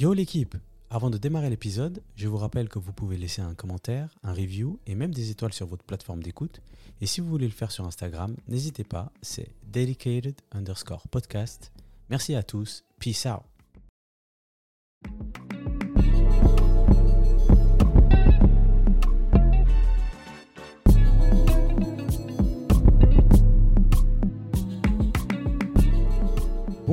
Yo 0.00 0.14
l'équipe 0.14 0.56
Avant 0.88 1.10
de 1.10 1.18
démarrer 1.18 1.50
l'épisode, 1.50 2.02
je 2.16 2.26
vous 2.26 2.38
rappelle 2.38 2.70
que 2.70 2.78
vous 2.78 2.90
pouvez 2.90 3.18
laisser 3.18 3.42
un 3.42 3.54
commentaire, 3.54 4.08
un 4.22 4.32
review 4.32 4.78
et 4.86 4.94
même 4.94 5.12
des 5.12 5.30
étoiles 5.30 5.52
sur 5.52 5.66
votre 5.66 5.84
plateforme 5.84 6.22
d'écoute. 6.22 6.62
Et 7.02 7.06
si 7.06 7.20
vous 7.20 7.28
voulez 7.28 7.44
le 7.44 7.52
faire 7.52 7.70
sur 7.70 7.86
Instagram, 7.86 8.34
n'hésitez 8.48 8.82
pas, 8.82 9.12
c'est 9.20 9.50
dedicated 9.62 10.36
underscore 10.52 11.06
podcast. 11.08 11.70
Merci 12.08 12.34
à 12.34 12.42
tous, 12.42 12.82
peace 12.98 13.26
out 13.26 13.49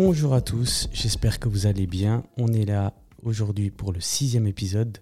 Bonjour 0.10 0.34
à 0.34 0.40
tous, 0.40 0.88
j'espère 0.94 1.38
que 1.38 1.50
vous 1.50 1.66
allez 1.66 1.86
bien. 1.86 2.24
On 2.38 2.54
est 2.54 2.64
là 2.64 2.94
aujourd'hui 3.24 3.72
pour 3.72 3.92
le 3.92 4.00
sixième 4.00 4.48
épisode. 4.48 5.00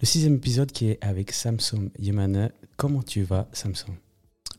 Le 0.00 0.06
sixième 0.06 0.36
épisode 0.36 0.70
qui 0.70 0.88
est 0.88 1.04
avec 1.04 1.32
Samson 1.32 1.90
Yemane. 1.98 2.52
Comment 2.76 3.02
tu 3.02 3.24
vas, 3.24 3.48
Samson 3.52 3.92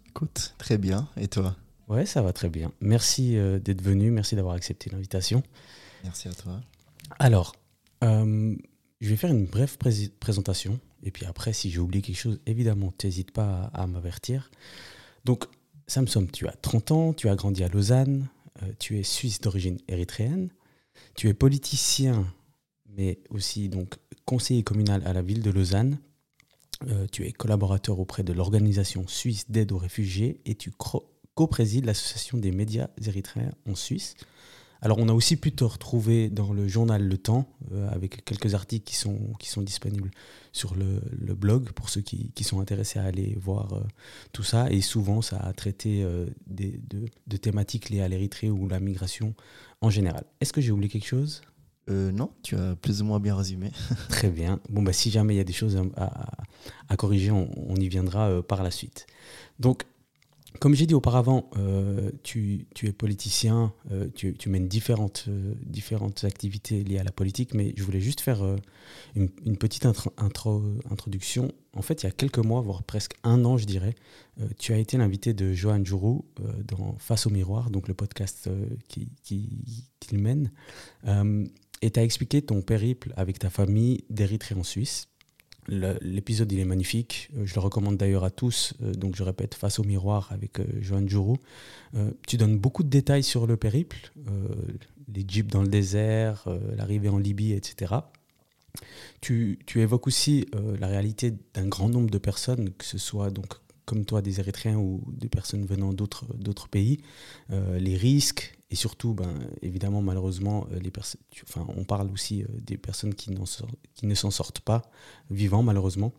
Écoute, 0.10 0.56
très 0.58 0.78
bien. 0.78 1.08
Et 1.16 1.30
toi? 1.30 1.56
Ouais, 1.88 2.06
ça 2.06 2.22
va 2.22 2.34
très 2.34 2.50
bien. 2.50 2.74
Merci 2.82 3.38
euh, 3.38 3.60
d'être 3.60 3.82
venu, 3.82 4.12
merci 4.12 4.36
d'avoir 4.36 4.56
accepté 4.56 4.90
l'invitation. 4.90 5.42
Merci 6.04 6.28
à 6.28 6.34
toi. 6.34 6.60
Alors, 7.18 7.56
euh, 8.04 8.58
je 9.00 9.10
vais 9.10 9.16
faire 9.16 9.32
une 9.32 9.46
brève 9.46 9.78
présentation. 10.20 10.82
Et 11.02 11.12
puis 11.12 11.26
après, 11.26 11.54
si 11.54 11.72
j'ai 11.72 11.80
oublié 11.80 12.02
quelque 12.02 12.20
chose, 12.20 12.42
évidemment, 12.46 12.92
n'hésite 13.02 13.32
pas 13.32 13.72
à, 13.74 13.84
à 13.84 13.88
m'avertir. 13.88 14.52
Donc, 15.24 15.46
Samson, 15.88 16.28
tu 16.28 16.46
as 16.46 16.56
30 16.62 16.92
ans, 16.92 17.14
tu 17.14 17.30
as 17.30 17.36
grandi 17.38 17.64
à 17.64 17.70
Lausanne, 17.70 18.28
euh, 18.64 18.72
tu 18.80 18.98
es 19.00 19.04
suisse 19.04 19.40
d'origine 19.42 19.78
érythréenne, 19.88 20.50
tu 21.16 21.28
es 21.28 21.34
politicien, 21.34 22.26
mais 22.96 23.20
aussi 23.30 23.70
donc 23.70 23.96
conseiller 24.26 24.64
communal 24.64 25.06
à 25.06 25.14
la 25.14 25.22
ville 25.22 25.42
de 25.42 25.52
Lausanne. 25.52 26.00
Euh, 26.88 27.08
tu 27.12 27.26
es 27.26 27.32
collaborateur 27.32 28.00
auprès 28.00 28.24
de 28.24 28.34
l'organisation 28.34 29.08
suisse 29.08 29.50
d'aide 29.50 29.72
aux 29.72 29.78
réfugiés 29.78 30.42
et 30.46 30.56
tu 30.56 30.72
co-présides 30.72 31.86
l'association 31.86 32.38
des 32.38 32.52
médias 32.52 32.90
érythréens 33.04 33.54
en 33.68 33.76
Suisse. 33.76 34.16
Alors 34.82 34.98
on 35.00 35.10
a 35.10 35.14
aussi 35.14 35.38
pu 35.38 35.52
te 35.52 35.64
retrouver 35.64 36.30
dans 36.30 36.54
le 36.54 36.68
journal 36.68 37.04
Le 37.04 37.18
Temps 37.18 37.48
euh, 37.72 37.90
avec 37.90 38.24
quelques 38.26 38.54
articles 38.54 38.86
qui 38.86 38.96
sont, 38.96 39.34
qui 39.40 39.50
sont 39.50 39.62
disponibles 39.62 40.12
sur 40.52 40.76
le, 40.76 41.02
blog 41.34 41.72
pour 41.72 41.90
ceux 41.90 42.02
qui, 42.02 42.32
sont 42.44 42.60
intéressés 42.60 43.00
à 43.00 43.04
aller 43.04 43.36
voir 43.40 43.74
euh, 43.74 43.84
tout 44.34 44.44
ça. 44.44 44.72
Et 44.72 44.82
souvent 44.82 45.22
ça 45.22 45.38
a 45.38 45.54
traité 45.54 46.04
euh, 46.04 46.26
des, 46.46 46.80
de, 47.28 47.38
thématiques 47.38 47.90
liées 47.90 48.02
à 48.02 48.08
l'Érythrée 48.08 48.50
ou 48.50 48.68
la 48.68 48.80
migration 48.80 49.34
en 49.82 49.90
général. 49.90 50.24
Est-ce 50.42 50.54
que 50.54 50.62
j'ai 50.62 50.72
oublié 50.72 50.90
quelque 50.90 51.08
chose? 51.08 51.42
Non, 51.90 52.32
tu 52.44 52.58
as 52.58 52.76
plus 52.76 53.02
ou 53.02 53.06
moins 53.06 53.22
bien 53.22 53.34
résumé. 53.34 53.72
Très 54.10 54.30
bien. 54.30 54.60
Bon, 54.68 54.84
bah, 54.84 54.92
si 54.92 55.10
jamais 55.10 55.36
il 55.36 55.38
y 55.38 55.40
a 55.40 55.46
des 55.46 55.54
choses 55.54 55.82
à, 55.96 56.98
corriger, 56.98 57.32
on, 57.32 57.50
on, 57.56 57.78
y 57.78 57.88
viendra 57.88 58.44
par 58.44 58.62
la 58.62 58.72
suite. 58.72 59.08
Donc, 59.60 59.86
comme 60.60 60.76
j'ai 60.76 60.86
dit 60.86 60.94
auparavant, 60.94 61.50
euh, 61.58 62.12
tu, 62.24 62.68
es 62.84 62.92
politicien, 62.92 63.74
euh, 63.92 64.08
tu, 64.14 64.50
mènes 64.50 64.68
différentes, 64.68 65.26
euh, 65.28 65.54
différentes 65.66 66.24
activités 66.24 66.84
liées 66.84 67.00
à 67.00 67.04
la 67.04 67.12
politique, 67.12 67.54
mais 67.54 67.74
je 67.76 67.84
voulais 67.84 68.00
juste 68.00 68.22
faire 68.22 68.44
une, 69.16 69.58
petite 69.58 69.86
introduction. 70.18 71.52
En 71.76 71.82
fait, 71.82 72.04
il 72.04 72.06
y 72.06 72.10
a 72.10 72.12
quelques 72.12 72.40
mois, 72.40 72.62
voire 72.62 72.84
presque 72.84 73.14
un 73.24 73.46
an, 73.46 73.58
je 73.58 73.66
dirais, 73.66 73.96
tu 74.58 74.74
as 74.74 74.78
été 74.78 74.98
l'invité 74.98 75.34
de 75.34 75.54
Johan 75.54 75.84
Jourou 75.84 76.26
dans 76.64 76.96
Face 77.00 77.26
au 77.26 77.30
miroir, 77.30 77.70
donc 77.70 77.88
le 77.88 77.94
podcast 77.94 78.50
qu'il 78.88 79.10
qui, 79.24 80.16
mène, 80.16 80.52
et 81.82 81.92
tu 81.92 82.00
as 82.00 82.04
expliqué 82.04 82.42
ton 82.42 82.62
périple 82.62 83.14
avec 83.18 83.40
ta 83.40 83.50
famille 83.50 84.04
d'Érythrée 84.10 84.56
en 84.56 84.64
Suisse. 84.64 85.08
L'épisode, 85.68 86.52
il 86.52 86.60
est 86.60 86.66
magnifique. 86.66 87.30
Euh, 87.36 87.46
je 87.46 87.54
le 87.56 87.60
recommande 87.60 87.98
d'ailleurs 87.98 88.24
à 88.24 88.30
tous. 88.30 88.74
Euh, 88.82 88.94
donc, 88.94 89.16
je 89.16 89.24
répète, 89.24 89.54
face 89.54 89.80
au 89.80 89.84
miroir 89.84 90.30
avec 90.32 90.60
euh, 90.60 90.66
Johan 90.80 91.08
Jourou. 91.08 91.38
tu 92.28 92.38
donnes 92.38 92.58
beaucoup 92.58 92.84
de 92.84 92.90
détails 92.90 93.24
sur 93.24 93.48
le 93.48 93.58
périple, 93.58 94.12
les 95.14 95.26
jeeps 95.28 95.52
dans 95.52 95.64
le 95.64 95.68
désert, 95.68 96.48
l'arrivée 96.76 97.10
en 97.10 97.18
Libye, 97.18 97.54
etc. 97.54 97.96
Tu, 99.22 99.58
tu 99.66 99.82
évoques 99.82 100.06
aussi 100.06 100.46
la 100.80 100.88
réalité 100.88 101.34
d'un 101.54 101.68
grand 101.68 101.90
nombre 101.90 102.10
de 102.10 102.18
personnes, 102.18 102.72
que 102.78 102.86
ce 102.86 102.98
soit 102.98 103.32
donc 103.32 103.56
comme 103.86 104.06
toi 104.06 104.22
des 104.22 104.40
Érythréens 104.40 104.78
ou 104.78 105.02
des 105.08 105.30
personnes 105.30 105.66
venant 105.66 105.94
d'autres 105.94 106.68
pays, 106.70 107.00
les 107.50 107.96
risques, 107.96 108.57
et 108.70 108.76
surtout, 108.76 109.14
ben, 109.14 109.34
évidemment, 109.62 110.02
malheureusement, 110.02 110.68
euh, 110.72 110.80
les 110.80 110.92
enfin, 111.44 111.66
on 111.78 111.86
parle 111.86 112.12
aussi 112.12 112.44
euh, 112.44 112.48
des 112.52 112.78
personnes 112.78 113.16
qui, 113.16 113.32
ne 113.32 114.16
s'en 114.16 114.32
sortent 114.32 114.60
pas 114.60 114.82
vivant, 115.30 115.64
malheureusement. 115.64 116.12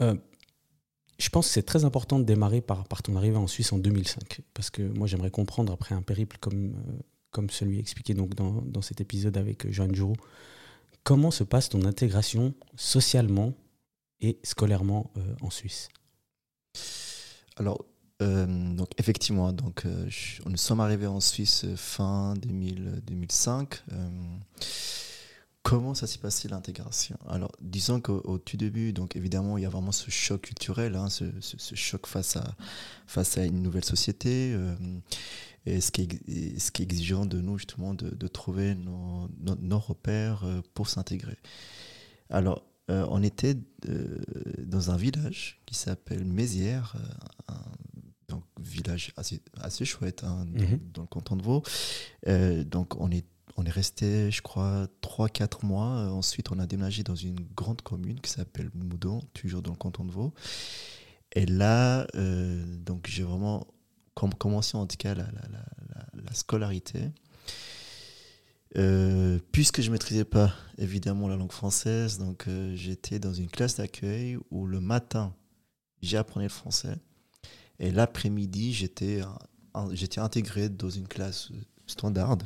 Euh, 0.00 0.14
je 1.18 1.28
pense 1.30 1.48
que 1.48 1.52
c'est 1.52 1.64
très 1.64 1.84
important 1.84 2.20
de 2.20 2.24
démarrer 2.24 2.60
par, 2.60 2.84
par 2.84 3.02
ton 3.02 3.16
arrivée 3.16 3.36
en 3.36 3.48
Suisse 3.48 3.72
en 3.72 3.78
2005, 3.78 4.40
parce 4.54 4.70
que 4.70 4.82
moi 4.82 5.06
j'aimerais 5.06 5.30
comprendre, 5.30 5.72
après 5.72 5.94
un 5.94 6.02
périple 6.02 6.38
comme, 6.40 6.74
comme 7.30 7.50
celui 7.50 7.78
expliqué 7.78 8.14
donc 8.14 8.34
dans, 8.34 8.62
dans 8.62 8.82
cet 8.82 9.00
épisode 9.00 9.36
avec 9.36 9.70
Joanne 9.70 9.94
Jourou, 9.94 10.16
comment 11.04 11.30
se 11.30 11.44
passe 11.44 11.68
ton 11.68 11.84
intégration 11.84 12.54
socialement 12.76 13.52
et 14.20 14.38
scolairement 14.42 15.12
en 15.42 15.50
Suisse? 15.50 15.90
Alors, 17.56 17.84
euh, 18.20 18.74
donc 18.74 18.90
effectivement, 18.98 19.52
donc 19.52 19.84
euh, 19.84 20.08
nous 20.46 20.56
sommes 20.56 20.80
arrivés 20.80 21.06
en 21.06 21.20
Suisse 21.20 21.66
fin 21.76 22.34
2005. 22.34 23.82
Euh, 23.92 24.08
comment 25.62 25.94
ça 25.94 26.06
s'est 26.06 26.18
passé 26.18 26.48
l'intégration? 26.48 27.16
Alors, 27.28 27.52
disons 27.60 28.00
qu'au 28.00 28.38
tout 28.38 28.56
début, 28.56 28.92
donc 28.92 29.16
évidemment, 29.16 29.58
il 29.58 29.62
y 29.62 29.66
a 29.66 29.70
vraiment 29.70 29.92
ce 29.92 30.10
choc 30.10 30.42
culturel, 30.42 30.94
hein, 30.94 31.08
ce, 31.08 31.24
choc 31.74 32.06
face 32.06 32.36
à 32.36 32.54
face 33.06 33.38
à 33.38 33.44
une 33.44 33.62
nouvelle 33.62 33.84
société. 33.84 34.56
et 35.66 35.80
ce 35.80 35.90
qui, 35.90 36.02
est, 36.02 36.58
ce 36.58 36.70
qui 36.70 36.82
est 36.82 36.84
exigeant 36.84 37.26
de 37.26 37.40
nous 37.40 37.58
justement 37.58 37.94
de, 37.94 38.28
trouver 38.28 38.74
nos, 38.74 39.28
nos, 39.40 39.78
repères 39.78 40.44
pour 40.74 40.88
s'intégrer. 40.88 41.38
Alors, 42.30 42.64
on 42.88 43.22
était 43.22 43.56
dans 44.58 44.90
un 44.90 44.96
village 44.96 45.60
qui 45.66 45.74
s'appelle 45.74 46.24
Mézières, 46.24 46.96
donc 48.32 48.44
village 48.60 49.12
assez, 49.16 49.40
assez 49.60 49.84
chouette 49.84 50.24
hein, 50.24 50.46
mhm. 50.46 50.80
dans, 50.92 51.02
le 51.02 51.08
canton 51.08 51.36
de 51.36 51.42
Vaud. 51.42 51.62
Euh, 52.26 52.64
donc 52.64 52.98
on 53.00 53.10
est, 53.10 53.26
on 53.56 53.64
est 53.64 53.70
resté, 53.70 54.30
je 54.30 54.40
crois, 54.40 54.88
3-4 55.02 55.66
mois. 55.66 55.88
Euh, 55.88 56.08
ensuite, 56.08 56.50
on 56.50 56.58
a 56.58 56.66
déménagé 56.66 57.02
dans 57.02 57.14
une 57.14 57.40
grande 57.54 57.82
commune 57.82 58.20
qui 58.20 58.30
s'appelle 58.30 58.70
Moudon, 58.74 59.20
toujours 59.34 59.60
dans 59.62 59.72
le 59.72 59.76
canton 59.76 60.04
de 60.04 60.12
Vaud. 60.12 60.32
Et 61.32 61.46
là, 61.46 62.06
euh, 62.14 62.64
donc 62.78 63.06
j'ai 63.08 63.22
vraiment 63.22 63.66
commencé 64.38 64.76
en 64.76 64.86
tout 64.86 64.96
cas 64.96 65.14
la, 65.14 65.24
la, 65.24 66.22
la, 66.22 66.34
scolarité. 66.34 67.10
puisque 69.52 69.82
je 69.82 69.88
ne 69.88 69.92
maîtrisais 69.92 70.24
pas 70.24 70.54
évidemment 70.78 71.28
la 71.28 71.36
langue 71.36 71.52
française, 71.52 72.18
donc 72.18 72.46
j'étais 72.74 73.18
dans 73.18 73.32
une 73.34 73.48
classe 73.48 73.76
d'accueil 73.76 74.38
où 74.50 74.66
le 74.66 74.80
matin, 74.80 75.34
j'apprenais 76.02 76.46
le 76.46 76.50
français. 76.50 76.96
Et 77.82 77.90
l'après-midi, 77.90 78.72
j'étais, 78.72 79.20
j'étais 79.90 80.20
intégré 80.20 80.68
dans 80.68 80.88
une 80.88 81.08
classe 81.08 81.50
standard 81.88 82.38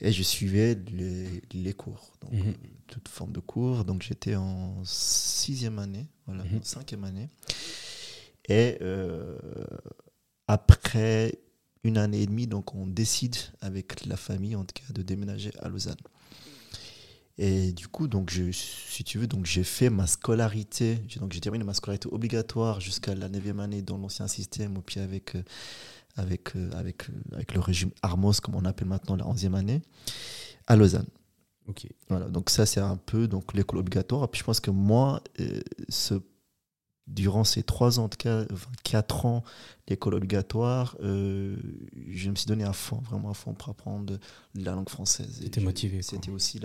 et 0.00 0.12
je 0.12 0.22
suivais 0.22 0.78
les, 0.92 1.42
les 1.52 1.72
cours, 1.74 2.12
donc 2.22 2.32
mhm. 2.32 2.54
toute 2.86 3.08
forme 3.08 3.32
de 3.32 3.40
cours. 3.40 3.84
Donc 3.84 4.02
j'étais 4.02 4.36
en 4.36 4.76
sixième 4.84 5.80
année, 5.80 6.06
voilà, 6.26 6.44
mhm. 6.44 6.62
cinquième 6.62 7.02
année. 7.02 7.28
Et 8.48 8.78
euh, 8.80 9.36
après 10.46 11.40
une 11.82 11.98
année 11.98 12.22
et 12.22 12.26
demie, 12.26 12.46
donc 12.46 12.72
on 12.76 12.86
décide 12.86 13.36
avec 13.60 14.06
la 14.06 14.16
famille, 14.16 14.54
en 14.54 14.64
tout 14.64 14.74
cas, 14.74 14.92
de 14.92 15.02
déménager 15.02 15.50
à 15.58 15.68
Lausanne. 15.68 15.96
Et 17.38 17.70
du 17.70 17.86
coup, 17.86 18.08
donc 18.08 18.30
je, 18.30 18.50
si 18.50 19.04
tu 19.04 19.18
veux, 19.18 19.28
donc 19.28 19.46
j'ai 19.46 19.62
fait 19.62 19.90
ma 19.90 20.08
scolarité. 20.08 20.96
Donc 21.20 21.32
j'ai 21.32 21.40
terminé 21.40 21.64
ma 21.64 21.72
scolarité 21.72 22.08
obligatoire 22.10 22.80
jusqu'à 22.80 23.14
la 23.14 23.28
9e 23.28 23.60
année 23.60 23.80
dans 23.80 23.96
l'ancien 23.96 24.26
système, 24.26 24.82
puis 24.84 24.98
avec, 24.98 25.36
euh, 25.36 25.42
avec, 26.16 26.56
euh, 26.56 26.70
avec, 26.72 27.08
euh, 27.08 27.12
avec 27.32 27.54
le 27.54 27.60
régime 27.60 27.90
Armos, 28.02 28.40
comme 28.42 28.56
on 28.56 28.64
appelle 28.64 28.88
maintenant 28.88 29.14
la 29.14 29.24
11e 29.24 29.54
année, 29.54 29.82
à 30.66 30.74
Lausanne. 30.74 31.06
Ok. 31.68 31.86
Voilà, 32.08 32.28
donc 32.28 32.50
ça 32.50 32.66
c'est 32.66 32.80
un 32.80 32.96
peu 32.96 33.28
donc 33.28 33.54
l'école 33.54 33.78
obligatoire. 33.78 34.24
Et 34.24 34.28
puis 34.28 34.40
je 34.40 34.44
pense 34.44 34.58
que 34.58 34.72
moi, 34.72 35.22
ce 35.88 36.14
durant 37.08 37.44
ces 37.44 37.62
trois 37.62 37.98
ans, 37.98 38.04
en 38.04 38.08
tout 38.08 38.18
cas, 38.18 38.44
quatre 38.84 39.26
ans, 39.26 39.42
l'école 39.88 40.14
obligatoire, 40.14 40.96
euh, 41.02 41.56
je 42.08 42.30
me 42.30 42.36
suis 42.36 42.46
donné 42.46 42.64
à 42.64 42.72
fond, 42.72 43.00
vraiment 43.08 43.30
à 43.30 43.34
fond 43.34 43.54
pour 43.54 43.70
apprendre 43.70 44.18
la 44.54 44.72
langue 44.72 44.88
française. 44.88 45.40
C'était 45.42 45.60
motivé. 45.60 46.02
C'était 46.02 46.30
aussi 46.30 46.60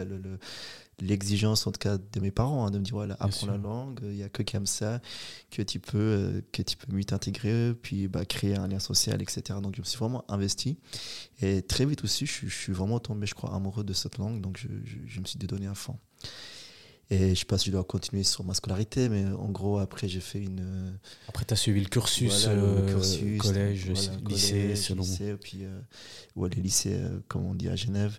l'exigence, 0.99 1.65
en 1.65 1.71
tout 1.71 1.79
cas, 1.79 1.97
de 1.97 2.19
mes 2.19 2.31
parents, 2.31 2.65
hein, 2.65 2.71
de 2.71 2.79
me 2.79 2.83
dire 2.83 2.95
voilà, 2.95 3.15
apprends 3.19 3.47
la 3.47 3.57
langue, 3.57 3.99
il 4.03 4.09
n'y 4.09 4.23
a 4.23 4.29
que 4.29 4.43
comme 4.43 4.65
ça 4.65 5.01
que 5.49 5.61
tu 5.61 5.79
peux, 5.79 5.97
euh, 5.97 6.41
que 6.51 6.61
tu 6.61 6.75
peux 6.75 6.93
mieux 6.93 7.05
t'intégrer, 7.05 7.73
puis 7.81 8.07
bah, 8.07 8.25
créer 8.25 8.55
un 8.55 8.67
lien 8.67 8.79
social, 8.79 9.21
etc. 9.21 9.59
Donc, 9.61 9.75
je 9.75 9.81
me 9.81 9.85
suis 9.85 9.97
vraiment 9.97 10.25
investi. 10.27 10.77
Et 11.41 11.61
très 11.61 11.85
vite 11.85 12.03
aussi, 12.03 12.25
je, 12.25 12.47
suis 12.47 12.73
vraiment 12.73 12.99
tombé, 12.99 13.25
je 13.27 13.33
crois, 13.33 13.53
amoureux 13.55 13.83
de 13.83 13.93
cette 13.93 14.17
langue, 14.17 14.41
donc 14.41 14.57
je, 14.57 14.67
je 15.07 15.19
me 15.19 15.25
suis 15.25 15.39
donné 15.39 15.67
à 15.67 15.75
fond. 15.75 15.97
Et 17.13 17.19
je 17.19 17.25
ne 17.25 17.35
sais 17.35 17.45
pas 17.45 17.59
si 17.59 17.67
je 17.67 17.71
dois 17.71 17.83
continuer 17.83 18.23
sur 18.23 18.43
ma 18.43 18.55
scolarité, 18.55 19.07
mais 19.07 19.27
en 19.27 19.49
gros, 19.49 19.77
après, 19.77 20.07
j'ai 20.07 20.19
fait 20.19 20.41
une. 20.41 20.61
Euh, 20.61 20.91
après, 21.27 21.45
tu 21.45 21.53
as 21.53 21.55
suivi 21.55 21.79
le 21.79 21.87
cursus, 21.87 22.47
euh, 22.47 23.37
collège, 23.37 23.91
lycée, 24.27 24.75
selon. 24.75 25.03
Lycée, 25.03 25.35
puis, 25.39 25.59
euh, 25.63 25.79
ou 26.35 26.47
les 26.47 26.59
lycées, 26.59 26.99
comme 27.27 27.45
on 27.45 27.53
dit 27.53 27.69
à 27.69 27.75
Genève. 27.75 28.17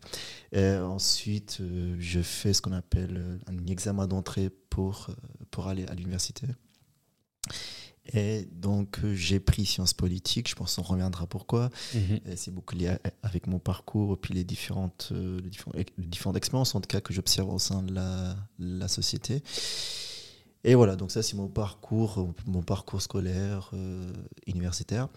Et 0.53 0.75
ensuite, 0.77 1.61
je 1.99 2.21
fais 2.21 2.53
ce 2.53 2.63
qu'on 2.63 2.73
appelle 2.73 3.41
un 3.49 3.67
examen 3.67 4.07
d'entrée 4.07 4.49
pour, 4.71 5.09
pour 5.51 5.67
aller 5.67 5.87
à 5.87 5.95
l'université. 5.95 6.47
Et 8.13 8.47
donc, 8.53 8.99
euh, 9.03 9.15
j'ai 9.15 9.41
pris 9.41 9.65
sciences 9.65 9.95
politiques. 9.95 10.49
Je 10.51 10.55
pense 10.55 10.77
qu'on 10.77 10.83
reviendra 10.83 11.27
pourquoi. 11.27 11.71
Mhm. 11.95 12.21
C'est 12.37 12.53
beaucoup 12.53 12.77
lié 12.77 12.97
avec 13.23 13.47
mon 13.47 13.59
parcours 13.59 14.15
et 14.15 14.17
puis 14.17 14.35
les 14.35 14.45
différentes, 14.45 15.09
euh, 15.13 15.41
les 15.43 15.51
différentes, 15.97 16.37
expériences, 16.37 16.75
en 16.75 16.81
tout 16.81 16.89
cas, 16.89 17.01
que 17.01 17.15
j'observe 17.15 17.53
au 17.53 17.59
sein 17.59 17.83
de 17.83 17.95
la, 17.95 18.37
la, 18.59 18.89
société. 18.89 19.43
Et 20.65 20.75
voilà, 20.75 20.97
donc 20.97 21.13
ça, 21.13 21.23
c'est 21.23 21.37
mon 21.37 21.49
parcours, 21.49 22.35
mon 22.47 22.63
parcours 22.63 23.01
scolaire, 23.01 23.71
euh, 23.73 24.13
universitaire. 24.47 25.09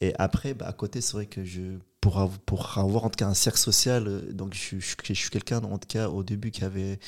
Et 0.00 0.14
après, 0.18 0.54
bah, 0.54 0.66
à 0.66 0.72
côté, 0.72 1.00
c'est 1.00 1.12
vrai 1.12 1.26
que 1.26 1.44
je, 1.44 1.78
pour, 2.00 2.18
avoir, 2.18 2.38
pour 2.40 2.78
avoir 2.78 3.04
en 3.04 3.10
tout 3.10 3.16
cas 3.16 3.26
un 3.26 3.34
cercle 3.34 3.58
social, 3.58 4.32
donc 4.32 4.54
je, 4.54 4.78
je, 4.78 4.94
je 5.02 5.12
suis 5.12 5.30
quelqu'un, 5.30 5.58
en 5.62 5.78
tout 5.78 5.88
cas, 5.88 6.08
au 6.08 6.22
début, 6.22 6.52
qui 6.52 6.64
avait, 6.64 7.00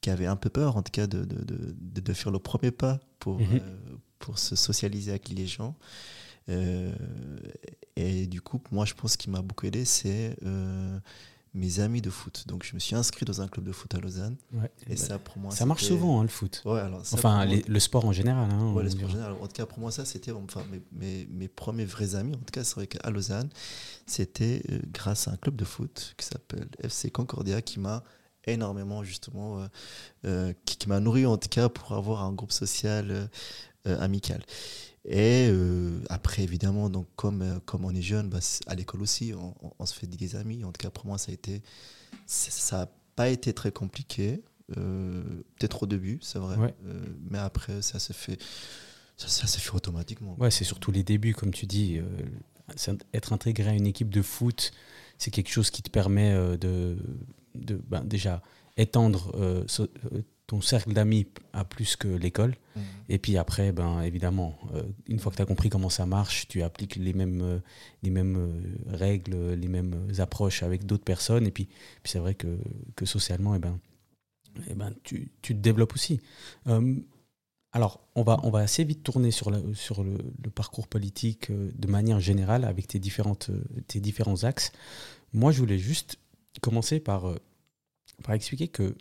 qui 0.00 0.10
avait 0.10 0.26
un 0.26 0.36
peu 0.36 0.50
peur, 0.50 0.76
en 0.76 0.82
tout 0.82 0.90
cas, 0.90 1.06
de, 1.06 1.24
de, 1.24 1.44
de, 1.44 2.00
de 2.00 2.12
faire 2.12 2.32
le 2.32 2.40
premier 2.40 2.72
pas 2.72 2.98
pour, 3.20 3.38
mhm 3.38 3.60
pour 4.22 4.38
se 4.38 4.56
socialiser 4.56 5.10
avec 5.10 5.28
les 5.28 5.46
gens. 5.46 5.74
Euh, 6.48 6.92
et 7.96 8.26
du 8.26 8.40
coup, 8.40 8.60
moi, 8.70 8.84
je 8.84 8.94
pense 8.94 9.12
ce 9.12 9.18
qui 9.18 9.28
m'a 9.28 9.42
beaucoup 9.42 9.66
aidé, 9.66 9.84
c'est 9.84 10.36
euh, 10.44 10.98
mes 11.54 11.80
amis 11.80 12.00
de 12.00 12.10
foot. 12.10 12.44
Donc, 12.46 12.64
je 12.64 12.74
me 12.74 12.80
suis 12.80 12.96
inscrit 12.96 13.24
dans 13.24 13.42
un 13.42 13.48
club 13.48 13.66
de 13.66 13.72
foot 13.72 13.94
à 13.94 13.98
Lausanne. 13.98 14.36
et 14.88 14.96
ça, 14.96 15.18
pour 15.18 15.38
moi, 15.38 15.50
ça 15.50 15.66
marche 15.66 15.84
souvent, 15.84 16.20
hein, 16.20 16.22
le 16.22 16.28
foot. 16.28 16.62
Ouais, 16.64 16.80
alors, 16.80 17.02
enfin, 17.12 17.44
le 17.44 17.80
sport 17.80 18.04
en 18.04 18.12
général. 18.12 18.48
Hein, 18.50 18.74
le 18.80 18.90
sport 18.90 19.08
en 19.08 19.12
général. 19.12 19.32
En 19.40 19.46
tout 19.46 19.52
cas, 19.52 19.66
pour 19.66 19.80
moi, 19.80 19.90
ça, 19.90 20.04
c'était 20.04 20.32
enfin, 20.32 20.62
mes, 20.70 20.80
mes, 20.92 21.26
mes, 21.26 21.48
premiers 21.48 21.84
vrais 21.84 22.14
amis. 22.14 22.34
En 22.34 22.38
tout 22.38 22.52
cas, 22.52 22.64
c'est 22.64 22.76
vrai 22.76 22.86
qu'à 22.86 23.10
Lausanne, 23.10 23.50
c'était 24.06 24.62
euh, 24.70 24.78
grâce 24.92 25.28
à 25.28 25.32
un 25.32 25.36
club 25.36 25.56
de 25.56 25.64
foot 25.64 26.14
qui 26.16 26.26
s'appelle 26.26 26.68
FC 26.80 27.10
Concordia 27.10 27.60
qui 27.60 27.80
m'a 27.80 28.02
énormément 28.44 29.04
justement 29.04 29.64
qui, 30.24 30.76
qui 30.76 30.88
m'a 30.88 30.98
nourri 30.98 31.26
en 31.26 31.36
tout 31.36 31.48
cas 31.48 31.68
pour 31.68 31.92
avoir 31.92 32.24
un 32.24 32.32
groupe 32.32 32.50
social 32.50 33.30
euh, 33.88 33.98
amical 34.00 34.40
Et 35.04 35.48
euh, 35.50 35.98
après, 36.08 36.42
évidemment, 36.42 36.88
donc 36.88 37.08
comme, 37.16 37.42
euh, 37.42 37.58
comme 37.64 37.84
on 37.84 37.92
est 37.92 38.02
jeune, 38.02 38.28
bah, 38.28 38.38
à 38.68 38.76
l'école 38.76 39.02
aussi, 39.02 39.32
on, 39.78 39.86
se 39.86 39.94
fait 39.94 40.06
des 40.06 40.36
amis. 40.36 40.64
En 40.64 40.70
tout 40.70 40.78
cas, 40.78 40.90
pour 40.90 41.06
moi, 41.06 41.18
ça 41.18 41.32
a 41.32 41.34
été, 41.34 41.62
ça 42.26 42.78
n'a 42.78 42.88
pas 43.16 43.28
été 43.28 43.52
très 43.52 43.72
compliqué. 43.72 44.42
Peut-être 44.68 45.82
au 45.82 45.86
début, 45.86 46.18
c'est 46.22 46.38
vrai. 46.38 46.74
mais 47.28 47.38
après, 47.38 47.82
ça 47.82 47.98
se 47.98 48.12
fait, 48.12 48.40
ça, 49.16 49.26
ça 49.26 49.46
se 49.46 49.58
fait 49.58 49.74
automatiquement. 49.74 50.36
Ouais, 50.38 50.50
c'est 50.50 50.64
surtout 50.64 50.92
les 50.92 51.02
débuts, 51.02 51.34
comme 51.34 51.50
tu 51.50 51.66
dis. 51.66 52.00
être 53.12 53.32
intégré 53.32 53.70
à 53.70 53.74
une 53.74 53.88
équipe 53.88 54.10
de 54.10 54.22
foot, 54.22 54.70
c'est 55.18 55.32
quelque 55.32 55.50
chose 55.50 55.70
qui 55.70 55.82
te 55.82 55.90
permet 55.90 56.32
de, 56.56 56.96
de 57.56 57.82
ben, 57.88 58.04
déjà 58.04 58.42
étendre 58.76 59.66
ton 60.52 60.60
cercle 60.60 60.92
d'amis 60.92 61.26
a 61.54 61.64
plus 61.64 61.96
que 61.96 62.08
l'école. 62.08 62.56
Mmh. 62.76 62.80
Et 63.08 63.18
puis 63.18 63.38
après, 63.38 63.72
ben, 63.72 64.02
évidemment, 64.02 64.58
euh, 64.74 64.82
une 65.06 65.18
fois 65.18 65.32
que 65.32 65.36
tu 65.36 65.42
as 65.42 65.46
compris 65.46 65.70
comment 65.70 65.88
ça 65.88 66.04
marche, 66.04 66.46
tu 66.46 66.62
appliques 66.62 66.96
les 66.96 67.14
mêmes, 67.14 67.40
euh, 67.40 67.58
les 68.02 68.10
mêmes 68.10 68.36
euh, 68.36 68.94
règles, 68.94 69.54
les 69.54 69.68
mêmes 69.68 70.08
approches 70.18 70.62
avec 70.62 70.84
d'autres 70.84 71.04
personnes. 71.04 71.46
Et 71.46 71.50
puis, 71.50 71.64
puis 72.02 72.12
c'est 72.12 72.18
vrai 72.18 72.34
que, 72.34 72.58
que 72.96 73.06
socialement, 73.06 73.54
et 73.54 73.56
eh 73.56 73.60
ben, 73.60 73.78
et 74.58 74.72
eh 74.72 74.74
ben, 74.74 74.92
tu, 75.04 75.30
tu, 75.40 75.54
te 75.54 75.58
développes 75.58 75.94
aussi. 75.94 76.20
alors, 77.72 78.06
on 78.14 78.22
va, 78.22 78.38
on 78.42 78.50
va 78.50 78.58
assez 78.58 78.84
vite 78.84 79.02
tourner 79.02 79.30
sur, 79.30 79.50
la, 79.50 79.58
sur 79.72 80.04
le, 80.04 80.18
le, 80.44 80.50
parcours 80.50 80.86
politique 80.86 81.50
de 81.50 81.86
manière 81.86 82.20
générale 82.20 82.66
avec 82.66 82.88
tes, 82.88 82.98
différentes, 82.98 83.50
tes 83.86 84.00
différents 84.00 84.44
axes. 84.44 84.70
Moi, 85.32 85.50
je 85.50 85.60
voulais 85.60 85.78
juste 85.78 86.18
commencer 86.60 87.00
par, 87.00 87.34
par 88.22 88.34
expliquer 88.34 88.68
que 88.68 88.94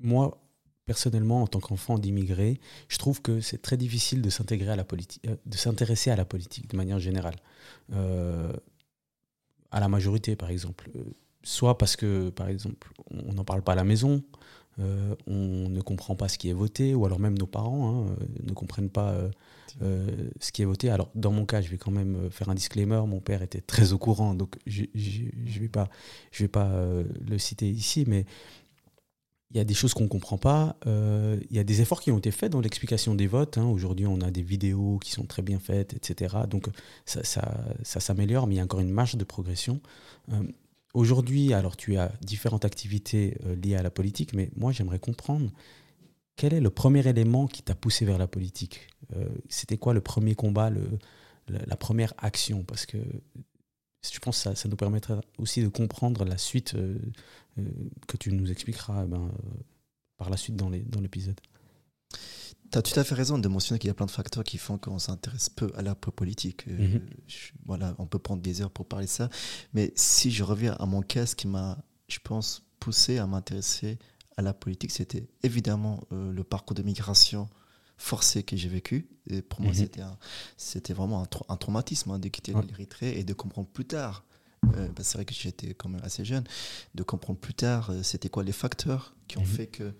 moi, 0.00 0.38
personnellement, 0.86 1.42
en 1.42 1.46
tant 1.46 1.60
qu'enfant 1.60 1.98
d'immigré, 1.98 2.60
je 2.88 2.98
trouve 2.98 3.22
que 3.22 3.40
c'est 3.40 3.62
très 3.62 3.76
difficile 3.76 4.22
de 4.22 4.30
s'intégrer 4.30 4.70
à 4.70 4.76
la 4.76 4.84
politique, 4.84 5.22
euh, 5.28 5.36
de 5.46 5.56
s'intéresser 5.56 6.10
à 6.10 6.16
la 6.16 6.24
politique 6.24 6.68
de 6.68 6.76
manière 6.76 6.98
générale. 6.98 7.36
Euh, 7.92 8.52
à 9.70 9.78
la 9.78 9.88
majorité, 9.88 10.34
par 10.36 10.50
exemple. 10.50 10.90
Euh, 10.96 11.04
soit 11.42 11.78
parce 11.78 11.96
que, 11.96 12.30
par 12.30 12.48
exemple, 12.48 12.92
on 13.10 13.32
n'en 13.32 13.44
parle 13.44 13.62
pas 13.62 13.72
à 13.72 13.76
la 13.76 13.84
maison, 13.84 14.22
on 15.26 15.68
ne 15.68 15.80
comprend 15.82 16.16
pas 16.16 16.28
ce 16.28 16.38
qui 16.38 16.48
est 16.48 16.54
voté, 16.54 16.94
ou 16.94 17.04
alors 17.04 17.20
même 17.20 17.36
nos 17.36 17.46
parents 17.46 18.06
hein, 18.08 18.16
ne 18.42 18.52
comprennent 18.52 18.88
pas 18.88 19.14
ce 19.78 20.52
qui 20.52 20.62
est 20.62 20.64
voté. 20.64 20.88
Alors, 20.88 21.10
dans 21.14 21.32
mon 21.32 21.44
cas, 21.44 21.60
je 21.60 21.68
vais 21.68 21.76
quand 21.76 21.90
même 21.90 22.30
faire 22.30 22.48
un 22.48 22.54
disclaimer. 22.54 23.02
Mon 23.06 23.20
père 23.20 23.42
était 23.42 23.60
très 23.60 23.92
au 23.92 23.98
courant, 23.98 24.34
donc 24.34 24.56
je 24.66 24.84
ne 24.94 25.60
vais 25.60 25.68
pas, 25.68 25.88
je 26.32 26.44
vais 26.44 26.48
pas 26.48 26.72
le 27.28 27.38
citer 27.38 27.68
ici, 27.68 28.04
mais 28.06 28.24
il 29.50 29.56
y 29.56 29.60
a 29.60 29.64
des 29.64 29.74
choses 29.74 29.94
qu'on 29.94 30.04
ne 30.04 30.08
comprend 30.08 30.38
pas. 30.38 30.76
Euh, 30.86 31.38
il 31.50 31.56
y 31.56 31.58
a 31.58 31.64
des 31.64 31.80
efforts 31.80 32.00
qui 32.00 32.12
ont 32.12 32.18
été 32.18 32.30
faits 32.30 32.52
dans 32.52 32.60
l'explication 32.60 33.16
des 33.16 33.26
votes. 33.26 33.58
Hein. 33.58 33.64
Aujourd'hui, 33.64 34.06
on 34.06 34.20
a 34.20 34.30
des 34.30 34.42
vidéos 34.42 34.98
qui 34.98 35.10
sont 35.10 35.24
très 35.24 35.42
bien 35.42 35.58
faites, 35.58 35.92
etc. 35.92 36.36
Donc, 36.48 36.68
ça, 37.04 37.20
s'améliore, 37.82 38.46
mais 38.46 38.54
il 38.54 38.58
y 38.58 38.60
a 38.60 38.64
encore 38.64 38.80
une 38.80 38.90
marge 38.90 39.16
de 39.16 39.24
progression. 39.24 39.80
Euh, 40.32 40.42
aujourd'hui, 40.94 41.52
alors 41.52 41.76
tu 41.76 41.96
as 41.96 42.12
différentes 42.20 42.64
activités 42.64 43.38
euh, 43.44 43.56
liées 43.56 43.74
à 43.74 43.82
la 43.82 43.90
politique, 43.90 44.34
mais 44.34 44.50
moi, 44.56 44.70
j'aimerais 44.70 45.00
comprendre 45.00 45.50
quel 46.36 46.54
est 46.54 46.60
le 46.60 46.70
premier 46.70 47.06
élément 47.06 47.48
qui 47.48 47.62
t'a 47.62 47.74
poussé 47.74 48.04
vers 48.04 48.16
la 48.16 48.26
politique? 48.26 48.88
C'était 49.50 49.76
quoi 49.76 49.92
le 49.92 50.00
premier 50.00 50.34
combat, 50.34 50.70
le, 50.70 50.98
la, 51.48 51.76
première 51.76 52.14
action? 52.16 52.62
Parce 52.62 52.86
que 52.86 52.96
je 54.02 54.18
pense 54.18 54.38
que 54.38 54.42
ça, 54.42 54.54
ça, 54.54 54.68
nous 54.68 54.76
permettra 54.76 55.20
aussi 55.38 55.62
de 55.62 55.68
comprendre 55.68 56.24
la 56.24 56.38
suite 56.38 56.74
euh, 56.74 56.98
que 58.06 58.16
tu 58.16 58.32
nous 58.32 58.50
expliqueras 58.50 59.04
ben, 59.04 59.26
euh, 59.26 59.62
par 60.16 60.30
la 60.30 60.36
suite 60.36 60.56
dans 60.56 60.70
l'épisode. 60.70 61.38
Tu 62.72 62.78
as 62.78 62.82
tout 62.82 62.98
à 62.98 63.04
fait 63.04 63.14
raison 63.14 63.38
de 63.38 63.48
mentionner 63.48 63.78
qu'il 63.78 63.88
y 63.88 63.90
a 63.90 63.94
plein 63.94 64.06
de 64.06 64.10
facteurs 64.10 64.44
qui 64.44 64.56
font 64.56 64.78
qu'on 64.78 64.98
s'intéresse 64.98 65.50
peu 65.50 65.72
à 65.76 65.82
la 65.82 65.94
politique. 65.94 66.66
Euh, 66.68 66.94
mhm. 66.94 67.08
voilà, 67.66 67.94
on 67.98 68.06
peut 68.06 68.18
prendre 68.18 68.42
des 68.42 68.62
heures 68.62 68.70
pour 68.70 68.86
parler 68.86 69.06
de 69.06 69.10
ça. 69.10 69.28
Mais 69.74 69.92
si 69.96 70.30
je 70.30 70.44
reviens 70.44 70.74
à 70.74 70.86
mon 70.86 71.02
cas, 71.02 71.26
ce 71.26 71.34
qui 71.34 71.48
m'a, 71.48 71.78
je 72.08 72.18
pense, 72.22 72.62
poussé 72.78 73.18
à 73.18 73.26
m'intéresser 73.26 73.98
à 74.36 74.42
la 74.42 74.54
politique, 74.54 74.92
c'était 74.92 75.28
évidemment 75.42 76.00
le 76.10 76.42
parcours 76.44 76.74
de 76.74 76.82
migration 76.82 77.48
forcé 78.00 78.42
que 78.42 78.56
j'ai 78.56 78.68
vécu. 78.68 79.08
Et 79.28 79.42
pour 79.42 79.60
moi, 79.60 79.70
mhm. 79.70 79.78
c'était, 79.78 80.02
c'était 80.56 80.94
vraiment 80.94 81.22
un, 81.48 81.56
traumatisme 81.56 82.10
hein, 82.10 82.18
de 82.18 82.28
quitter 82.28 82.52
l'Érythrée 82.52 83.18
et 83.18 83.24
de 83.24 83.32
comprendre 83.32 83.68
plus 83.68 83.84
tard 83.84 84.24
euh, 84.76 84.88
bah, 84.88 85.02
c'est 85.02 85.14
vrai 85.16 85.24
que 85.24 85.32
j'étais 85.32 85.72
quand 85.72 85.88
même 85.88 86.02
assez 86.04 86.22
jeune, 86.24 86.44
de 86.94 87.02
comprendre 87.02 87.38
plus 87.38 87.54
tard 87.54 87.90
euh, 87.90 88.02
c'était 88.02 88.28
quoi 88.28 88.44
les 88.44 88.52
facteurs 88.52 89.14
qui 89.26 89.38
ont 89.38 89.42
mhm. 89.42 89.46
fait 89.46 89.66
que 89.68 89.94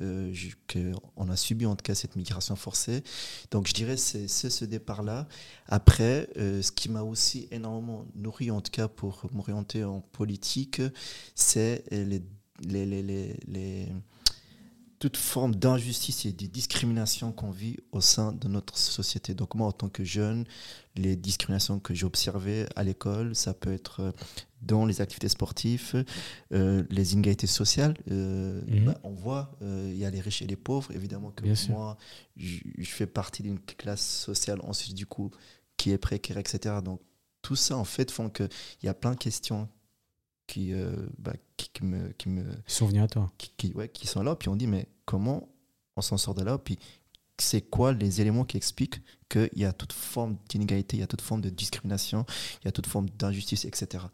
euh, 0.00 0.32
qu'on 0.72 1.28
a 1.28 1.36
subi 1.36 1.66
en 1.66 1.74
tout 1.74 1.82
cas 1.82 1.96
cette 1.96 2.14
migration 2.14 2.54
forcée. 2.54 3.02
Donc 3.50 3.66
je 3.66 3.72
dirais 3.72 3.96
c'est 3.96 4.28
ce 4.28 4.64
départ-là. 4.64 5.28
Après, 5.66 6.28
ce 6.36 6.70
qui 6.72 6.88
m'a 6.88 7.02
aussi 7.02 7.48
énormément 7.52 8.04
nourri 8.16 8.50
en 8.50 8.60
tout 8.60 8.72
cas 8.72 8.88
pour 8.88 9.26
m'orienter 9.32 9.84
en 9.84 10.00
politique, 10.00 10.82
c'est 11.36 11.84
les, 11.92 12.22
les, 12.62 12.86
les, 12.86 13.36
les 13.46 13.88
toute 15.04 15.18
forme 15.18 15.54
d'injustice 15.54 16.24
et 16.24 16.32
de 16.32 16.46
discrimination 16.46 17.30
qu'on 17.30 17.50
vit 17.50 17.76
au 17.92 18.00
sein 18.00 18.32
de 18.32 18.48
notre 18.48 18.78
société. 18.78 19.34
Donc 19.34 19.54
moi, 19.54 19.66
en 19.66 19.72
tant 19.72 19.90
que 19.90 20.02
jeune, 20.02 20.46
les 20.96 21.14
discriminations 21.14 21.78
que 21.78 21.92
j'ai 21.92 22.06
observées 22.06 22.64
à 22.74 22.84
l'école, 22.84 23.36
ça 23.36 23.52
peut 23.52 23.74
être 23.74 24.00
euh, 24.00 24.12
dans 24.62 24.86
les 24.86 25.02
activités 25.02 25.28
sportives, 25.28 26.06
euh, 26.54 26.84
les 26.88 27.12
inégalités 27.12 27.46
sociales. 27.46 27.98
Euh, 28.10 28.62
mhm. 28.66 28.84
bah, 28.86 28.98
on 29.02 29.10
voit, 29.10 29.54
il 29.60 29.94
y 29.94 30.06
a 30.06 30.10
les 30.10 30.22
riches 30.22 30.40
et 30.40 30.46
les 30.46 30.56
pauvres. 30.56 30.90
Évidemment 30.92 31.32
que 31.32 31.44
moi, 31.70 31.98
je, 32.38 32.60
fais 32.84 33.06
partie 33.06 33.42
d'une 33.42 33.60
classe 33.60 34.08
sociale 34.24 34.60
ensuite 34.62 34.94
du 34.94 35.04
coup 35.04 35.30
qui 35.76 35.90
est 35.90 35.98
précaire, 35.98 36.38
etc. 36.38 36.76
Donc 36.82 37.02
tout 37.42 37.56
ça, 37.56 37.76
en 37.76 37.84
fait, 37.84 38.10
font 38.10 38.30
qu'il 38.30 38.48
y 38.84 38.88
a 38.88 38.94
plein 38.94 39.10
de 39.10 39.18
questions 39.18 39.68
qui, 40.46 40.72
bah, 41.18 41.34
qui, 41.58 41.84
me, 41.84 42.08
qui 42.12 42.30
me... 42.30 42.42
sont 42.66 42.86
venus 42.86 43.02
à 43.02 43.08
toi. 43.08 43.30
Qui, 43.36 43.74
ouais, 43.74 43.90
qui 43.90 44.06
sont 44.06 44.22
là, 44.22 44.34
puis 44.34 44.48
on 44.48 44.56
dit, 44.56 44.66
mais 44.66 44.88
comment 45.04 45.48
on 45.96 46.02
s'en 46.02 46.16
sort 46.16 46.34
de 46.34 46.42
là 46.42 46.58
Puis 46.58 46.78
c'est 47.38 47.62
quoi 47.62 47.92
les 47.92 48.20
éléments 48.20 48.44
qui 48.44 48.56
expliquent 48.56 49.00
qu'il 49.28 49.50
y 49.56 49.64
a 49.64 49.72
toute 49.72 49.92
forme 49.92 50.36
d'inégalité, 50.48 50.96
il 50.96 51.00
y 51.00 51.02
a 51.02 51.06
toute 51.06 51.20
forme 51.20 51.40
de 51.40 51.50
discrimination, 51.50 52.24
il 52.62 52.66
y 52.66 52.68
a 52.68 52.72
toute 52.72 52.86
forme 52.86 53.08
d'injustice, 53.10 53.64
etc. 53.64 54.04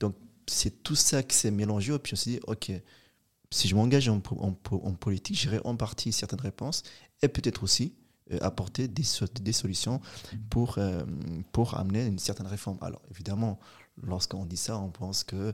Donc, 0.00 0.16
c'est 0.46 0.82
tout 0.82 0.96
ça 0.96 1.22
qui 1.22 1.36
s'est 1.36 1.50
mélangé. 1.50 1.96
Puis, 1.98 2.14
on 2.14 2.16
s'est 2.16 2.30
dit, 2.30 2.40
OK, 2.46 2.72
si 3.50 3.68
je 3.68 3.74
m'engage 3.74 4.08
en, 4.08 4.20
politique, 4.20 5.36
j'irai 5.36 5.60
en 5.64 5.76
partie 5.76 6.12
certaines 6.12 6.40
réponses 6.40 6.82
et 7.22 7.28
peut-être 7.28 7.62
aussi 7.62 7.94
euh, 8.32 8.38
apporter 8.40 8.88
des, 8.88 9.04
des 9.40 9.52
solutions 9.52 10.00
pour, 10.50 10.78
euh, 10.78 11.04
pour 11.52 11.78
amener 11.78 12.06
une 12.06 12.18
certaine 12.18 12.48
réforme. 12.48 12.78
Alors, 12.80 13.02
évidemment, 13.10 13.60
lorsqu'on 14.02 14.44
dit 14.44 14.56
ça, 14.56 14.78
on 14.78 14.90
pense 14.90 15.22
que 15.22 15.52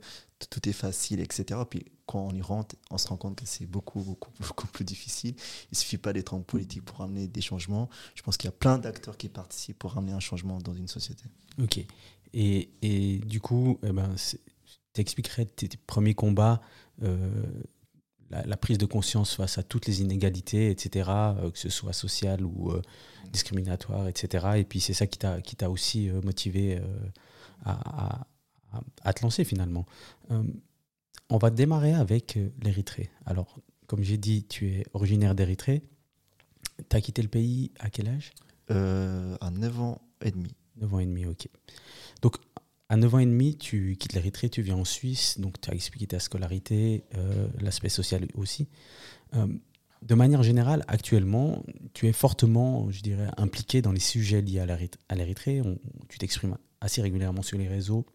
tout 0.49 0.67
est 0.69 0.73
facile, 0.73 1.21
etc. 1.21 1.61
Puis 1.69 1.85
quand 2.11 2.27
on 2.27 2.35
y 2.35 2.43
on 2.91 2.99
se 2.99 3.07
rend 3.07 3.17
compte 3.17 3.37
que 3.37 3.47
c'est 3.47 3.67
beaucoup, 3.67 4.01
beaucoup, 4.01 4.33
beaucoup 4.41 4.67
plus 4.67 4.85
difficile. 4.85 5.35
Il 5.37 5.75
ne 5.75 5.77
suffit 5.77 5.99
pas 5.99 6.13
d'être 6.13 6.35
en 6.35 6.41
politique 6.41 6.85
pour 6.85 7.03
amener 7.03 7.29
des 7.29 7.41
changements. 7.41 7.89
Je 8.17 8.23
pense 8.23 8.37
qu'il 8.37 8.49
y 8.49 8.53
a 8.53 8.57
plein 8.57 8.79
d'acteurs 8.79 9.17
qui 9.17 9.29
participent 9.29 9.79
pour 9.79 9.97
amener 9.97 10.13
un 10.13 10.21
changement 10.21 10.59
dans 10.59 10.75
une 10.75 10.89
société. 10.89 11.25
Ok. 11.63 11.85
Et, 12.33 12.71
et 12.83 13.19
du 13.19 13.41
coup, 13.41 13.79
eh 13.85 13.93
ben, 13.93 14.17
tes, 14.93 15.05
premiers 15.87 16.15
combats, 16.15 16.61
euh, 17.03 17.31
la, 18.31 18.57
prise 18.57 18.79
de 18.79 18.87
conscience 18.87 19.35
face 19.35 19.59
à 19.59 19.63
toutes 19.63 19.87
les 19.87 20.01
inégalités, 20.01 20.71
etc., 20.71 21.11
euh, 21.11 21.51
que 21.51 21.59
ce 21.59 21.69
soit 21.69 21.93
sociales 21.93 22.45
ou 22.45 22.73
euh, 22.73 22.83
discriminatoires, 23.33 24.09
etc. 24.09 24.49
Et 24.57 24.65
puis 24.65 24.81
c'est 24.81 24.95
ça 24.95 25.07
qui 25.07 25.19
t'a 25.19 25.71
aussi 25.71 26.11
motivé 26.25 26.83
à, 27.65 28.27
à, 29.05 29.13
te 29.13 29.23
lancer 29.23 29.45
finalement. 29.45 29.87
Euh, 31.31 31.35
on 31.35 31.39
va 31.39 31.51
démarrer 31.51 31.95
avec 31.95 32.37
euh, 32.37 32.51
l'Érythrée. 32.63 33.11
Alors, 33.27 33.61
comme 33.87 34.03
j'ai 34.03 34.19
dit, 34.19 34.45
tu 34.45 34.69
es 34.69 34.85
originaire 34.93 35.35
d'Érythrée. 35.35 35.83
Tu 36.89 36.97
as 36.97 37.01
quitté 37.01 37.23
le 37.23 37.29
pays 37.29 37.73
à 37.79 37.91
quel 37.91 38.09
âge? 38.09 38.33
Euh, 38.71 39.37
À 39.41 39.51
9 39.51 39.81
ans 39.81 40.01
et 40.25 40.31
demi. 40.31 40.55
9 40.81 40.95
ans 40.95 40.99
et 41.01 41.07
demi, 41.07 41.27
ok. 41.27 41.49
Donc, 42.23 42.37
à 42.89 42.97
9 42.97 43.15
ans 43.15 43.19
et 43.19 43.27
demi, 43.27 43.57
tu 43.57 43.97
quittes 43.99 44.15
l'Érythrée, 44.15 44.49
tu 44.49 44.63
viens 44.63 44.77
en 44.77 44.85
Suisse, 44.85 45.39
donc 45.39 45.61
tu 45.61 45.71
as 45.71 45.75
expliqué 45.75 46.07
ta 46.07 46.19
scolarité, 46.19 47.05
l'aspect 47.61 47.89
social 47.89 48.27
aussi. 48.35 48.67
de 49.33 50.15
manière 50.15 50.43
générale, 50.43 50.85
actuellement, 50.89 51.63
tu 51.93 52.09
es 52.09 52.13
fortement, 52.13 52.91
je 52.91 53.03
dirais, 53.03 53.29
impliqué 53.37 53.81
dans 53.81 53.93
les 53.93 54.01
sujets 54.01 54.41
liés 54.41 54.59
à 54.61 55.15
l'Érythrée. 55.15 55.63
Tu 56.09 56.19
t'exprimes 56.19 56.57
assez 56.81 57.01
régulièrement 57.01 57.43
sur 57.43 57.59
les 57.59 57.69
réseaux, 57.69 58.07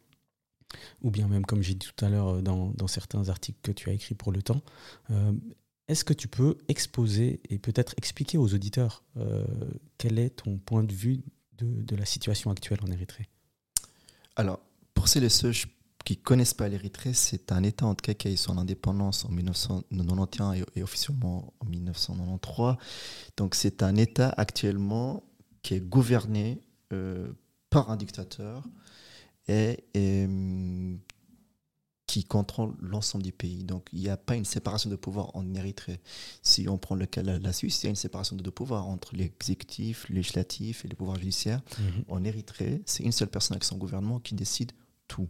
ou 1.02 1.12
bien 1.12 1.28
même, 1.28 1.46
comme 1.46 1.62
j'ai 1.62 1.74
dit 1.74 1.88
tout 1.88 2.06
à 2.06 2.10
l'heure, 2.10 2.36
euh, 2.36 2.42
dans, 2.42 2.88
certains 2.88 3.30
articles 3.30 3.60
que 3.62 3.72
tu 3.72 3.90
as 3.90 3.94
écrits 3.94 4.16
pour 4.16 4.32
le 4.32 4.42
temps. 4.42 4.62
Euh, 5.12 5.34
est-ce 5.88 6.04
que 6.04 6.14
tu 6.14 6.28
peux 6.28 6.58
exposer 6.68 7.42
et 7.50 7.60
peut-être 7.60 7.94
expliquer 7.98 8.38
aux 8.38 8.54
auditeurs 8.54 9.04
euh, 9.18 9.46
quel 9.98 10.20
est 10.20 10.32
ton 10.32 10.58
point 10.58 10.84
de 10.84 10.94
vue 10.94 11.22
de, 11.58 11.82
de 11.82 11.96
la 11.96 12.06
situation 12.06 12.52
actuelle 12.52 12.80
en 12.84 12.92
Érythrée? 12.92 13.30
Alors, 14.36 14.60
pour 14.94 15.08
celles 15.08 15.24
et 15.24 15.30
ceux 15.30 15.52
qui 16.04 16.18
ne 16.18 16.22
connaissent 16.22 16.54
pas 16.54 16.68
l'Érythrée, 16.68 17.14
c'est 17.14 17.52
un 17.52 17.64
État 17.64 17.86
en 17.86 17.96
tout 17.96 18.04
cas 18.04 18.14
qui 18.14 18.28
a 18.28 18.32
eu 18.32 18.38
son 18.38 18.58
indépendance 18.58 19.26
en 19.26 19.30
1991 19.30 20.64
et, 20.76 20.84
officiellement 20.84 21.54
en 21.60 21.66
1993. 21.66 22.76
Donc 23.38 23.56
c'est 23.56 23.84
un 23.84 23.96
État 23.96 24.34
actuellement 24.38 25.24
qui 25.62 25.76
est 25.76 25.80
gouverné 25.80 26.62
par 27.70 27.90
un 27.90 27.98
dictateur 27.98 28.64
et, 29.48 29.78
hum, 29.96 31.00
qui 32.08 32.24
contrôle 32.24 32.76
l'ensemble 32.80 33.24
du 33.24 33.32
pays. 33.32 33.64
Donc 33.64 33.88
il 33.92 34.00
n'y 34.00 34.10
a 34.10 34.18
pas 34.18 34.36
une 34.36 34.46
séparation 34.46 34.90
de 34.90 34.96
pouvoir 34.96 35.36
en 35.36 35.54
Érythrée. 35.54 36.00
Si 36.44 36.70
on 36.70 36.78
prend 36.78 36.96
le 36.96 37.06
cas 37.06 37.24
de 37.24 37.32
la 37.32 37.54
Suisse, 37.54 37.82
il 37.82 37.86
y 37.86 37.88
a 37.88 37.90
une 37.90 37.96
séparation 37.96 38.36
de 38.36 38.50
pouvoir 38.50 38.88
entre 38.88 39.16
l'exécutif, 39.16 40.08
le 40.10 40.16
législatif 40.16 40.86
et 40.86 40.88
le 40.88 40.96
pouvoir 40.96 41.18
judiciaire. 41.18 41.62
Mhm. 41.80 42.04
En 42.08 42.24
Érythrée, 42.24 42.82
c'est 42.86 43.04
une 43.04 43.12
seule 43.12 43.30
personne 43.30 43.56
avec 43.56 43.64
son 43.64 43.78
gouvernement 43.78 44.20
qui 44.20 44.36
décide 44.36 44.72
tout. 45.08 45.28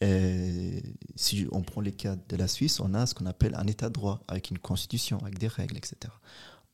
Et 0.00 0.82
si 1.16 1.48
on 1.50 1.62
prend 1.62 1.80
les 1.80 1.92
cas 1.92 2.16
de 2.28 2.36
la 2.36 2.46
Suisse, 2.46 2.78
on 2.80 2.94
a 2.94 3.06
ce 3.06 3.14
qu'on 3.14 3.26
appelle 3.26 3.54
un 3.56 3.66
état 3.66 3.88
de 3.88 3.94
droit, 3.94 4.20
avec 4.28 4.50
une 4.50 4.58
constitution, 4.58 5.18
avec 5.18 5.38
des 5.38 5.48
règles, 5.48 5.76
etc. 5.76 5.96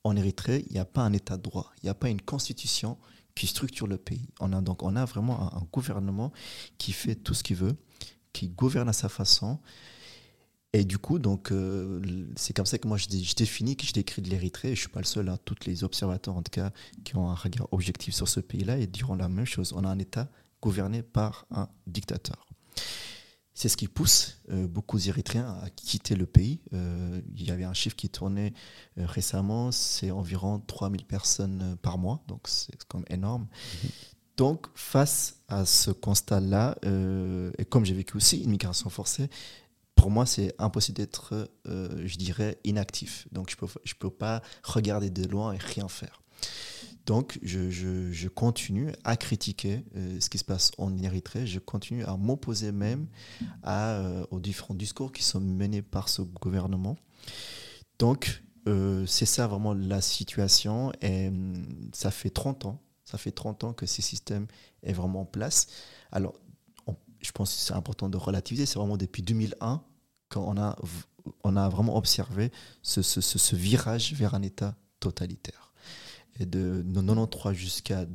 En 0.02 0.14
Érythrée, 0.16 0.64
il 0.68 0.74
n'y 0.74 0.78
a 0.78 0.84
pas 0.84 1.00
un 1.00 1.14
état 1.14 1.38
de 1.38 1.42
droit, 1.42 1.72
il 1.82 1.86
n'y 1.86 1.90
a 1.90 1.94
pas 1.94 2.10
une 2.10 2.20
constitution 2.20 2.98
qui 3.34 3.46
structure 3.46 3.86
le 3.86 3.96
pays. 3.96 4.28
On 4.40 4.52
a 4.52 4.60
donc 4.60 4.82
on 4.82 4.96
a 4.96 5.04
vraiment 5.04 5.54
un, 5.54 5.66
gouvernement 5.72 6.32
qui 6.78 6.92
fait 6.92 7.14
tout 7.14 7.34
ce 7.34 7.42
qu'il 7.42 7.56
veut, 7.56 7.76
qui 8.32 8.48
gouverne 8.48 8.88
à 8.88 8.92
sa 8.92 9.08
façon. 9.08 9.58
Et 10.72 10.84
du 10.84 10.98
coup, 10.98 11.20
donc 11.20 11.52
euh, 11.52 12.26
c'est 12.34 12.52
comme 12.52 12.66
ça 12.66 12.78
que 12.78 12.88
moi 12.88 12.96
je, 12.96 13.06
définis, 13.08 13.76
que 13.76 13.86
je 13.86 13.92
décris 13.92 14.22
de 14.22 14.30
l'Érythrée. 14.30 14.68
Je 14.68 14.72
ne 14.72 14.76
suis 14.76 14.88
pas 14.88 15.00
le 15.00 15.06
seul, 15.06 15.28
hein, 15.28 15.38
tous 15.44 15.66
les 15.66 15.84
observateurs 15.84 16.36
en 16.36 16.42
tout 16.42 16.50
cas 16.50 16.72
qui 17.04 17.16
ont 17.16 17.30
un 17.30 17.34
regard 17.34 17.68
objectif 17.72 18.14
sur 18.14 18.28
ce 18.28 18.40
pays-là 18.40 18.78
et 18.78 18.86
diront 18.86 19.14
la 19.14 19.28
même 19.28 19.46
chose. 19.46 19.72
On 19.76 19.84
a 19.84 19.88
un 19.88 19.98
État 19.98 20.28
gouverné 20.60 21.02
par 21.02 21.46
un 21.50 21.68
dictateur. 21.86 22.46
C'est 23.54 23.68
ce 23.68 23.76
qui 23.76 23.86
pousse 23.86 24.38
euh, 24.50 24.66
beaucoup 24.66 24.98
d'Érythréens 24.98 25.58
à 25.62 25.70
quitter 25.70 26.16
le 26.16 26.26
pays. 26.26 26.60
Euh, 26.72 27.20
il 27.36 27.44
y 27.44 27.52
avait 27.52 27.64
un 27.64 27.72
chiffre 27.72 27.94
qui 27.94 28.08
tournait 28.08 28.52
euh, 28.98 29.06
récemment, 29.06 29.70
c'est 29.70 30.10
environ 30.10 30.60
3000 30.66 31.04
personnes 31.04 31.76
par 31.80 31.96
mois, 31.96 32.20
donc 32.26 32.48
c'est 32.48 32.76
quand 32.88 32.98
même 32.98 33.06
énorme. 33.10 33.42
Mhm. 33.84 33.90
Donc, 34.36 34.66
face 34.74 35.36
à 35.46 35.64
ce 35.64 35.92
constat-là, 35.92 36.76
et 37.56 37.64
comme 37.66 37.84
j'ai 37.84 37.94
vécu 37.94 38.16
aussi 38.16 38.42
une 38.42 38.50
migration 38.50 38.90
forcée, 38.90 39.30
pour 39.94 40.10
moi, 40.10 40.26
c'est 40.26 40.52
impossible 40.58 40.96
d'être, 40.96 41.48
je 41.64 42.16
dirais, 42.16 42.58
inactif. 42.64 43.28
Donc, 43.30 43.48
je 43.48 43.54
ne 43.54 43.60
peux, 43.60 43.80
je 43.84 43.94
peux 43.94 44.10
pas 44.10 44.42
regarder 44.64 45.08
de 45.08 45.24
loin 45.28 45.52
et 45.52 45.58
rien 45.58 45.86
faire. 45.86 46.23
Donc, 47.06 47.38
je, 47.42 48.28
continue 48.28 48.90
à 49.04 49.16
critiquer 49.16 49.84
euh, 49.94 50.18
ce 50.20 50.30
qui 50.30 50.38
se 50.38 50.44
passe 50.44 50.72
en 50.78 50.96
Érythrée. 50.96 51.46
Je 51.46 51.58
continue 51.58 52.04
à 52.04 52.16
m'opposer 52.16 52.72
même 52.72 53.06
euh, 53.66 54.24
aux 54.30 54.40
différents 54.40 54.74
discours 54.74 55.12
qui 55.12 55.22
sont 55.22 55.40
menés 55.40 55.82
par 55.82 56.08
ce 56.08 56.22
gouvernement. 56.22 56.96
Donc, 57.98 58.42
euh, 58.66 59.04
c'est 59.04 59.26
ça 59.26 59.46
vraiment 59.46 59.74
la 59.74 60.00
situation. 60.00 60.92
Et 61.02 61.28
hum, 61.28 61.66
ça 61.92 62.10
fait 62.10 62.30
30 62.30 62.64
ans. 62.64 62.80
Ça 63.04 63.18
fait 63.18 63.32
30 63.32 63.64
ans 63.64 63.72
que 63.74 63.84
ce 63.84 64.00
système 64.00 64.46
est 64.82 64.94
vraiment 64.94 65.22
en 65.22 65.26
place. 65.26 65.66
Alors, 66.10 66.34
je 67.20 67.32
pense 67.32 67.54
que 67.54 67.60
c'est 67.60 67.74
important 67.74 68.08
de 68.08 68.16
relativiser. 68.16 68.64
C'est 68.64 68.78
vraiment 68.78 68.96
depuis 68.96 69.22
2001 69.22 69.82
qu'on 70.30 70.56
a, 70.56 70.76
a 71.44 71.68
vraiment 71.68 71.96
observé 71.96 72.50
ce 72.82 73.56
virage 73.56 74.14
vers 74.14 74.34
un 74.34 74.42
État 74.42 74.74
totalitaire. 75.00 75.73
Et 76.40 76.46
de 76.46 76.84
93 76.94 77.54
jusqu'à 77.54 78.06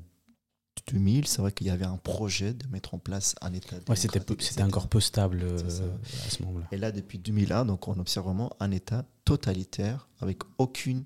2000, 0.87 1.27
c'est 1.27 1.41
vrai 1.41 1.51
qu'il 1.51 1.67
y 1.67 1.69
avait 1.69 1.85
un 1.85 1.97
projet 1.97 2.53
de 2.53 2.67
mettre 2.67 2.93
en 2.93 2.99
place 2.99 3.35
un 3.41 3.53
État. 3.53 3.77
Ouais, 3.87 3.95
c'était, 3.95 4.19
c'était 4.39 4.63
encore 4.63 4.87
peu 4.87 4.99
stable 4.99 5.41
euh, 5.43 5.57
à 5.57 6.29
ce 6.29 6.43
moment-là. 6.43 6.67
Et 6.71 6.77
là, 6.77 6.91
depuis 6.91 7.19
2001, 7.19 7.65
donc 7.65 7.87
on 7.87 7.97
observe 7.99 8.25
vraiment 8.25 8.51
un 8.59 8.71
État 8.71 9.05
totalitaire 9.25 10.07
avec 10.19 10.39
aucune 10.57 11.05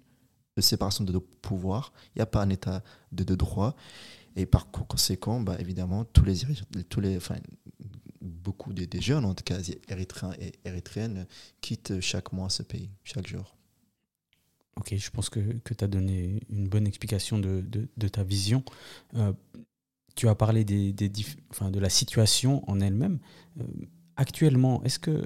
séparation 0.60 1.04
de 1.04 1.18
pouvoir. 1.18 1.94
Il 2.16 2.20
n'y 2.20 2.24
a 2.24 2.28
pas 2.28 2.42
un 2.42 2.50
État 2.50 2.84
de, 3.12 3.24
de 3.24 3.36
droit. 3.36 3.76
Et 4.36 4.46
par 4.46 4.72
conséquent, 4.72 5.40
bah, 5.40 5.58
évidemment, 5.60 6.06
tous 6.06 6.26
les, 6.26 6.42
tous 6.90 7.00
les, 7.00 7.18
enfin, 7.18 7.36
beaucoup 8.22 8.74
des, 8.74 8.88
des 8.88 9.02
jeunes, 9.02 9.26
en 9.26 9.36
tout 9.36 9.44
cas 9.44 9.60
érythréens 9.90 10.34
et 10.40 10.54
érythréennes, 10.66 11.28
quittent 11.62 12.00
chaque 12.00 12.32
mois 12.32 12.50
ce 12.50 12.64
pays, 12.64 12.90
chaque 13.04 13.28
jour. 13.28 13.56
Ok, 14.78 14.96
je 14.96 15.10
pense 15.12 15.30
que, 15.30 15.40
tu 15.40 15.84
as 15.84 15.88
donné 15.88 16.42
une 16.50 16.68
bonne 16.68 16.88
explication 16.88 17.38
de, 17.40 18.08
ta 18.08 18.24
vision. 18.24 18.64
Euh, 19.16 19.34
tu 20.16 20.28
as 20.28 20.36
parlé 20.36 20.64
des, 20.64 20.94
des 20.94 21.10
de 21.10 21.80
la 21.80 21.90
situation 21.90 22.68
en 22.70 22.80
elle-même. 22.80 23.20
Euh, 23.60 23.64
actuellement, 24.16 24.84
est-ce 24.84 25.00
que 25.00 25.26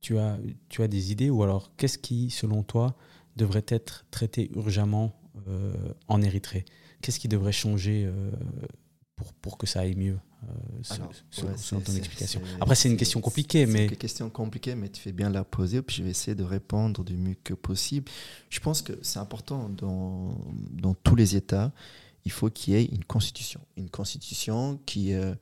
tu 0.00 0.18
as, 0.18 0.38
tu 0.68 0.82
as 0.82 0.88
des 0.88 1.10
idées 1.10 1.30
ou 1.30 1.42
alors 1.42 1.74
qu'est-ce 1.76 1.98
qui, 1.98 2.30
selon 2.30 2.62
toi, 2.62 2.96
devrait 3.36 3.66
être 3.68 4.06
traité 4.10 4.50
urgemment 4.54 5.20
euh, 5.48 5.74
en 6.06 6.22
Érythrée? 6.22 6.64
Qu'est-ce 7.02 7.18
qui 7.20 7.28
devrait 7.28 7.52
changer 7.52 8.10
pour 9.40 9.56
que 9.56 9.66
ça 9.66 9.80
aille 9.80 9.94
mieux? 9.94 10.18
Selon 10.82 11.80
ton 11.80 11.94
explication. 11.94 12.40
Après, 12.60 12.74
c'est 12.74 12.88
une 12.88 12.96
question 12.96 13.20
compliquée, 13.20 13.66
mais. 13.66 13.86
C'est 13.86 13.94
une 13.94 13.96
question 13.96 14.30
compliquée, 14.30 14.74
mais 14.74 14.88
tu 14.88 15.00
fais 15.00 15.12
bien 15.12 15.30
la 15.30 15.44
poser, 15.44 15.82
puis 15.82 15.96
je 15.96 16.02
vais 16.02 16.10
essayer 16.10 16.34
de 16.34 16.44
répondre 16.44 17.04
du 17.04 17.16
mieux 17.16 17.36
que 17.42 17.54
possible. 17.54 18.10
Je 18.50 18.60
pense 18.60 18.82
que 18.82 18.92
c'est 19.02 19.18
important 19.18 19.68
dans, 19.68 20.34
dans 20.70 20.94
tous 20.94 21.16
les 21.16 21.36
États, 21.36 21.72
il 22.24 22.30
faut 22.30 22.50
qu'il 22.50 22.74
y 22.74 22.76
ait 22.76 22.84
une 22.84 23.04
constitution. 23.04 23.60
Une 23.76 23.90
constitution 23.90 24.78
qui, 24.86 25.14
euh, 25.14 25.34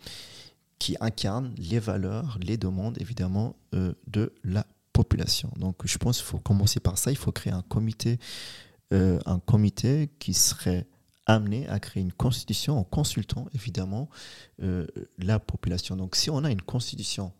qui 0.79 0.97
incarne 1.00 1.53
les 1.59 1.79
valeurs, 1.79 2.38
les 2.41 2.57
demandes, 2.57 2.97
évidemment, 3.00 3.57
euh, 3.75 3.93
de 4.07 4.33
la 4.45 4.67
population. 4.93 5.50
Donc, 5.59 5.76
je 5.85 5.99
pense 5.99 6.19
qu'il 6.19 6.26
faut 6.26 6.38
commencer 6.38 6.81
par 6.81 6.97
ça. 6.97 7.11
Il 7.11 7.17
faut 7.17 7.33
créer 7.33 7.53
un 7.53 7.62
comité, 7.62 8.19
euh, 8.93 9.19
un 9.26 9.41
comité 9.41 10.11
qui 10.19 10.33
serait 10.33 10.87
amené 11.26 11.68
à 11.68 11.80
créer 11.80 12.02
une 12.02 12.12
constitution 12.12 12.78
en 12.78 12.85
consultant 12.85 13.47
évidemment 13.54 14.09
euh, 14.62 14.87
la 15.18 15.38
population. 15.38 15.97
Donc 15.97 16.16
si 16.16 16.30
on 16.30 16.45
a 16.45 16.50
une 16.50 16.62
constitution 16.62 17.33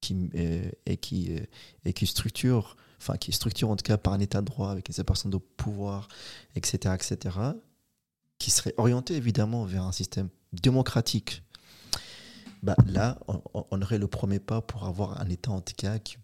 qui, 0.00 0.30
euh, 0.34 0.70
et, 0.86 0.96
qui, 0.98 1.34
euh, 1.34 1.40
et 1.84 1.92
qui 1.92 2.06
structure 2.06 2.76
enfin 2.98 3.16
qui 3.16 3.30
est 3.30 3.34
structuré 3.34 3.70
en 3.70 3.76
tout 3.76 3.82
cas 3.82 3.96
par 3.96 4.12
un 4.12 4.20
état 4.20 4.40
de 4.40 4.46
droit 4.46 4.70
avec 4.70 4.88
une 4.88 4.94
séparation 4.94 5.28
de 5.28 5.38
pouvoir, 5.38 6.08
etc., 6.54 6.94
etc., 6.94 7.36
qui 8.38 8.50
serait 8.50 8.74
orienté 8.76 9.14
évidemment 9.14 9.64
vers 9.64 9.84
un 9.84 9.92
système 9.92 10.28
démocratique, 10.52 11.42
bah, 12.62 12.76
là, 12.86 13.18
on, 13.52 13.82
aurait 13.82 13.98
le 13.98 14.08
premier 14.08 14.38
pas 14.38 14.62
pour 14.62 14.84
avoir 14.84 15.20
un 15.20 15.28
État 15.28 15.50
en 15.50 15.60
tout 15.60 15.74
cas 15.76 15.98
qui 15.98 16.16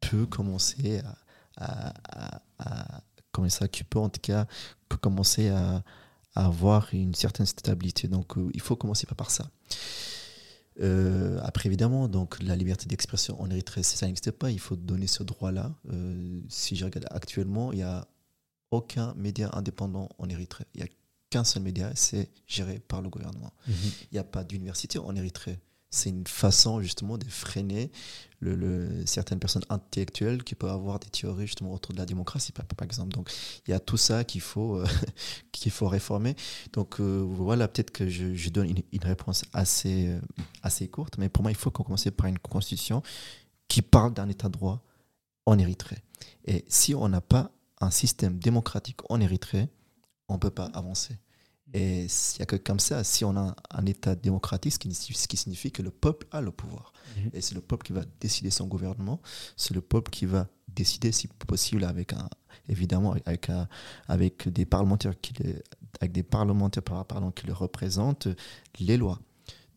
peut 0.00 0.26
commencer 0.26 1.02
à, 1.56 1.92
à, 2.58 3.00
ça, 3.48 3.66
qui 3.66 3.82
peut 3.82 3.98
en 3.98 4.08
tout 4.08 4.20
cas 4.20 4.46
commencer 5.00 5.48
à, 5.48 5.82
avoir 6.34 6.88
une 6.92 7.14
certaine 7.14 7.46
stabilité. 7.46 8.08
Donc, 8.08 8.36
euh, 8.36 8.50
il 8.54 8.60
faut 8.60 8.76
commencer 8.76 9.06
par 9.06 9.30
ça. 9.30 9.50
Euh, 10.80 11.38
après, 11.42 11.68
évidemment, 11.68 12.08
donc 12.08 12.42
la 12.42 12.56
liberté 12.56 12.86
d'expression 12.86 13.40
en 13.40 13.50
Érythrée, 13.50 13.82
ça 13.82 14.06
n'existe 14.06 14.30
pas. 14.30 14.50
Il 14.50 14.60
faut 14.60 14.76
donner 14.76 15.06
ce 15.06 15.22
droit-là. 15.22 15.74
Euh, 15.90 16.40
si 16.48 16.76
je 16.76 16.84
regarde 16.84 17.06
actuellement, 17.10 17.72
il 17.72 17.76
n'y 17.76 17.82
a 17.82 18.06
aucun 18.70 19.12
média 19.14 19.50
indépendant 19.52 20.08
en 20.18 20.28
Érythrée. 20.28 20.64
Il 20.74 20.82
n'y 20.82 20.88
a 20.88 20.90
qu'un 21.28 21.44
seul 21.44 21.62
média, 21.62 21.92
c'est 21.94 22.30
géré 22.46 22.78
par 22.78 23.02
le 23.02 23.10
gouvernement. 23.10 23.52
Mhm. 23.66 23.74
Il 24.10 24.14
n'y 24.14 24.18
a 24.18 24.24
pas 24.24 24.44
d'université 24.44 24.98
en 24.98 25.14
Érythrée 25.14 25.58
c'est 25.92 26.08
une 26.08 26.26
façon 26.26 26.80
justement 26.80 27.18
de 27.18 27.26
freiner 27.26 27.92
certaines 29.04 29.38
personnes 29.38 29.62
intellectuelles 29.68 30.42
qui 30.42 30.54
peuvent 30.54 30.70
avoir 30.70 30.98
des 30.98 31.08
théories 31.08 31.46
justement 31.46 31.72
autour 31.72 31.92
de 31.92 31.98
la 31.98 32.06
démocratie 32.06 32.50
par, 32.50 32.64
exemple. 32.82 33.12
Donc 33.12 33.30
il 33.66 33.70
y 33.70 33.74
a 33.74 33.78
tout 33.78 33.98
ça 33.98 34.24
qu'il 34.24 34.40
faut 34.40 34.78
euh, 34.78 34.86
faut 35.70 35.86
réformer. 35.86 36.34
Donc 36.72 36.98
euh, 36.98 37.22
voilà 37.24 37.68
peut-être 37.68 37.90
que 37.90 38.08
je, 38.08 38.48
donne 38.48 38.74
une, 38.90 39.04
réponse 39.04 39.44
assez 39.52 40.08
euh, 40.08 40.20
assez 40.62 40.88
courte 40.88 41.18
mais 41.18 41.28
pour 41.28 41.42
moi 41.42 41.52
il 41.52 41.56
faut 41.56 41.70
qu'on 41.70 41.84
commence 41.84 42.08
par 42.16 42.26
une 42.26 42.38
constitution 42.38 43.02
qui 43.68 43.82
parle 43.82 44.14
d'un 44.14 44.28
état 44.28 44.48
de 44.48 44.54
droit 44.54 44.82
en 45.44 45.58
Érythrée. 45.58 45.98
Et 46.46 46.64
si 46.68 46.94
on 46.94 47.08
n'a 47.08 47.20
pas 47.20 47.52
un 47.80 47.90
système 47.90 48.38
démocratique 48.38 48.98
en 49.10 49.20
Érythrée 49.20 49.68
on 50.28 50.34
ne 50.34 50.38
peut 50.38 50.50
pas 50.50 50.70
avancer 50.72 51.18
et 51.74 52.04
il 52.04 52.38
n'y 52.38 52.42
a 52.42 52.46
que 52.46 52.56
comme 52.56 52.80
ça, 52.80 53.02
si 53.04 53.24
on 53.24 53.36
a 53.36 53.54
un 53.70 53.86
État 53.86 54.14
démocratique, 54.14 54.72
ce 54.72 54.78
qui, 54.78 55.36
signifie 55.36 55.72
que 55.72 55.82
le 55.82 55.90
peuple 55.90 56.26
a 56.30 56.40
le 56.40 56.50
pouvoir. 56.50 56.92
Mhm. 57.16 57.30
Et 57.34 57.40
c'est 57.40 57.54
le 57.54 57.60
peuple 57.60 57.86
qui 57.86 57.92
va 57.92 58.02
décider 58.20 58.50
son 58.50 58.66
gouvernement, 58.66 59.20
c'est 59.56 59.74
le 59.74 59.80
peuple 59.80 60.10
qui 60.10 60.26
va 60.26 60.48
décider, 60.68 61.12
si 61.12 61.28
possible, 61.28 61.84
avec 61.84 62.12
un, 62.12 62.28
évidemment, 62.68 63.14
avec, 63.26 63.50
avec 64.08 64.48
des 64.48 64.64
parlementaires 64.64 65.18
qui, 65.20 65.34
avec 66.00 66.12
des 66.12 66.22
parlementaires 66.22 66.82
pardon, 66.82 67.30
qui 67.30 67.46
le 67.46 67.52
représentent, 67.52 68.28
les 68.78 68.96
lois. 68.96 69.18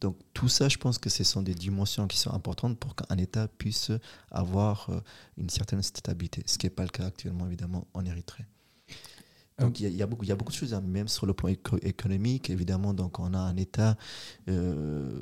Donc 0.01 0.17
tout 0.33 0.49
ça, 0.49 0.69
je 0.69 0.77
pense 0.77 0.97
que 0.97 1.09
ce 1.09 1.23
sont 1.23 1.41
des 1.41 1.55
dimensions 1.55 2.07
qui 2.07 2.17
sont 2.17 2.33
importantes 2.33 2.77
pour 2.77 2.95
qu'un 2.95 3.17
État 3.17 3.47
puisse 3.47 3.91
avoir 4.29 4.89
euh, 4.89 4.99
une 5.37 5.49
certaine 5.49 5.81
stabilité, 5.81 6.43
ce 6.45 6.57
qui 6.57 6.65
n'est 6.65 6.71
pas 6.71 6.83
le 6.83 6.89
cas 6.89 7.05
actuellement, 7.05 7.45
évidemment, 7.47 7.87
en 7.93 8.05
Érythrée. 8.05 8.45
Donc 9.59 9.79
il 9.79 9.95
y, 9.95 10.01
a, 10.01 10.07
beaucoup, 10.07 10.24
il 10.24 10.27
y 10.27 10.31
a 10.31 10.35
beaucoup 10.35 10.51
de 10.51 10.57
choses, 10.57 10.74
hein, 10.74 10.81
même 10.81 11.07
sur 11.07 11.25
le 11.25 11.33
plan 11.33 11.50
économique, 11.50 12.50
évidemment. 12.50 12.93
Donc 12.93 13.19
on 13.19 13.33
a 13.33 13.39
un 13.39 13.55
État 13.55 13.97
euh, 14.50 15.21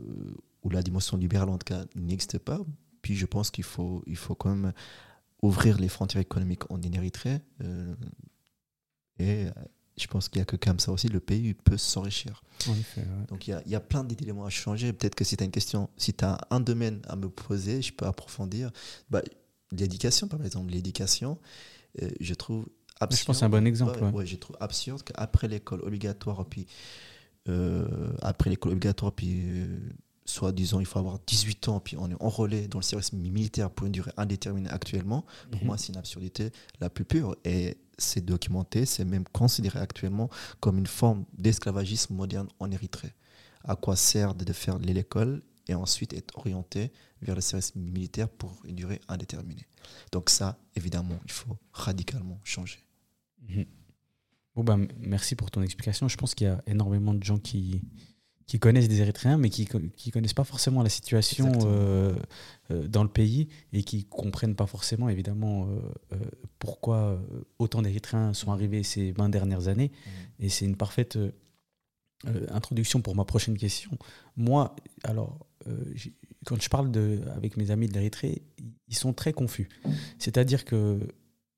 où 0.64 0.70
la 0.70 0.82
dimension 0.82 1.18
libérale, 1.18 1.50
en 1.50 1.58
tout 1.58 1.66
cas, 1.66 1.86
n'existe 1.96 2.40
pas. 2.40 2.60
Puis 3.04 3.16
je 3.16 3.28
pense 3.28 3.52
qu'il 3.52 3.64
faut, 3.64 4.04
il 4.08 4.16
faut 4.16 4.34
quand 4.34 4.50
même 4.50 4.74
ouvrir 5.44 5.78
les 5.78 5.88
frontières 5.88 6.22
économiques 6.22 6.70
en 6.72 6.82
Érythrée. 6.82 7.42
Euh, 7.64 7.94
et 9.20 9.46
euh, 9.46 9.52
je 9.98 10.08
pense 10.08 10.30
qu'il 10.30 10.40
n'y 10.40 10.44
a 10.44 10.46
que 10.46 10.56
comme 10.56 10.80
ça 10.80 10.92
aussi, 10.92 11.10
le 11.10 11.20
pays 11.20 11.54
peut 11.54 11.78
s'enrichir. 11.78 12.42
Donc 13.28 13.48
il 13.48 13.52
y, 13.52 13.54
a, 13.54 13.62
il 13.68 13.72
y, 13.72 13.76
a, 13.76 13.80
plein 13.80 14.04
d'éléments 14.04 14.46
à 14.46 14.50
changer. 14.50 14.94
Peut-être 14.94 15.14
que 15.14 15.24
si 15.24 15.38
tu 15.38 15.44
as 15.44 15.46
une 15.46 15.52
question, 15.52 15.92
si 15.96 16.12
tu 16.12 16.26
as 16.26 16.40
un 16.50 16.60
domaine 16.60 17.02
à 17.08 17.16
me 17.16 17.30
poser, 17.30 17.84
je 17.84 17.94
peux 17.94 18.08
approfondir. 18.08 18.72
Bah, 19.12 19.22
l'éducation, 19.72 20.28
par 20.28 20.44
exemple. 20.44 20.72
L'éducation, 20.72 21.38
je 22.20 22.34
trouve 22.34 22.66
je 23.12 23.24
pense 23.24 23.40
c'est 23.40 23.46
un 23.46 23.50
bon 23.50 23.66
exemple. 23.66 24.04
Ouais, 24.14 24.26
j'ai 24.26 24.38
trouvé 24.38 24.58
absurde 24.62 25.04
qu'après 25.04 25.48
l'école 25.48 25.82
obligatoire, 25.82 26.46
puis 26.46 26.68
euh, 27.50 28.14
après 28.22 28.50
l'école 28.50 28.74
obligatoire, 28.74 29.12
puis 29.12 29.42
euh, 29.44 29.80
soit 30.26 30.52
disons 30.52 30.80
il 30.80 30.86
faut 30.86 31.00
avoir 31.00 31.20
18 31.26 31.68
ans, 31.70 31.80
puis 31.80 31.98
on 31.98 32.10
est 32.10 32.22
enrôlé 32.22 32.68
dans 32.68 32.80
le 32.80 32.84
service 32.84 33.14
militaire 33.14 33.70
pour 33.70 33.88
une 33.88 33.94
durée 33.94 34.12
indéterminée 34.18 34.70
actuellement. 34.70 35.26
Pour 35.52 35.62
mhm. 35.62 35.68
moi, 35.68 35.78
c'est 35.78 35.90
une 35.90 35.98
absurdité 35.98 36.52
la 36.80 36.90
plus 36.90 37.06
pure. 37.06 37.36
Et 37.44 37.78
c'est 37.98 38.24
documenté, 38.24 38.86
c'est 38.86 39.06
même 39.06 39.26
considéré 39.26 39.80
actuellement 39.80 40.30
comme 40.60 40.78
une 40.78 40.88
forme 40.88 41.26
d'esclavagisme 41.38 42.16
moderne 42.16 42.48
en 42.60 42.72
Érythrée. 42.72 43.14
À 43.64 43.76
quoi 43.76 43.96
sert 43.96 44.36
de 44.36 44.52
faire 44.52 44.78
l'école 44.80 45.42
et 45.68 45.76
ensuite 45.76 46.14
être 46.14 46.38
orienté 46.38 46.92
vers 47.22 47.36
le 47.36 47.42
service 47.42 47.76
militaire 47.76 48.28
pour 48.28 48.52
une 48.66 48.76
durée 48.76 49.00
indéterminée. 49.08 49.66
Donc 50.12 50.30
ça, 50.30 50.58
évidemment, 50.76 51.20
il 51.26 51.32
faut 51.32 51.58
radicalement 51.72 52.40
changer. 52.44 52.80
Mhm. 53.50 53.66
Bon, 54.56 54.64
ben, 54.64 54.88
merci 55.00 55.36
pour 55.36 55.50
ton 55.50 55.62
explication. 55.62 56.08
Je 56.08 56.18
pense 56.18 56.36
qu'il 56.36 56.48
y 56.48 56.50
a 56.50 56.62
énormément 56.68 57.14
de 57.14 57.24
gens 57.24 57.40
qui, 57.40 57.82
qui 58.46 58.60
connaissent 58.60 58.88
des 58.88 59.02
Érythréens, 59.02 59.38
mais 59.38 59.50
qui 59.50 59.68
ne 59.74 60.12
connaissent 60.12 60.34
pas 60.34 60.44
forcément 60.44 60.84
la 60.84 60.90
situation 60.90 61.52
euh, 61.66 62.16
euh, 62.72 62.88
dans 62.88 63.04
le 63.04 63.10
pays 63.10 63.48
et 63.72 63.84
qui 63.84 63.98
ne 63.98 64.04
comprennent 64.04 64.56
pas 64.56 64.68
forcément, 64.68 65.10
évidemment, 65.10 65.68
euh, 66.12 66.18
pourquoi 66.60 67.22
autant 67.58 67.82
d'Érythréens 67.82 68.34
sont 68.34 68.52
arrivés 68.52 68.84
ces 68.84 69.12
20 69.12 69.30
dernières 69.30 69.68
années. 69.68 69.92
Mhm. 70.06 70.46
Et 70.46 70.50
c'est 70.50 70.66
une 70.66 70.76
parfaite 70.76 71.18
introduction 72.50 73.02
pour 73.02 73.16
ma 73.16 73.26
prochaine 73.26 73.58
question. 73.58 73.92
Moi, 74.38 74.76
alors, 75.04 75.46
quand 76.46 76.62
je 76.62 76.70
parle 76.70 76.92
de, 76.92 77.22
avec 77.36 77.58
mes 77.58 77.72
amis 77.72 77.88
de 77.88 77.94
l'Érythrée, 77.94 78.44
ils 78.88 78.96
sont 78.96 79.14
très 79.14 79.34
confus. 79.34 79.68
C'est-à-dire 80.20 80.64
qu'ils 80.64 81.08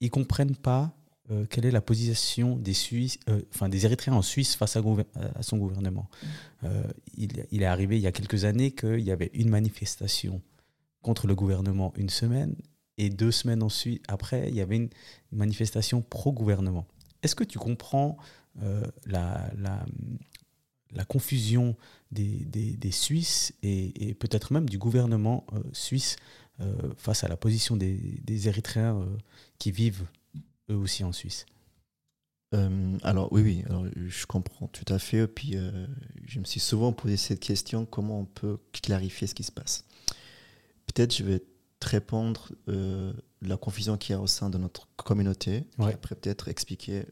ne 0.01 0.07
comprennent 0.07 0.55
pas 0.55 0.95
euh, 1.31 1.45
quelle 1.49 1.65
est 1.65 1.71
la 1.71 1.81
position 1.81 2.55
des, 2.55 2.73
Suisses, 2.73 3.17
euh, 3.29 3.41
enfin, 3.53 3.67
des 3.67 3.85
Érythréens 3.85 4.15
en 4.15 4.21
Suisse 4.21 4.55
face 4.55 4.75
à, 4.75 4.83
à 5.35 5.41
son 5.41 5.57
gouvernement? 5.57 6.07
Euh, 6.63 6.83
il, 7.17 7.45
il, 7.51 7.63
est 7.63 7.65
arrivé 7.65 7.97
il 7.97 8.01
y 8.01 8.07
a 8.07 8.11
quelques 8.11 8.45
années 8.45 8.71
qu'il 8.71 9.01
y 9.01 9.11
avait 9.11 9.31
une 9.33 9.49
manifestation 9.49 10.41
contre 11.01 11.25
le 11.25 11.33
gouvernement 11.33 11.93
une 11.95 12.09
semaine 12.09 12.55
et 12.97 13.09
deux 13.09 13.31
semaines 13.31 13.63
ensuite, 13.63 14.03
après, 14.07 14.49
il 14.49 14.55
y 14.55 14.61
avait 14.61 14.77
une 14.77 14.89
manifestation 15.31 16.01
pro-gouvernement. 16.01 16.85
Est-ce 17.23 17.35
que 17.35 17.43
tu 17.43 17.59
comprends 17.59 18.17
la, 19.05 19.51
la, 19.57 19.85
la, 20.93 21.03
confusion 21.03 21.75
des, 22.11 22.45
des, 22.45 22.77
des 22.77 22.91
Suisses 22.91 23.53
et, 23.63 24.09
et 24.09 24.13
peut-être 24.13 24.53
même 24.53 24.69
du 24.69 24.77
gouvernement 24.77 25.45
suisse 25.73 26.15
face 26.95 27.25
à 27.25 27.27
la 27.27 27.35
position 27.35 27.75
des, 27.75 27.95
des 28.23 28.47
Érythréens 28.47 29.05
qui 29.59 29.71
vivent 29.71 30.05
eux 30.69 30.75
aussi 30.75 31.03
en 31.03 31.11
Suisse 31.11 31.45
euh, 32.55 32.97
alors 33.03 33.31
oui, 33.31 33.41
oui, 33.41 33.63
alors, 33.67 33.85
je 33.95 34.25
comprends 34.25 34.67
tout 34.67 34.85
à 34.93 34.99
fait. 34.99 35.27
Puis 35.27 35.55
euh, 35.55 35.87
je 36.25 36.39
me 36.39 36.45
suis 36.45 36.59
souvent 36.59 36.93
posé 36.93 37.17
cette 37.17 37.39
question 37.39 37.85
comment 37.85 38.19
on 38.21 38.25
peut 38.25 38.57
clarifier 38.81 39.27
ce 39.27 39.35
qui 39.35 39.43
se 39.43 39.51
passe? 39.51 39.85
Peut-être 40.87 41.15
je 41.15 41.23
vais 41.23 41.39
te 41.79 41.89
répondre 41.89 42.51
euh, 42.69 43.13
la 43.41 43.57
confusion 43.57 43.97
qu'il 43.97 44.13
y 44.13 44.17
a 44.17 44.21
au 44.21 44.27
sein 44.27 44.49
de 44.49 44.57
notre 44.57 44.87
communauté, 44.95 45.65
après 45.77 46.15
peut-être 46.15 46.47
expliquer 46.47 47.03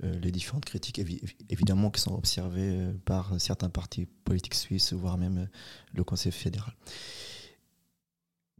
les 0.00 0.32
différentes 0.32 0.64
critiques 0.64 1.00
évidemment 1.48 1.90
qui 1.90 2.00
sont 2.00 2.14
observées 2.14 2.76
par 3.04 3.40
certains 3.40 3.70
partis 3.70 4.06
politiques 4.24 4.54
suisses, 4.54 4.92
voire 4.92 5.16
même 5.16 5.48
le 5.94 6.04
Conseil 6.04 6.32
fédéral. 6.32 6.74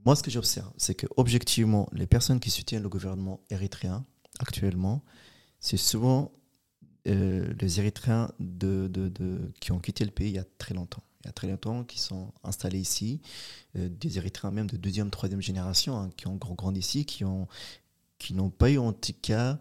Moi, 0.05 0.17
ce 0.17 0.23
que 0.23 0.31
j'observe, 0.31 0.73
c'est 0.77 0.95
que 0.95 1.07
objectivement, 1.17 1.89
les 1.93 2.07
personnes 2.07 2.41
qui 2.41 2.51
soutiennent 2.51 2.83
le 2.83 2.89
gouvernement 2.89 3.41
érythréen 3.51 4.05
actuellement, 4.39 5.03
c'est 5.61 5.77
souvent 5.77 6.33
euh, 7.09 7.53
les 7.61 7.81
Érythréens 7.81 8.31
de, 8.39 8.87
de, 8.87 9.09
de, 9.09 9.53
qui 9.61 9.73
ont 9.73 9.81
quitté 9.81 10.05
le 10.05 10.13
pays 10.13 10.29
il 10.29 10.35
y 10.35 10.39
a 10.39 10.45
très 10.59 10.73
longtemps. 10.73 11.03
Il 11.25 11.27
y 11.27 11.29
a 11.29 11.33
très 11.33 11.49
longtemps, 11.49 11.83
qui 11.83 12.01
sont 12.01 12.33
installés 12.45 12.79
ici, 12.79 13.21
euh, 13.77 13.89
des 13.89 14.19
Érythréens 14.19 14.53
même 14.53 14.69
de 14.69 14.77
deuxième, 14.77 15.11
troisième 15.11 15.41
génération, 15.41 15.99
hein, 15.99 16.11
qui 16.17 16.29
ont 16.29 16.37
grandi 16.37 16.79
ici, 16.79 17.05
qui 17.05 17.25
n'ont 17.25 17.49
qui 18.19 18.35
pas 18.57 18.71
eu 18.71 18.79
en 18.79 18.93
tout 18.93 19.15
cas 19.21 19.59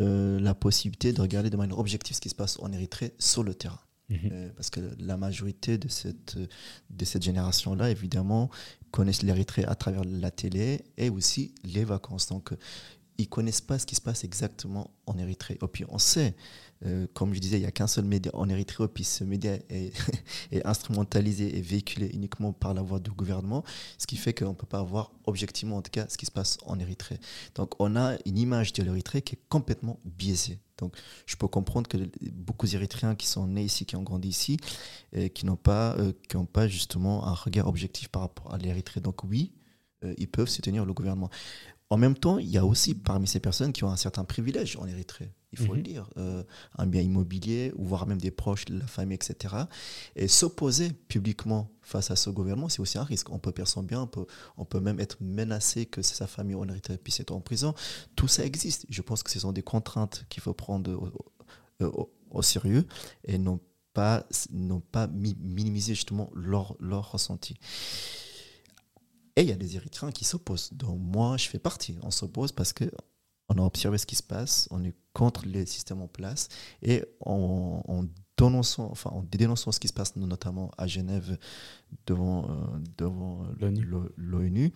euh, 0.00 0.40
la 0.40 0.54
possibilité 0.54 1.12
de 1.12 1.20
regarder 1.20 1.50
de 1.50 1.56
manière 1.58 1.78
objective 1.78 2.16
ce 2.16 2.20
qui 2.22 2.30
se 2.30 2.34
passe 2.34 2.58
en 2.60 2.72
Érythrée 2.72 3.14
sur 3.18 3.42
le 3.42 3.54
terrain. 3.54 3.80
Mhm. 4.08 4.52
parce 4.56 4.68
que 4.68 4.80
la 4.98 5.16
majorité 5.16 5.78
de 5.78 5.88
cette, 5.88 6.36
de 6.36 7.04
cette 7.04 7.22
génération-là, 7.22 7.90
évidemment, 7.90 8.50
connaissent 8.92 9.22
l'Érythrée 9.22 9.64
à 9.64 9.74
travers 9.74 10.04
la 10.04 10.30
télé 10.30 10.84
et 10.96 11.10
aussi 11.10 11.52
les 11.64 11.84
vacances. 11.84 12.30
Ils 13.22 13.28
connaissent 13.28 13.60
pas 13.60 13.78
ce 13.78 13.86
qui 13.86 13.94
se 13.94 14.00
passe 14.00 14.24
exactement 14.24 14.90
en 15.06 15.16
Érythrée. 15.18 15.58
Et 15.62 15.66
puis, 15.68 15.84
on 15.88 15.98
sait, 15.98 16.34
euh, 16.84 17.06
comme 17.14 17.34
je 17.34 17.38
disais, 17.38 17.56
il 17.56 17.60
n'y 17.60 17.66
a 17.66 17.70
qu'un 17.70 17.86
seul 17.86 18.04
média 18.04 18.32
en 18.34 18.48
Érythrée, 18.48 18.84
et 18.84 18.88
puis 18.88 19.04
ce 19.04 19.22
média 19.22 19.56
est, 19.70 19.92
instrumentalisé 20.64 21.56
et 21.56 21.60
véhiculé 21.60 22.10
uniquement 22.12 22.52
par 22.52 22.74
la 22.74 22.82
voix 22.82 22.98
du 22.98 23.10
gouvernement, 23.10 23.64
ce 23.98 24.06
qui 24.06 24.16
fait 24.16 24.34
qu'on 24.34 24.50
ne 24.50 24.54
peut 24.54 24.66
pas 24.66 24.82
voir 24.82 25.12
objectivement, 25.24 25.76
en 25.76 25.82
tout 25.82 25.90
cas, 25.90 26.06
ce 26.08 26.18
qui 26.18 26.26
se 26.26 26.32
passe 26.32 26.58
en 26.66 26.78
Érythrée. 26.80 27.18
Donc, 27.54 27.80
on 27.80 27.96
a 27.96 28.16
une 28.26 28.38
image 28.38 28.72
de 28.72 28.82
l'Érythrée 28.82 29.22
qui 29.22 29.36
est 29.36 29.42
complètement 29.48 30.00
biaisée. 30.04 30.58
Donc, 30.78 30.96
je 31.26 31.36
peux 31.36 31.46
comprendre 31.46 31.88
que 31.88 31.96
beaucoup 32.32 32.66
d'Érythréens 32.66 33.14
qui 33.14 33.28
sont 33.28 33.46
nés 33.46 33.64
ici, 33.64 33.86
qui 33.86 33.94
ont 33.94 34.02
grandi 34.02 34.28
ici, 34.28 34.56
et 35.12 35.30
qui 35.30 35.46
n'ont 35.46 35.56
pas, 35.56 35.94
euh, 35.98 36.12
qui 36.28 36.36
n'ont 36.36 36.46
pas 36.46 36.66
justement 36.66 37.24
un 37.26 37.34
regard 37.34 37.68
objectif 37.68 38.08
par 38.08 38.22
rapport 38.22 38.52
à 38.52 38.58
l'Érythrée. 38.58 39.00
Donc, 39.00 39.22
oui, 39.22 39.52
euh, 40.04 40.14
ils 40.18 40.28
peuvent 40.28 40.48
soutenir 40.48 40.84
le 40.84 40.92
gouvernement. 40.92 41.30
En 41.92 41.98
même 41.98 42.16
temps, 42.16 42.38
il 42.38 42.48
y 42.48 42.56
a 42.56 42.64
aussi 42.64 42.94
parmi 42.94 43.26
ces 43.26 43.38
personnes 43.38 43.72
qui 43.72 43.84
ont 43.84 43.90
un 43.90 43.96
certain 43.98 44.24
privilège 44.24 44.76
en 44.78 44.86
Érythrée, 44.86 45.30
il 45.52 45.58
faut 45.58 45.72
le 45.74 45.80
Mhm. 45.80 45.84
dire, 45.92 46.08
euh, 46.16 46.42
un 46.78 46.86
bien 46.86 47.02
immobilier, 47.02 47.70
ou 47.76 47.84
voire 47.84 48.06
même 48.06 48.18
des 48.20 48.30
proches 48.30 48.64
de 48.64 48.78
la 48.78 48.86
famille, 48.86 49.16
etc. 49.16 49.54
Et 50.16 50.26
s'opposer 50.26 50.90
publiquement 51.08 51.68
face 51.82 52.10
à 52.10 52.16
ce 52.16 52.30
gouvernement, 52.30 52.70
c'est 52.70 52.80
aussi 52.80 52.96
un 52.96 53.04
risque. 53.04 53.28
On 53.30 53.38
peut 53.38 53.52
perdre 53.52 53.68
son 53.70 53.82
bien, 53.82 54.00
on 54.00 54.06
peut, 54.06 54.24
on 54.56 54.64
peut 54.64 54.80
même 54.80 55.00
être 55.00 55.18
menacé 55.20 55.84
que 55.84 56.00
sa 56.00 56.26
famille 56.26 56.54
en 56.54 56.66
Érythrée 56.66 56.96
puisse 56.96 57.20
être 57.20 57.32
en 57.32 57.40
prison. 57.42 57.74
Tout 58.16 58.28
ça 58.28 58.42
existe. 58.46 58.86
Je 58.88 59.02
pense 59.02 59.22
que 59.22 59.30
ce 59.30 59.40
sont 59.40 59.52
des 59.52 59.62
contraintes 59.62 60.24
qu'il 60.30 60.42
faut 60.42 60.54
prendre 60.54 60.90
au, 61.80 62.08
au- 62.30 62.42
sérieux 62.42 62.86
et 63.24 63.36
non 63.36 63.60
pas, 63.92 64.26
non 64.50 64.80
pas 64.80 65.06
mi- 65.08 65.36
minimiser 65.38 65.94
justement 65.94 66.30
leur, 66.34 66.74
leur 66.80 67.12
ressenti. 67.12 67.56
Et 69.36 69.42
il 69.42 69.48
y 69.48 69.52
a 69.52 69.56
des 69.56 69.76
Érythréens 69.76 70.12
qui 70.12 70.24
s'opposent. 70.24 70.70
Donc 70.72 70.98
moi, 71.00 71.36
je 71.36 71.48
fais 71.48 71.58
partie. 71.58 71.98
On 72.02 72.10
s'oppose 72.10 72.52
parce 72.52 72.72
que 72.72 72.84
on 73.48 73.58
a 73.58 73.62
observé 73.62 73.98
ce 73.98 74.06
qui 74.06 74.16
se 74.16 74.22
passe, 74.22 74.66
on 74.70 74.82
est 74.84 74.94
contre 75.12 75.44
les 75.46 75.66
systèmes 75.66 76.00
en 76.00 76.08
place 76.08 76.48
et 76.80 77.04
en, 77.20 77.82
en 77.86 78.04
dénonçant, 78.38 78.88
enfin, 78.90 79.10
en 79.10 79.22
dénonçant 79.24 79.72
ce 79.72 79.80
qui 79.80 79.88
se 79.88 79.92
passe 79.92 80.16
notamment 80.16 80.70
à 80.78 80.86
Genève 80.86 81.36
devant, 82.06 82.48
euh, 82.50 82.78
devant 82.96 83.44
L'ONU. 83.60 83.82
l'O- 83.82 84.08
l'ONU, 84.16 84.72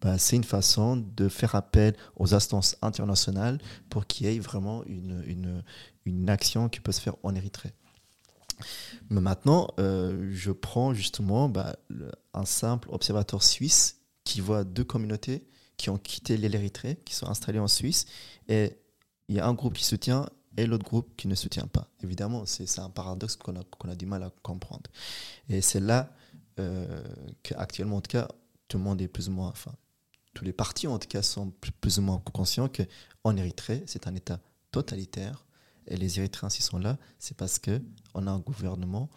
bah, 0.00 0.18
c'est 0.18 0.34
une 0.36 0.44
façon 0.44 0.96
de 0.96 1.28
faire 1.28 1.54
appel 1.54 1.94
aux 2.16 2.34
instances 2.34 2.76
internationales 2.82 3.58
pour 3.90 4.06
qu'il 4.06 4.26
y 4.26 4.34
ait 4.34 4.38
vraiment 4.40 4.82
une, 4.86 5.22
une, 5.26 5.62
une 6.04 6.28
action 6.28 6.68
qui 6.68 6.80
peut 6.80 6.92
se 6.92 7.00
faire 7.00 7.14
en 7.22 7.34
Érythrée. 7.34 7.74
Mais 9.10 9.20
maintenant, 9.20 9.68
euh, 9.78 10.30
je 10.32 10.52
prends 10.52 10.94
justement 10.94 11.48
bah, 11.48 11.76
un 12.34 12.44
simple 12.44 12.88
observateur 12.90 13.42
suisse 13.42 14.00
qui 14.24 14.40
voit 14.40 14.64
deux 14.64 14.84
communautés 14.84 15.46
qui 15.76 15.90
ont 15.90 15.98
quitté 15.98 16.36
l'Érythrée, 16.36 16.96
qui 17.04 17.14
sont 17.14 17.28
installées 17.28 17.58
en 17.58 17.68
Suisse, 17.68 18.06
et 18.48 18.78
il 19.28 19.36
y 19.36 19.40
a 19.40 19.46
un 19.46 19.54
groupe 19.54 19.74
qui 19.74 19.84
soutient 19.84 20.26
et 20.56 20.66
l'autre 20.66 20.84
groupe 20.84 21.14
qui 21.16 21.28
ne 21.28 21.34
soutient 21.34 21.66
pas. 21.66 21.90
Évidemment, 22.02 22.46
c'est 22.46 22.78
un 22.78 22.88
paradoxe 22.88 23.36
qu'on 23.36 23.56
a, 23.56 23.90
a 23.90 23.94
du 23.94 24.06
mal 24.06 24.22
à 24.22 24.30
comprendre. 24.42 24.90
Et 25.48 25.60
c'est 25.60 25.80
là 25.80 26.10
euh, 26.58 27.02
qu'actuellement, 27.42 27.96
en 27.96 28.00
tout 28.00 28.10
cas, 28.10 28.28
tout 28.68 28.78
le 28.78 28.84
monde 28.84 29.00
est 29.02 29.08
plus 29.08 29.28
ou 29.28 29.32
moins, 29.32 29.48
enfin, 29.48 29.72
tous 30.34 30.44
les 30.44 30.52
partis 30.52 30.86
en 30.86 30.98
tout 30.98 31.08
cas 31.08 31.22
sont 31.22 31.52
plus 31.80 31.98
ou 31.98 32.02
moins 32.02 32.22
conscients 32.32 32.68
qu'en 32.68 33.36
Érythrée, 33.36 33.82
c'est 33.86 34.06
un 34.06 34.14
État 34.14 34.40
totalitaire, 34.70 35.45
et 35.86 35.96
les 35.96 36.18
Érythréens, 36.18 36.50
s'ils 36.50 36.64
sont 36.64 36.78
là, 36.78 36.98
c'est 37.18 37.36
parce 37.36 37.58
qu'on 37.58 38.26
a 38.26 38.30
un 38.30 38.38
gouvernement 38.40 39.08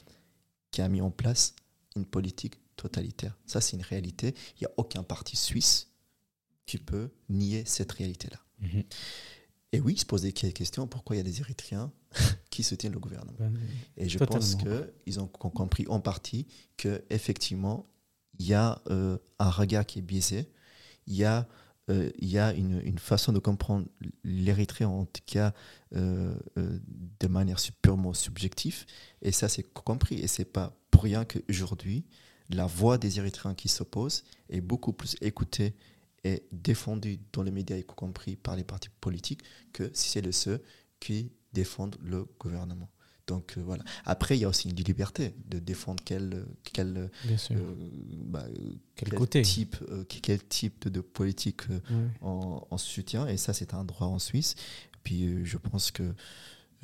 qui 0.72 0.82
a 0.82 0.88
mis 0.90 1.02
en 1.02 1.12
place 1.12 1.56
une 1.96 2.06
politique 2.06 2.56
totalitaire. 2.76 3.38
Ça, 3.46 3.60
c'est 3.62 3.76
une 3.76 3.84
réalité. 3.84 4.36
Il 4.56 4.62
n'y 4.64 4.68
a 4.68 4.72
aucun 4.78 5.04
parti 5.04 5.36
suisse 5.36 5.88
qui 6.66 6.78
peut 6.78 7.10
nier 7.30 7.64
cette 7.66 7.92
réalité-là. 7.92 8.38
Mhm. 8.60 8.84
Et 9.72 9.80
oui, 9.82 9.98
se 9.98 10.06
poser 10.06 10.32
des 10.32 10.54
questions, 10.54 10.88
pourquoi 10.88 11.16
il 11.16 11.20
y 11.20 11.22
a 11.22 11.24
des 11.24 11.40
Érythréens 11.42 11.92
qui 12.50 12.64
soutiennent 12.64 12.94
le 12.94 13.00
gouvernement? 13.00 13.36
Ben, 13.38 13.56
Et 13.98 14.08
je 14.10 14.18
Totalement. 14.18 14.40
pense 14.40 14.56
qu'ils 14.56 15.20
ont 15.20 15.28
com- 15.28 15.52
compris 15.52 15.86
en 15.88 16.00
partie 16.00 16.48
qu'effectivement, 16.78 17.88
il 18.40 18.48
y 18.48 18.54
a 18.54 18.82
euh, 18.90 19.18
un 19.40 19.50
regard 19.50 19.86
qui 19.86 20.00
est 20.00 20.04
biaisé, 20.04 20.50
il 21.08 21.16
y 21.16 21.24
a, 21.24 21.48
euh, 21.90 22.12
il 22.20 22.30
y 22.30 22.38
a 22.38 22.54
une, 22.54 23.00
façon 23.00 23.34
de 23.34 23.40
comprendre 23.40 23.88
l'Érythrée, 24.24 24.86
en 24.86 25.06
tout 25.06 25.22
cas 25.26 25.54
euh, 25.96 26.36
euh, 26.58 26.80
de 27.20 27.28
manière 27.28 27.58
purement 27.82 28.14
subjective, 28.14 28.86
et 29.22 29.32
ça 29.32 29.50
c'est 29.50 29.64
compris. 29.64 30.20
Et 30.20 30.28
c'est 30.28 30.46
pas 30.46 30.76
pour 30.92 31.04
rien 31.04 31.26
qu'aujourd'hui, 31.26 32.06
la 32.50 32.66
voix 32.66 32.98
des 32.98 33.20
Érythréens 33.20 33.56
qui 33.56 33.70
s'opposent 33.70 34.24
est 34.50 34.62
beaucoup 34.62 34.94
plus 34.94 35.16
écoutée 35.22 35.76
et 36.24 36.44
défendue 36.52 37.20
dans 37.34 37.44
les 37.44 37.52
médias, 37.52 37.78
y 37.78 37.84
compris 37.84 38.36
par 38.36 38.56
les 38.56 38.64
partis 38.64 38.90
politiques, 39.02 39.42
que 39.74 39.90
si 39.94 40.10
c'est 40.10 40.22
de 40.22 40.32
ceux 40.32 40.62
qui 41.00 41.32
défendent 41.54 41.98
le 42.04 42.26
gouvernement. 42.40 42.90
Donc 43.30 43.54
euh, 43.58 43.62
voilà. 43.64 43.84
Après, 44.06 44.38
il 44.38 44.42
y 44.42 44.46
a 44.46 44.50
aussi 44.50 44.70
une 44.70 44.76
liberté 44.76 45.34
de 45.48 45.60
défendre 45.60 46.04
quel, 46.04 46.46
quel, 46.74 47.10
sûr. 47.38 47.56
euh, 47.56 47.76
bah, 48.26 48.44
euh, 48.48 48.74
Quel 48.96 49.10
côté 49.14 49.42
type, 49.44 49.78
euh, 49.90 50.04
quel 50.04 50.44
type 50.46 50.84
de, 50.84 50.90
de 50.90 51.02
politique 51.02 51.62
euh, 51.70 51.80
on, 52.22 52.62
on 52.70 52.78
soutient. 52.78 53.28
Et 53.28 53.38
ça, 53.38 53.54
c'est 53.54 53.74
un 53.74 53.86
droit 53.86 54.08
en 54.08 54.20
Suisse. 54.20 54.56
Puis 55.04 55.26
euh, 55.28 55.46
je 55.46 55.58
pense 55.58 55.92
que 55.92 56.04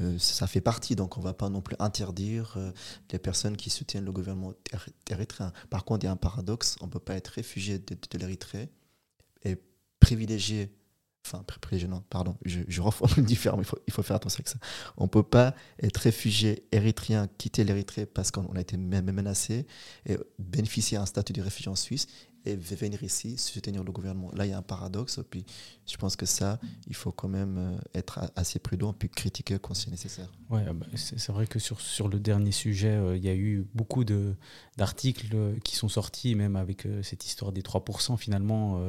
euh, 0.01 0.17
ça 0.19 0.45
fait 0.47 0.61
partie. 0.61 0.95
Donc 0.95 1.17
on 1.17 1.21
ne 1.21 1.25
va 1.25 1.33
pas 1.33 1.49
non 1.49 1.61
plus 1.61 1.75
interdire 1.79 2.53
euh, 2.57 2.71
les 3.11 3.19
personnes 3.19 3.57
qui 3.57 3.69
soutiennent 3.69 4.05
le 4.05 4.11
gouvernement 4.11 4.53
éry- 4.71 4.93
érythréen. 5.09 5.51
Par 5.69 5.83
contre, 5.83 6.03
il 6.03 6.07
y 6.07 6.09
a 6.09 6.11
un 6.13 6.15
paradoxe. 6.17 6.75
On 6.81 6.85
ne 6.85 6.91
peut 6.91 6.99
pas 6.99 7.15
être 7.15 7.29
réfugié 7.29 7.79
de, 7.79 7.95
de 8.11 8.17
l'Érythrée 8.17 8.69
et 9.43 9.57
privilégié. 9.99 10.69
Enfin, 11.25 11.43
pri- 11.47 11.59
privilégié, 11.59 11.87
non, 11.87 12.03
pardon, 12.09 12.37
je, 12.45 12.59
je 12.67 12.81
reformule 12.81 13.25
différemment, 13.25 13.63
il 13.63 13.65
faut, 13.65 13.79
il 13.87 13.91
faut 13.93 14.03
faire 14.03 14.15
attention 14.17 14.37
avec 14.37 14.47
ça. 14.47 14.59
On 14.97 15.05
ne 15.05 15.09
peut 15.09 15.23
pas 15.23 15.55
être 15.81 15.97
réfugié 15.97 16.67
érythréen, 16.71 17.27
quitter 17.39 17.63
l'Érythrée 17.63 18.05
parce 18.05 18.29
qu'on 18.29 18.53
a 18.55 18.61
été 18.61 18.77
même 18.77 19.11
menacé 19.11 19.65
et 20.05 20.17
bénéficier 20.37 20.99
d'un 20.99 21.07
statut 21.07 21.33
de 21.33 21.41
réfugié 21.41 21.69
en 21.69 21.75
Suisse 21.75 22.07
et 22.45 22.55
venir 22.55 23.01
ici 23.03 23.37
soutenir 23.37 23.83
le 23.83 23.91
gouvernement. 23.91 24.31
Là, 24.33 24.45
il 24.45 24.49
y 24.49 24.53
a 24.53 24.57
un 24.57 24.61
paradoxe. 24.61 25.19
Puis 25.29 25.45
je 25.87 25.97
pense 25.97 26.15
que 26.15 26.25
ça, 26.25 26.59
il 26.87 26.95
faut 26.95 27.11
quand 27.11 27.27
même 27.27 27.57
euh, 27.57 27.77
être 27.93 28.31
assez 28.35 28.59
prudent 28.59 28.93
puis 28.93 29.09
critiquer 29.09 29.57
quand 29.61 29.73
c'est 29.73 29.89
nécessaire. 29.91 30.29
Ouais, 30.49 30.63
bah, 30.73 30.85
c'est 30.95 31.31
vrai 31.31 31.47
que 31.47 31.59
sur, 31.59 31.81
sur 31.81 32.07
le 32.07 32.19
dernier 32.19 32.51
sujet, 32.51 32.89
euh, 32.95 33.17
il 33.17 33.23
y 33.23 33.29
a 33.29 33.35
eu 33.35 33.65
beaucoup 33.73 34.03
d'articles 34.77 35.27
euh, 35.33 35.55
qui 35.63 35.75
sont 35.75 35.89
sortis, 35.89 36.35
même 36.35 36.55
avec 36.55 36.87
cette 37.01 37.25
histoire 37.25 37.51
des 37.51 37.61
3% 37.61 38.17
finalement, 38.17 38.81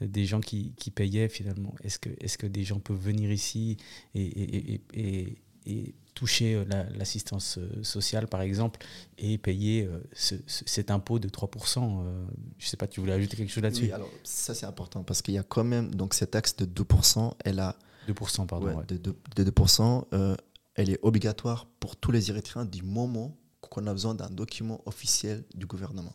des 0.00 0.24
gens 0.24 0.40
qui, 0.40 0.72
qui 0.76 0.90
payaient 0.90 1.28
finalement. 1.28 1.74
Est-ce 1.82 1.98
que, 1.98 2.10
est 2.20 2.36
que 2.36 2.46
des 2.46 2.64
gens 2.64 2.78
peuvent 2.78 2.96
venir 3.00 3.30
ici 3.32 3.76
et- 4.14 4.74
et- 4.94 5.38
et 5.68 5.94
toucher 6.14 6.54
euh, 6.54 6.64
la- 6.66 6.84
l'assistance 6.90 7.58
euh, 7.58 7.68
sociale, 7.84 8.26
par 8.26 8.40
exemple, 8.40 8.80
et 9.18 9.38
payer 9.38 9.84
euh, 9.86 10.00
ce- 10.12 10.34
ce- 10.48 10.64
cet 10.66 10.90
impôt 10.90 11.18
de 11.20 11.28
3% 11.28 12.02
euh, 12.04 12.26
Je 12.58 12.66
sais 12.66 12.76
pas, 12.76 12.88
tu 12.88 12.98
voulais 13.00 13.12
ajouter 13.12 13.36
quelque 13.36 13.52
chose 13.52 13.62
là-dessus? 13.62 13.84
Oui, 13.84 13.92
alors 13.92 14.10
ça 14.24 14.54
c'est 14.54 14.66
important 14.66 15.04
parce 15.04 15.22
qu'il 15.22 15.34
y 15.34 15.38
a 15.38 15.44
quand 15.44 15.62
même 15.64 15.94
donc 15.94 16.14
cette 16.14 16.32
taxe 16.32 16.56
de 16.56 16.64
2%, 16.64 17.34
elle 17.44 17.60
a 17.60 17.76
2%, 18.08 18.46
pardon. 18.46 18.66
ouais, 18.66 18.74
ouais. 18.74 18.86
de, 18.86 18.96
de- 18.96 19.14
de 19.36 19.44
2%, 19.44 20.06
euh, 20.14 20.34
elle 20.74 20.90
est 20.90 20.98
obligatoire 21.02 21.66
pour 21.78 21.94
tous 21.96 22.10
les 22.10 22.30
Érythréens 22.30 22.64
du 22.64 22.82
moment 22.82 23.36
qu'on 23.60 23.86
a 23.86 23.92
besoin 23.92 24.14
d'un 24.14 24.30
document 24.30 24.80
officiel 24.86 25.44
du 25.54 25.66
gouvernement, 25.66 26.14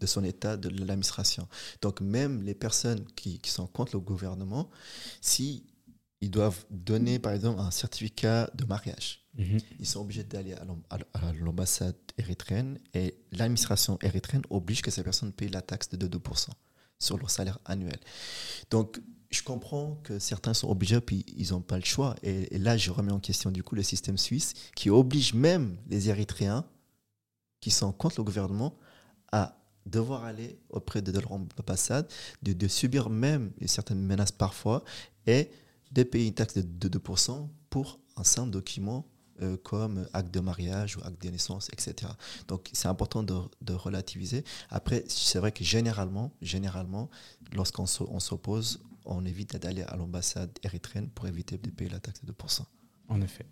de 0.00 0.06
son 0.06 0.24
état, 0.24 0.56
de 0.56 0.68
l'administration. 0.68 1.46
Donc 1.82 2.00
même 2.00 2.42
les 2.42 2.54
personnes 2.54 3.04
qui, 3.16 3.38
qui 3.40 3.50
sont 3.50 3.66
contre 3.66 3.94
le 3.96 4.00
gouvernement, 4.00 4.70
si 5.20 5.64
ils 6.20 6.30
doivent 6.30 6.64
donner 6.70 7.18
par 7.18 7.32
exemple 7.32 7.60
un 7.60 7.70
certificat 7.70 8.50
de 8.54 8.64
mariage, 8.64 9.24
Mhm. 9.36 9.58
ils 9.78 9.86
sont 9.86 10.00
obligés 10.00 10.24
d'aller 10.24 10.54
à 10.54 10.64
l'am- 10.64 10.82
à 10.90 10.96
à 11.14 11.32
l'ambassade 11.32 11.94
érythréenne 12.16 12.78
et 12.94 13.14
l'administration 13.32 13.98
érythréenne 14.02 14.42
oblige 14.50 14.82
que 14.82 14.90
ces 14.90 15.02
personnes 15.04 15.32
payent 15.32 15.48
la 15.50 15.62
taxe 15.62 15.88
de 15.90 16.06
2% 16.08 16.52
sur 16.98 17.16
leur 17.18 17.30
salaire 17.30 17.58
annuel. 17.64 17.98
Donc, 18.70 19.00
je 19.30 19.42
comprends 19.42 20.00
que 20.02 20.18
certains 20.18 20.54
sont 20.54 20.68
obligés, 20.68 21.00
puis 21.00 21.24
ils 21.36 21.50
n'ont 21.52 21.60
pas 21.60 21.76
le 21.78 21.84
choix. 21.84 22.16
Et, 22.22 22.52
et 22.56 22.58
là, 22.58 22.76
je 22.76 22.90
remets 22.90 23.12
en 23.12 23.20
question 23.20 23.50
du 23.52 23.62
coup 23.62 23.74
le 23.76 23.82
système 23.84 24.16
suisse 24.18 24.54
qui 24.74 24.90
oblige 24.90 25.34
même 25.34 25.76
les 25.88 26.08
Érythréens 26.08 26.64
qui 27.60 27.70
sont 27.70 27.92
contre 27.92 28.18
le 28.18 28.24
gouvernement 28.24 28.74
à 29.30 29.54
devoir 29.86 30.24
aller 30.24 30.58
auprès 30.70 31.02
de 31.02 31.12
leur 31.12 31.30
ambassade, 31.32 32.08
de, 32.42 32.52
de 32.54 32.68
subir 32.68 33.08
même 33.10 33.52
certaines 33.66 34.02
menaces 34.02 34.32
parfois 34.32 34.82
et 35.26 35.50
de 35.92 36.02
payer 36.02 36.26
une 36.28 36.34
taxe 36.34 36.54
de, 36.54 36.62
de 36.88 36.98
2% 36.98 37.48
pour 37.70 37.98
un 38.16 38.24
simple 38.24 38.50
document 38.50 39.06
euh, 39.40 39.56
comme 39.56 40.08
acte 40.12 40.32
de 40.34 40.40
mariage 40.40 40.96
ou 40.96 41.00
acte 41.04 41.22
de 41.22 41.28
naissance, 41.30 41.68
etc. 41.72 42.12
Donc 42.48 42.68
c'est 42.72 42.88
important 42.88 43.22
de, 43.22 43.72
relativiser. 43.72 44.44
Après, 44.70 45.04
c'est 45.08 45.38
vrai 45.38 45.52
que 45.52 45.62
généralement, 45.64 46.32
généralement 46.42 47.08
lorsqu'on 47.52 47.86
s'o- 47.86 48.08
on 48.10 48.18
s'oppose, 48.20 48.80
on 49.04 49.24
évite 49.24 49.56
d'aller 49.56 49.82
à 49.82 49.96
l'ambassade 49.96 50.50
érythréenne 50.64 51.08
pour 51.08 51.26
éviter 51.28 51.56
de 51.56 51.70
payer 51.70 51.88
la 51.90 52.00
taxe 52.00 52.24
de 52.24 52.32
2%. 52.32 52.62
En 53.08 53.20
effet. 53.22 53.46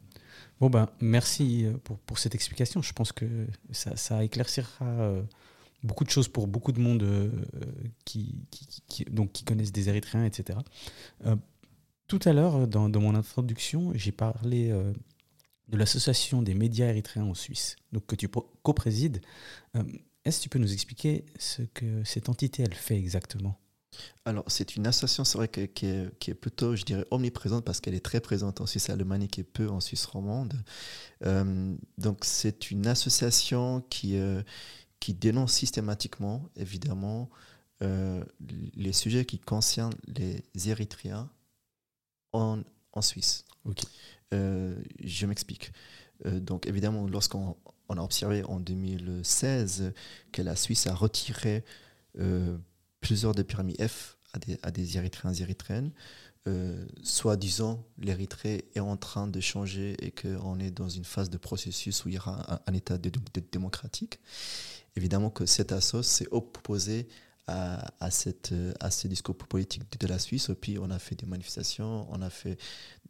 Bon, 0.60 0.68
ben, 0.68 0.88
merci 1.00 1.64
euh, 1.64 1.78
pour, 1.84 1.98
pour 2.00 2.18
cette 2.18 2.34
explication. 2.34 2.82
Je 2.82 2.92
pense 2.92 3.12
que 3.12 3.46
ça, 3.70 4.22
éclaircira 4.24 4.84
euh, 4.84 5.22
beaucoup 5.84 6.04
de 6.04 6.10
choses 6.10 6.28
pour 6.28 6.46
beaucoup 6.48 6.72
de 6.72 6.80
monde 6.80 7.04
qui- 8.88 9.04
donc, 9.10 9.32
qui 9.32 9.44
connaissent 9.44 9.72
des 9.72 9.88
Érythréens, 9.88 10.24
etc. 10.24 10.58
Euh, 12.06 12.18
tout 12.18 12.20
à 12.28 12.32
l'heure, 12.32 12.66
dans, 12.68 12.88
dans 12.88 13.00
mon 13.00 13.14
introduction, 13.14 13.92
j'ai 13.94 14.12
parlé 14.12 14.70
euh, 14.70 14.92
de 15.68 15.76
l'association 15.76 16.42
des 16.42 16.54
médias 16.54 16.86
érythréens 16.86 17.24
en 17.26 17.34
Suisse, 17.34 17.76
donc 17.92 18.06
que 18.06 18.16
tu 18.16 18.28
co-présides. 18.28 19.20
Euh, 19.76 19.82
Est-ce 20.24 20.38
que 20.38 20.42
tu 20.44 20.48
peux 20.48 20.58
nous 20.58 20.72
expliquer 20.72 21.24
ce 21.38 21.62
que 21.62 22.04
cette 22.04 22.28
entité, 22.28 22.62
elle 22.62 22.74
fait 22.74 22.96
exactement? 22.96 23.58
Alors, 24.26 24.44
c'est 24.48 24.76
une 24.76 24.86
association, 24.86 25.24
c'est 25.24 25.38
vrai, 25.38 25.48
que- 25.48 25.64
qui, 25.66 25.86
est, 25.86 26.34
plutôt, 26.34 26.76
je 26.76 26.84
dirais, 26.84 27.06
omniprésente 27.10 27.64
parce 27.64 27.80
qu'elle 27.80 27.94
est 27.94 28.04
très 28.04 28.20
présente 28.20 28.60
en 28.60 28.66
Suisse 28.66 28.90
alémanique 28.90 29.38
et 29.38 29.44
peu 29.44 29.68
en 29.70 29.80
Suisse 29.80 30.04
romande. 30.04 30.52
Euh, 31.24 31.74
donc, 31.96 32.24
c'est 32.24 32.70
une 32.70 32.86
association 32.86 33.80
qui, 33.88 34.18
euh, 34.18 34.42
qui 35.00 35.14
dénonce 35.14 35.52
systématiquement, 35.52 36.48
évidemment, 36.56 37.30
les 37.80 38.92
sujets 38.94 39.26
qui 39.26 39.38
concernent 39.38 39.92
les 40.08 40.42
Érythréens 40.70 41.30
en, 42.36 42.62
en 42.92 43.02
Suisse. 43.02 43.44
je 44.32 45.26
m'explique. 45.26 45.72
donc 46.24 46.66
évidemment, 46.66 47.06
lorsqu'on 47.06 47.56
on 47.88 47.98
a 47.98 48.02
observé 48.02 48.42
en 48.44 48.58
2016 48.58 49.92
que 50.32 50.42
la 50.42 50.56
Suisse 50.56 50.86
a 50.86 50.94
retiré 50.94 51.64
plusieurs 53.00 53.34
des 53.34 53.44
permis 53.44 53.76
F 53.80 54.18
à 54.32 54.38
des, 54.38 54.58
à 54.62 54.70
des 54.70 54.96
Érythréens 54.96 55.32
et 55.34 55.42
Érythréennes, 55.42 55.92
euh, 56.48 56.86
soi-disant 57.02 57.84
l'Érythrée 57.98 58.66
est 58.76 58.80
en 58.80 58.96
train 58.96 59.26
de 59.26 59.40
changer 59.40 59.96
et 60.00 60.12
qu'on 60.12 60.60
est 60.60 60.70
dans 60.70 60.88
une 60.88 61.04
phase 61.04 61.28
de 61.28 61.38
processus 61.38 62.04
où 62.04 62.08
il 62.08 62.14
y 62.14 62.18
aura 62.18 62.62
un, 62.66 62.72
état 62.72 62.98
de, 62.98 63.10
démocratique. 63.50 64.20
Évidemment 64.94 65.30
que 65.30 65.44
cet 65.44 65.72
assos 65.72 66.04
s'est 66.04 66.28
opposé 66.30 67.08
à, 67.46 68.10
cette, 68.10 68.54
à 68.80 68.90
ce 68.90 69.08
discours 69.08 69.36
politique 69.36 70.00
de 70.00 70.06
la 70.06 70.18
Suisse. 70.18 70.48
Et 70.48 70.54
puis 70.54 70.78
on 70.78 70.90
a 70.90 70.98
fait 70.98 71.14
des 71.14 71.26
manifestations, 71.26 72.06
on 72.10 72.20
a 72.22 72.30
fait 72.30 72.58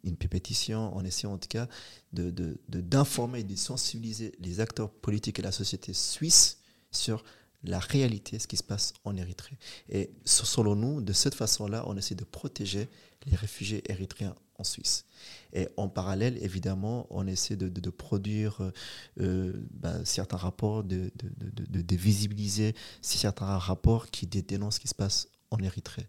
une 0.03 0.15
pétition, 0.15 0.95
on 0.95 1.03
essaie 1.03 1.27
en 1.27 1.37
tout 1.37 1.47
cas 1.49 1.67
d'informer, 2.13 3.43
de, 3.43 3.47
de, 3.47 3.53
de 3.53 3.57
sensibiliser 3.59 4.33
les 4.39 4.59
acteurs 4.59 4.91
politiques 4.91 5.39
et 5.39 5.41
la 5.41 5.51
société 5.51 5.93
suisse 5.93 6.59
sur 6.91 7.23
la 7.63 7.79
réalité, 7.79 8.39
ce 8.39 8.47
qui 8.47 8.57
se 8.57 8.63
passe 8.63 8.93
en 9.03 9.17
Érythrée. 9.17 9.57
Et 9.89 10.11
selon 10.25 10.75
nous, 10.75 11.01
de 11.01 11.13
cette 11.13 11.35
façon-là, 11.35 11.83
on 11.87 11.97
essaie 11.97 12.15
de 12.15 12.23
protéger 12.23 12.87
les 13.25 13.35
réfugiés 13.35 13.83
érythréens 13.91 14.35
en 14.59 14.63
Suisse. 14.63 15.05
Et 15.53 15.67
en 15.77 15.87
parallèle, 15.87 16.37
évidemment, 16.41 17.07
on 17.09 17.27
essaie 17.27 17.55
de, 17.55 17.89
produire 17.89 18.71
euh, 19.19 19.53
bah, 19.71 20.03
certains 20.03 20.37
rapports, 20.37 20.83
de, 20.83 21.11
de, 21.15 21.95
visibiliser 21.95 22.75
certains 23.01 23.57
rapports 23.57 24.09
qui 24.09 24.27
dénoncent 24.27 24.75
ce 24.75 24.79
qui 24.79 24.87
se 24.87 24.95
passe 24.95 25.29
en 25.51 25.57
Érythrée. 25.59 26.07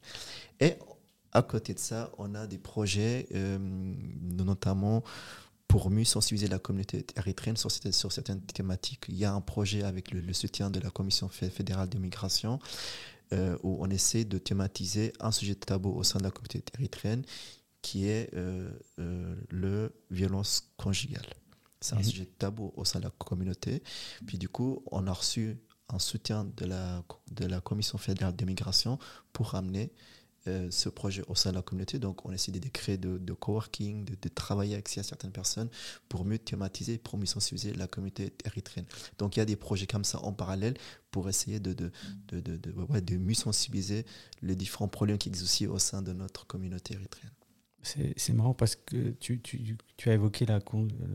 Et 0.60 0.74
à 1.32 1.42
côté 1.42 1.74
de 1.74 1.78
ça, 1.78 2.10
on 2.18 2.34
a 2.34 2.46
des 2.46 2.58
projets, 2.58 3.26
euh, 3.34 3.58
notamment 4.22 5.02
pour 5.68 5.90
mieux 5.90 6.04
sensibiliser 6.04 6.48
la 6.48 6.58
communauté 6.58 7.04
érythréenne 7.16 7.56
sur, 7.56 7.70
sur, 7.70 8.10
certaines 8.10 8.40
thématiques. 8.40 9.04
Il 9.08 9.16
y 9.16 9.26
a 9.26 9.32
un 9.32 9.42
projet 9.42 9.82
avec 9.82 10.10
le, 10.12 10.32
soutien 10.32 10.70
de 10.70 10.80
la 10.80 10.90
Commission 10.90 11.28
fédérale 11.28 11.90
de 11.90 11.98
migration 11.98 12.58
euh, 13.34 13.58
où 13.62 13.76
on 13.80 13.90
essaie 13.90 14.24
de 14.24 14.38
thématiser 14.38 15.12
un 15.20 15.30
sujet 15.30 15.54
de 15.54 15.60
tabou 15.60 15.90
au 15.90 16.02
sein 16.02 16.18
de 16.18 16.24
la 16.24 16.30
communauté 16.30 16.64
érythréenne 16.78 17.22
qui 17.82 18.08
est 18.08 18.32
euh, 18.34 18.70
euh, 18.98 19.36
le 19.50 19.92
violence 20.10 20.72
conjugale. 20.76 21.26
C'est 21.80 21.94
un 21.94 22.02
sujet 22.02 22.26
tabou 22.26 22.72
au 22.76 22.84
sein 22.84 22.98
de 22.98 23.04
la 23.04 23.10
communauté. 23.10 23.82
Puis 24.26 24.36
du 24.36 24.48
coup, 24.48 24.82
on 24.90 25.06
a 25.06 25.12
reçu 25.12 25.58
un 25.88 25.98
soutien 25.98 26.44
de 26.56 26.64
la, 26.64 27.04
de 27.30 27.46
la 27.46 27.60
Commission 27.60 27.98
fédérale 27.98 28.34
de 28.34 28.44
migration 28.44 28.98
pour 29.32 29.54
amener 29.54 29.92
euh, 30.48 30.68
ce 30.70 30.88
projet 30.88 31.22
au 31.28 31.34
sein 31.34 31.50
de 31.50 31.56
la 31.56 31.62
communauté. 31.62 31.98
Donc, 31.98 32.24
on 32.24 32.32
essaie 32.32 32.52
de 32.52 32.68
créer 32.68 32.96
de, 32.96 33.18
de 33.18 33.32
coworking, 33.32 34.04
de, 34.04 34.16
de, 34.20 34.28
travailler 34.28 34.74
avec 34.74 34.88
certaines 34.88 35.32
personnes 35.32 35.68
pour 36.08 36.24
mieux 36.24 36.38
thématiser, 36.38 36.96
pour 36.96 37.18
mieux 37.18 37.26
sensibiliser 37.26 37.74
la 37.74 37.86
communauté 37.86 38.32
érythréenne. 38.44 38.86
Donc, 39.18 39.36
il 39.36 39.40
y 39.40 39.42
a 39.42 39.44
des 39.44 39.56
projets 39.56 39.86
comme 39.86 40.04
ça 40.04 40.20
en 40.20 40.32
parallèle 40.32 40.74
pour 41.10 41.28
essayer 41.28 41.60
de, 41.60 41.72
de, 41.72 41.90
de, 42.28 42.56
de, 42.56 42.72
ouais, 42.88 43.00
de 43.00 43.16
mieux 43.16 43.34
sensibiliser 43.34 44.06
les 44.40 44.54
différents 44.54 44.88
problèmes 44.88 45.18
qui 45.18 45.28
existent 45.28 45.44
aussi 45.44 45.66
au 45.66 45.78
sein 45.78 46.02
de 46.02 46.12
notre 46.12 46.46
communauté 46.46 46.94
érythréenne. 46.94 47.32
C'est 47.82 48.32
marrant 48.32 48.54
parce 48.54 48.76
que 48.76 49.10
tu, 49.20 49.40
tu, 49.40 49.76
tu 49.96 50.10
as 50.10 50.14
évoqué 50.14 50.44
la, 50.44 50.58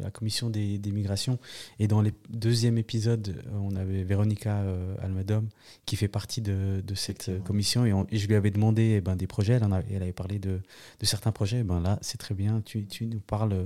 la 0.02 0.12
commission 0.12 0.49
des, 0.49 0.78
des, 0.80 0.91
migrations 0.91 1.38
et 1.78 1.88
dans 1.88 2.02
le 2.02 2.12
deuxième 2.30 2.78
épisode, 2.78 3.43
on 3.54 3.76
avait 3.76 4.04
Véronica 4.04 4.62
euh, 4.62 4.95
Almadom 5.02 5.49
qui 5.86 5.97
fait 5.97 6.08
partie 6.08 6.41
de, 6.41 6.82
de 6.86 6.95
cette 6.95 7.43
commission 7.43 7.86
et, 7.86 8.17
je 8.17 8.28
lui 8.28 8.36
avais 8.36 8.49
demandé 8.49 8.95
eh 8.97 9.02
ben, 9.02 9.15
des 9.15 9.28
projets, 9.28 9.54
elle, 9.54 9.63
en 9.65 9.71
elle 9.71 10.02
avait 10.02 10.13
parlé 10.13 10.39
de, 10.39 10.62
de 10.99 11.06
certains 11.06 11.32
projets. 11.32 11.60
Eh 11.60 11.63
ben 11.63 11.82
là, 11.82 11.99
c'est 12.02 12.17
très 12.17 12.34
bien, 12.34 12.62
tu, 12.62 12.86
tu, 12.86 13.06
nous 13.08 13.19
parles 13.19 13.54
euh, 13.54 13.65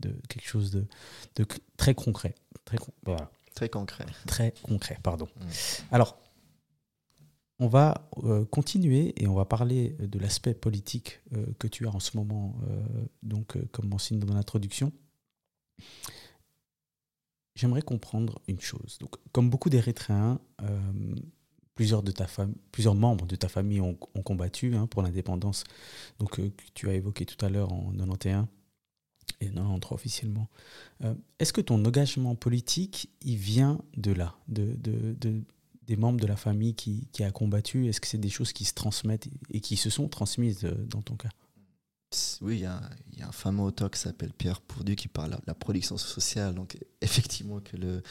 de 0.00 0.14
quelque 0.28 0.46
chose 0.46 0.70
de, 0.70 0.84
de 1.36 1.46
très 1.76 1.94
concret. 1.94 2.34
Très, 2.64 2.76
voilà. 3.04 3.30
très 3.54 3.68
concret. 3.68 4.06
Très 4.26 4.52
concret, 4.62 4.98
pardon. 5.02 5.26
Mm. 5.36 5.44
Alors, 5.92 6.18
on 7.58 7.68
va 7.68 8.08
euh, 8.24 8.44
continuer 8.44 9.14
et 9.16 9.26
on 9.26 9.34
va 9.34 9.44
parler 9.44 9.96
de 9.98 10.18
l'aspect 10.18 10.54
politique 10.54 11.20
euh, 11.34 11.46
que 11.58 11.66
tu 11.66 11.86
as 11.86 11.90
en 11.90 12.00
ce 12.00 12.16
moment, 12.16 12.54
euh, 12.68 12.82
donc 13.22 13.56
comme 13.72 13.88
mentionné 13.88 14.24
dans 14.24 14.34
l'introduction. 14.34 14.92
J'aimerais 17.54 17.82
comprendre 17.82 18.40
une 18.48 18.60
chose. 18.60 18.98
Donc, 19.00 19.16
comme 19.32 19.48
beaucoup 19.48 19.70
d'Érythréens, 19.70 20.38
plusieurs, 21.74 22.02
membres 22.94 23.26
de 23.26 23.36
ta 23.36 23.48
famille 23.48 23.80
ont, 23.80 23.94
combattu 23.94 24.76
hein, 24.76 24.86
pour 24.86 25.00
l'indépendance, 25.00 25.64
que 26.30 26.50
tu 26.74 26.90
as 26.90 26.94
évoqué 26.94 27.24
tout 27.24 27.42
à 27.42 27.48
l'heure 27.48 27.72
en 27.72 27.92
91 27.92 28.46
et 29.40 29.46
93 29.46 29.92
officiellement. 29.92 30.48
Est-ce 31.38 31.54
que 31.54 31.62
ton 31.62 31.82
engagement 31.86 32.34
politique, 32.34 33.08
vient 33.22 33.80
de 33.96 34.12
là, 34.12 34.36
des 35.86 35.96
membres 35.96 36.20
de 36.20 36.26
la 36.26 36.36
famille 36.36 36.74
qui, 36.74 37.08
qui 37.12 37.24
a 37.24 37.30
combattu? 37.30 37.86
Est-ce 37.86 38.00
que 38.00 38.06
c'est 38.06 38.18
des 38.18 38.28
choses 38.28 38.52
qui 38.52 38.64
se 38.64 38.74
transmettent 38.74 39.28
et 39.50 39.60
qui 39.60 39.76
se 39.76 39.90
sont 39.90 40.08
transmises 40.08 40.64
euh, 40.64 40.74
dans 40.86 41.02
ton 41.02 41.16
cas? 41.16 41.30
Oui, 42.40 42.56
il 42.56 42.60
y, 42.60 42.66
a, 42.66 42.80
y, 43.16 43.22
a 43.22 43.28
un 43.28 43.32
fameux 43.32 43.62
auteur 43.62 43.90
qui 43.90 43.98
s'appelle 43.98 44.32
Pierre 44.32 44.60
Pourdu 44.60 44.94
qui 44.94 45.08
parle 45.08 45.32
de 45.32 45.42
la 45.46 45.54
production 45.54 45.96
sociale. 45.98 46.54
Donc, 46.54 46.78
effectivement, 47.00 47.60
que 47.60 47.76
le, 47.76 48.02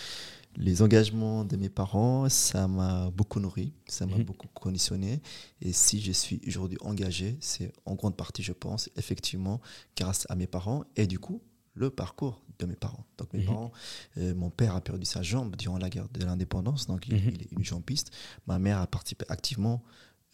les 0.58 0.82
engagements 0.82 1.44
de 1.46 1.56
mes 1.56 1.70
parents, 1.70 2.28
ça 2.30 2.68
m'a 2.68 3.10
beaucoup 3.12 3.40
nourri, 3.40 3.74
ça 3.88 4.06
m'a 4.06 4.18
mhm. 4.18 4.24
beaucoup 4.24 4.48
conditionné. 4.54 5.22
Et 5.62 5.72
si 5.74 6.02
je 6.02 6.12
suis 6.12 6.42
aujourd'hui 6.48 6.78
engagé, 6.82 7.38
c'est 7.40 7.72
en 7.86 7.96
grande 7.96 8.16
partie, 8.16 8.44
je 8.44 8.54
pense, 8.54 8.90
effectivement, 8.96 9.62
grâce 9.98 10.26
à 10.30 10.36
mes 10.36 10.48
parents 10.48 10.84
et 10.96 11.08
du 11.08 11.20
coup, 11.20 11.42
le 11.76 11.90
parcours 11.90 12.42
de 12.60 12.66
mes 12.66 12.76
parents. 12.76 13.06
Donc 13.18 13.32
mes 13.34 13.42
mhm. 13.42 13.46
parents, 13.46 13.72
euh, 14.18 14.34
mon 14.34 14.50
père 14.50 14.76
a 14.76 14.82
perdu 14.82 15.06
sa 15.06 15.22
jambe 15.22 15.56
durant 15.56 15.78
la 15.78 15.90
guerre 15.90 16.08
de 16.10 16.26
l'indépendance, 16.26 16.88
donc 16.88 17.08
il, 17.08 17.16
mhm. 17.16 17.30
est 17.30 17.52
une 17.52 17.64
jambiste. 17.64 18.12
Ma 18.48 18.60
mère 18.60 18.80
a 18.80 18.88
participé 18.88 19.26
activement 19.30 19.84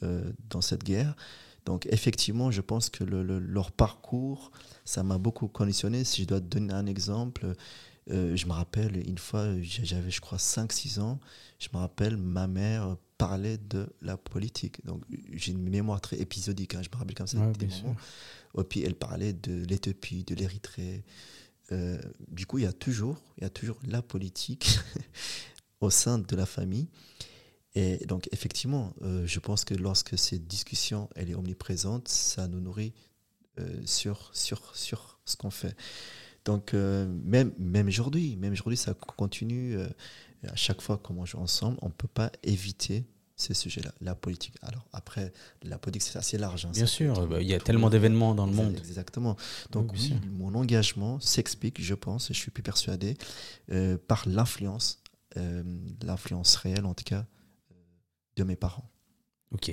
euh, 0.03 0.31
dans 0.49 0.61
cette 0.61 0.83
guerre. 0.83 1.15
Donc 1.65 1.87
effectivement, 1.87 2.49
je 2.51 2.61
pense 2.61 2.89
que 2.89 3.03
le, 3.03 3.39
leur 3.39 3.71
parcours, 3.71 4.51
ça 4.85 5.03
m'a 5.03 5.17
beaucoup 5.17 5.47
conditionné. 5.47 6.03
Si 6.03 6.23
je 6.23 6.27
dois 6.27 6.39
te 6.39 6.45
donner 6.45 6.73
un 6.73 6.87
exemple, 6.87 7.53
euh, 8.09 8.35
je 8.35 8.45
me 8.47 8.53
rappelle 8.53 8.97
une 9.07 9.19
fois, 9.19 9.47
j'avais 9.61 10.09
je 10.09 10.21
crois 10.21 10.39
5-6 10.39 10.99
ans, 10.99 11.19
je 11.59 11.69
me 11.73 11.77
rappelle 11.77 12.17
ma 12.17 12.47
mère 12.47 12.97
parlait 13.21 13.59
de 13.59 13.87
la 14.01 14.17
politique. 14.17 14.83
Donc 14.83 15.03
j'ai 15.33 15.51
une 15.51 15.69
mémoire 15.69 16.01
très 16.01 16.17
épisodique, 16.17 16.73
hein, 16.73 16.81
je 16.81 16.89
me 16.89 16.95
rappelle 16.99 17.13
comme 17.13 17.27
ça 17.27 17.37
des 17.37 17.67
moments. 17.67 17.95
Et 18.57 18.63
puis 18.63 18.81
elle 18.83 18.95
parlait 18.95 19.33
de 19.33 19.65
l'Éthiopie, 19.65 20.23
de 20.23 20.35
l'Érythrée, 20.35 21.03
euh, 21.71 21.97
du 22.27 22.45
coup, 22.45 22.57
il 22.57 22.63
y 22.63 22.67
a 22.67 22.73
toujours, 22.73 23.21
il 23.37 23.43
y 23.43 23.47
a 23.47 23.49
toujours 23.49 23.79
la 23.87 24.01
politique 24.01 24.79
au 25.81 25.89
sein 25.89 26.19
de 26.19 26.35
la 26.35 26.45
famille. 26.45 26.87
Et 27.75 28.05
donc, 28.05 28.27
effectivement, 28.31 28.93
euh, 29.01 29.25
je 29.25 29.39
pense 29.39 29.63
que 29.63 29.73
lorsque 29.73 30.17
cette 30.17 30.45
discussion 30.45 31.09
elle 31.15 31.29
est 31.29 31.35
omniprésente, 31.35 32.09
ça 32.09 32.47
nous 32.47 32.59
nourrit 32.59 32.93
euh, 33.59 33.81
sur, 33.85 34.29
sur, 34.33 34.75
sur 34.75 35.19
ce 35.23 35.37
qu'on 35.37 35.51
fait. 35.51 35.75
Donc, 36.43 36.73
même, 36.73 37.53
même 37.59 37.87
aujourd'hui, 37.87 38.35
même 38.35 38.53
aujourd'hui, 38.53 38.75
ça 38.75 38.95
continue. 38.95 39.77
à 39.77 40.55
chaque 40.55 40.81
fois 40.81 40.97
qu'on 40.97 41.13
mange 41.13 41.35
ensemble, 41.35 41.77
on 41.83 41.89
ne 41.89 41.93
peut 41.93 42.07
pas 42.07 42.31
éviter 42.41 43.05
ces 43.41 43.53
sujets-là, 43.53 43.91
la 44.01 44.15
politique. 44.15 44.55
Alors 44.61 44.85
après, 44.93 45.33
la 45.63 45.77
politique, 45.77 46.03
c'est 46.03 46.17
assez 46.17 46.37
large. 46.37 46.65
Hein, 46.65 46.71
bien 46.73 46.85
sûr, 46.85 47.27
bah, 47.27 47.41
il 47.41 47.47
y 47.47 47.53
a 47.53 47.59
tellement 47.59 47.89
d'événements 47.89 48.35
dans 48.35 48.45
le 48.45 48.53
monde. 48.53 48.75
Exactement. 48.77 49.35
Donc 49.71 49.91
oui, 49.93 50.13
mon 50.31 50.53
engagement 50.55 51.19
s'explique, 51.19 51.81
je 51.81 51.95
pense, 51.95 52.29
et 52.29 52.33
je 52.33 52.39
suis 52.39 52.51
plus 52.51 52.63
persuadé, 52.63 53.17
euh, 53.71 53.97
par 54.07 54.27
l'influence, 54.27 55.03
euh, 55.37 55.63
l'influence 56.03 56.55
réelle 56.55 56.85
en 56.85 56.93
tout 56.93 57.03
cas, 57.03 57.25
euh, 57.71 57.75
de 58.37 58.43
mes 58.43 58.55
parents. 58.55 58.89
Ok. 59.51 59.69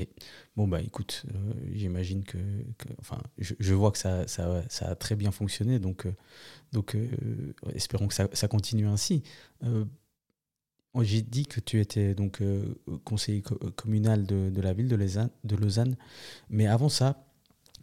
Bon, 0.56 0.66
bah 0.66 0.80
écoute, 0.80 1.24
j'imagine 1.72 2.24
que, 2.24 2.38
Enfin, 2.98 3.22
je, 3.38 3.74
vois 3.74 3.92
que 3.92 3.98
ça, 3.98 4.26
ça, 4.26 4.64
ça, 4.68 4.88
a 4.88 4.96
très 4.96 5.14
bien 5.14 5.30
fonctionné, 5.30 5.78
donc, 5.78 6.08
donc 6.72 6.96
espérons 7.74 8.08
que 8.08 8.14
ça, 8.14 8.26
ça 8.32 8.48
continue 8.48 8.88
ainsi. 8.88 9.22
J'ai 11.00 11.22
dit 11.22 11.46
que 11.46 11.60
tu 11.60 11.80
étais 11.80 12.14
donc 12.14 12.40
euh, 12.40 12.74
conseiller 13.04 13.42
euh, 13.62 13.70
communal 13.70 14.26
de, 14.26 14.60
la 14.60 14.72
ville 14.72 14.88
de 14.88 14.96
Lausanne, 14.96 15.30
de 15.44 15.54
Lausanne. 15.54 15.96
Mais 16.50 16.66
avant 16.66 16.88
ça, 16.88 17.24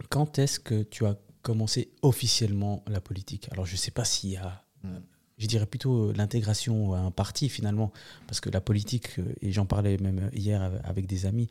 quand 0.09 0.37
est-ce 0.39 0.59
que 0.59 0.83
tu 0.83 1.05
as 1.05 1.17
commencé 1.41 1.93
officiellement 2.01 2.83
la 2.87 2.99
politique? 2.99 3.47
Alors, 3.51 3.65
je 3.65 3.73
ne 3.73 3.77
sais 3.77 3.91
pas 3.91 4.03
s'il 4.03 4.31
y 4.31 4.37
a 4.37 4.65
hmm 4.83 4.99
je 5.37 5.47
dirais 5.47 5.65
plutôt 5.65 6.09
euh, 6.09 6.13
l'intégration 6.15 6.93
à 6.93 6.99
un 6.99 7.11
parti 7.11 7.49
finalement, 7.49 7.91
parce 8.27 8.39
que 8.39 8.49
la 8.49 8.61
politique, 8.61 9.19
euh, 9.19 9.23
et 9.41 9.51
j'en 9.51 9.65
parlais 9.65 9.97
même 9.97 10.29
hier 10.33 10.71
avec 10.83 11.07
des 11.07 11.25
amis, 11.25 11.49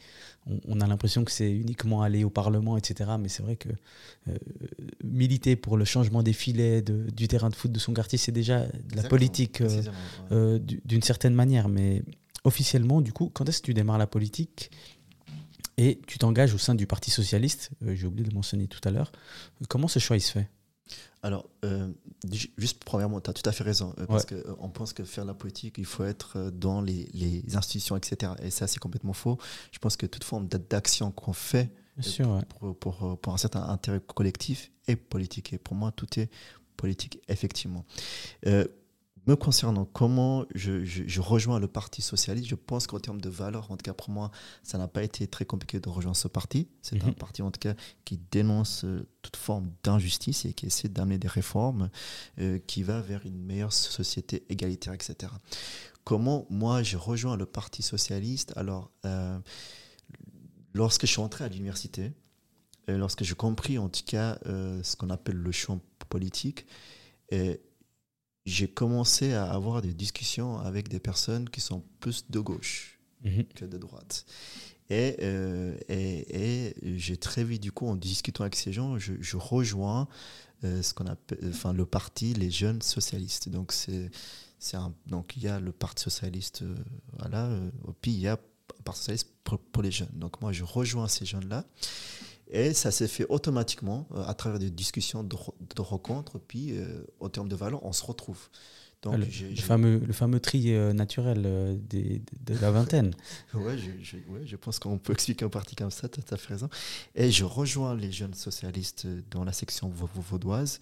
on, 0.67 0.81
a 0.81 0.87
l'impression 0.87 1.25
que 1.25 1.31
c'est 1.31 1.51
uniquement 1.51 2.03
aller 2.03 2.25
au 2.25 2.31
Parlement, 2.31 2.77
etc. 2.77 3.13
Mais 3.19 3.29
c'est 3.29 3.43
vrai 3.43 3.57
que 3.57 3.69
euh, 4.29 4.37
militer 5.03 5.57
pour 5.57 5.77
le 5.77 5.85
changement 5.85 6.23
des 6.23 6.33
filets 6.33 6.83
du 6.83 7.29
terrain 7.29 7.51
de 7.51 7.55
foot 7.55 7.73
de 7.73 7.79
son 7.79 7.93
quartier, 7.93 8.19
c'est 8.19 8.33
déjà 8.33 8.61
de 8.67 8.97
la 8.97 9.03
politique 9.03 9.63
d'une 10.31 11.03
certaine 11.03 11.35
manière. 11.35 11.69
Mais 11.69 12.03
officiellement, 12.45 13.01
du 13.01 13.13
coup, 13.13 13.31
quand 13.33 13.49
est-ce 13.49 13.61
que 13.61 13.67
tu 13.67 13.75
démarres 13.75 13.99
la 13.99 14.07
politique 14.07 14.71
et 15.77 16.01
tu 16.07 16.19
t'engages 16.19 16.55
au 16.55 16.59
sein 16.59 16.77
du 16.77 16.87
Parti 16.87 17.11
socialiste. 17.11 17.71
J'ai 17.85 18.07
oublié 18.07 18.29
de 18.29 18.35
mentionner 18.35 18.69
tout 18.69 18.81
à 18.85 18.93
l'heure. 18.93 19.11
Comment 19.69 19.89
ce 19.89 19.99
choix 19.99 20.17
il 20.17 20.21
se 20.21 20.31
fait? 20.31 20.49
Alors, 21.25 21.49
euh, 21.65 21.89
juste 22.59 22.85
premièrement, 22.85 23.19
tu 23.19 23.31
as 23.31 23.33
tout 23.33 23.49
à 23.49 23.53
fait 23.53 23.65
raison, 23.65 23.95
euh, 23.99 24.07
parce 24.07 24.27
qu'on 24.27 24.37
on 24.59 24.69
pense 24.69 24.93
que 24.93 25.05
faire 25.05 25.25
la 25.25 25.33
politique, 25.33 25.77
il 25.79 25.87
faut 25.87 26.05
être 26.05 26.37
euh, 26.37 26.51
dans 26.51 26.83
les, 26.83 27.43
institutions, 27.55 27.97
etc. 27.97 28.33
Et 28.43 28.51
ça, 28.51 28.67
c'est 28.67 28.79
complètement 28.79 29.15
faux. 29.15 29.39
Je 29.73 29.79
pense 29.79 29.97
que 29.97 30.05
toute 30.05 30.23
forme 30.23 30.49
d'action 30.49 31.11
qu'on 31.11 31.33
fait 31.33 31.71
pour, 32.51 32.77
pour, 32.77 33.19
pour, 33.19 33.33
un 33.33 33.39
certain 33.39 33.63
intérêt 33.63 34.01
collectif 34.01 34.71
est 34.87 34.97
politique. 34.97 35.55
Et 35.55 35.59
pour 35.59 35.75
moi, 35.75 35.93
tout 35.93 36.21
est 36.21 36.29
politique, 36.77 37.19
effectivement 37.29 37.87
me 39.27 39.37
concernant, 39.37 39.85
comment 39.87 40.45
je, 40.55 41.21
rejoins 41.21 41.59
le 41.59 41.67
Parti 41.67 42.03
socialiste, 42.03 42.49
je 42.49 42.55
pense 42.55 42.87
qu'en 42.87 43.01
termes 43.01 43.21
de 43.21 43.29
valeurs, 43.29 43.71
en 43.71 43.77
tout 43.77 43.83
cas 43.83 43.95
pour 43.95 44.11
moi, 44.11 44.31
ça 44.63 44.77
n'a 44.79 44.89
pas 44.89 45.03
été 45.03 45.27
très 45.27 45.45
compliqué 45.45 45.81
de 45.81 45.89
rejoindre 45.89 46.17
ce 46.17 46.29
parti. 46.29 46.69
C'est 46.83 47.03
un 47.03 47.07
mhm. 47.07 47.15
parti 47.15 47.43
en 47.43 47.51
tout 47.51 47.61
cas 47.61 47.75
qui 48.05 48.19
dénonce 48.31 48.85
euh, 48.85 49.09
toute 49.23 49.37
forme 49.37 49.71
d'injustice 49.83 50.45
et 50.45 50.53
qui 50.53 50.67
essaie 50.67 50.89
d'amener 50.89 51.19
des 51.19 51.29
réformes 51.29 51.91
euh, 52.39 52.59
qui 52.67 52.83
va 52.83 53.01
vers 53.01 53.25
une 53.25 53.39
meilleure 53.39 53.73
société 53.73 54.45
égalitaire, 54.51 54.93
etc. 54.93 55.33
Comment 56.05 56.47
moi 56.51 56.83
je 56.83 56.99
rejoins 56.99 57.37
le 57.37 57.47
Parti 57.47 57.83
socialiste? 57.83 58.53
Alors, 58.57 58.91
euh, 59.07 59.39
lorsque 60.75 61.07
je 61.07 61.13
suis 61.13 61.21
entré 61.21 61.45
à 61.45 61.49
l'université, 61.49 62.13
lorsque 62.89 63.25
j'ai 63.25 63.35
compris 63.35 63.79
en 63.79 63.89
tout 63.89 64.03
cas 64.05 64.39
ce 64.45 64.97
qu'on 64.97 65.09
appelle 65.09 65.37
le 65.37 65.53
champ 65.53 65.81
politique, 66.11 66.67
et 67.31 67.63
j'ai 68.47 68.69
commencé 68.69 69.33
à 69.33 69.51
avoir 69.51 69.83
des 69.83 69.95
discussions 69.95 70.59
avec 70.59 70.89
des 70.89 71.01
personnes 71.01 71.49
qui 71.49 71.61
sont 71.61 71.83
plus 72.01 72.27
de 72.29 72.41
gauche 72.41 72.99
mhm. 73.25 73.45
que 73.55 73.65
de 73.65 73.79
droite. 73.79 74.27
Et, 74.91 75.17
euh, 75.23 75.77
et, 75.89 76.69
et 76.69 76.99
j'ai 76.99 77.17
très 77.17 77.43
vite, 77.43 77.63
du 77.63 77.73
coup, 77.73 77.87
en 77.87 77.97
discutant 77.97 78.43
avec 78.45 78.55
ces 78.55 78.73
gens, 78.73 78.99
je, 78.99 79.15
je 79.19 79.37
rejoins 79.37 80.09
euh, 80.65 80.83
ce 80.83 80.93
qu'on 80.93 81.07
appelle, 81.07 81.39
enfin, 81.49 81.73
le 81.73 81.87
parti, 81.87 82.35
les 82.35 82.51
jeunes 82.51 82.83
socialistes. 82.83 83.49
Donc, 83.49 83.73
c'est, 83.73 84.11
c'est 84.59 84.77
un, 84.77 84.93
donc 85.07 85.37
il 85.37 85.43
y 85.45 85.49
a 85.49 85.59
le 85.59 85.73
parti 85.73 86.05
socialiste, 86.05 86.63
euh, 86.63 86.75
voilà, 87.19 87.51
puis 88.03 88.13
il 88.13 88.21
y 88.21 88.29
a 88.29 88.35
un 88.35 88.83
parti 88.85 89.01
socialiste 89.01 89.31
pour, 89.43 89.59
pour, 89.59 89.83
les 89.83 89.91
jeunes. 89.91 90.13
Donc, 90.13 90.41
moi, 90.43 90.53
je 90.53 90.65
rejoins 90.65 91.09
ces 91.09 91.25
jeunes-là. 91.25 91.65
Et 92.51 92.75
ça 92.75 92.91
s'est 92.91 93.09
fait 93.09 93.27
automatiquement 93.29 94.07
euh, 94.13 94.25
à 94.27 94.35
travers 94.35 94.59
des 94.59 94.71
discussions 94.71 95.25
de, 95.25 95.37
rencontres. 95.81 96.39
Puis, 96.39 96.73
euh, 96.73 97.05
au 97.21 97.29
terme 97.29 97.49
de 97.49 97.57
valeur, 97.57 97.85
on 97.85 97.93
se 97.93 98.05
retrouve. 98.05 98.49
Donc, 99.03 99.17
le, 99.19 99.57
fameux, 99.57 99.99
le 99.99 100.13
fameux 100.15 100.41
tri 100.41 100.73
euh, 100.73 100.95
naturel 100.95 101.79
des, 101.89 102.23
de, 102.41 102.59
la 102.59 102.71
vingtaine. 102.71 103.15
ouais, 103.55 103.77
je, 103.77 104.17
ouais, 104.33 104.47
je 104.47 104.57
pense 104.57 104.79
qu'on 104.79 104.97
peut 104.97 105.13
expliquer 105.13 105.45
en 105.45 105.51
partie 105.51 105.77
comme 105.77 105.91
ça, 105.91 106.09
tu 106.09 106.21
as 106.31 106.37
fait 106.37 106.55
raison. 106.55 106.71
Et 107.15 107.31
je 107.31 107.45
rejoins 107.45 107.95
les 107.95 108.11
jeunes 108.11 108.33
socialistes 108.33 109.07
dans 109.31 109.45
la 109.45 109.53
section 109.53 109.91
vaudoise. 109.91 110.81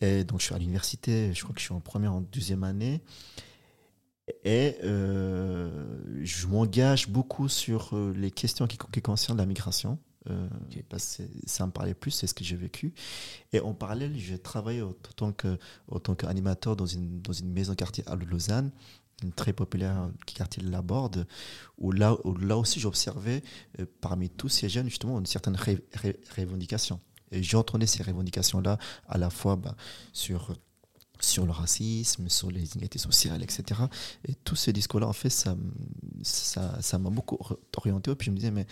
Et 0.00 0.24
donc, 0.24 0.40
je 0.40 0.46
suis 0.46 0.54
à 0.54 0.58
l'université, 0.58 1.32
je 1.32 1.42
crois 1.42 1.54
que 1.54 1.60
je 1.60 1.66
suis 1.66 1.74
en 1.74 1.80
première, 1.80 2.14
en 2.14 2.20
deuxième 2.20 2.64
année. 2.64 3.00
Et 4.44 4.76
je 4.82 6.46
m'engage 6.48 7.08
beaucoup 7.08 7.48
sur 7.48 7.94
les 8.16 8.30
questions 8.32 8.66
qui, 8.66 8.78
qui 8.92 9.02
concernent 9.02 9.38
la 9.38 9.46
migration. 9.46 9.98
Euh, 10.28 10.48
parce 10.90 11.16
que 11.16 11.22
ça 11.46 11.66
me 11.66 11.72
parlait 11.72 11.94
plus, 11.94 12.10
c'est 12.10 12.26
ce 12.26 12.34
que 12.34 12.44
j'ai 12.44 12.56
vécu. 12.56 12.92
Et 13.52 13.60
en 13.60 13.72
parallèle, 13.72 14.16
j'ai 14.16 14.38
travaillé 14.38 14.82
en 14.82 14.92
tant 15.16 15.32
que 15.32 15.58
en 15.90 15.98
tant 15.98 16.14
qu'animateur 16.14 16.76
dans 16.76 16.86
une 16.86 17.22
dans 17.22 17.32
une 17.32 17.50
maison 17.50 17.74
quartier 17.74 18.04
à 18.06 18.16
Lausanne, 18.16 18.70
une 19.22 19.32
très 19.32 19.52
populaire 19.52 20.10
quartier 20.26 20.62
de 20.62 20.70
la 20.70 20.82
Borde, 20.82 21.26
où 21.78 21.90
là 21.92 22.16
où 22.24 22.36
là 22.36 22.58
aussi 22.58 22.80
j'observais 22.80 23.42
euh, 23.78 23.86
parmi 24.00 24.28
tous 24.28 24.50
ces 24.50 24.68
jeunes 24.68 24.88
justement 24.90 25.18
une 25.18 25.26
certaine 25.26 25.56
revendication. 26.36 27.00
Et 27.32 27.42
j'entendais 27.42 27.86
ces 27.86 28.02
revendications 28.02 28.60
là 28.60 28.78
à 29.08 29.16
la 29.16 29.30
fois 29.30 29.56
bah, 29.56 29.76
sur 30.12 30.54
sur 31.24 31.44
le 31.44 31.52
racisme, 31.52 32.28
sur 32.28 32.50
les 32.50 32.72
inégalités 32.72 32.98
sociales, 32.98 33.42
etc. 33.42 33.80
Et 34.26 34.34
tous 34.34 34.56
ces 34.56 34.72
discours-là, 34.72 35.06
en 35.06 35.12
fait, 35.12 35.30
ça 35.30 35.54
m'a 35.54 35.62
ça, 36.22 36.80
ça 36.80 36.98
beaucoup 36.98 37.38
orienté. 37.76 38.14
Puis 38.14 38.26
je 38.26 38.30
me 38.30 38.36
disais, 38.36 38.50
mais 38.50 38.66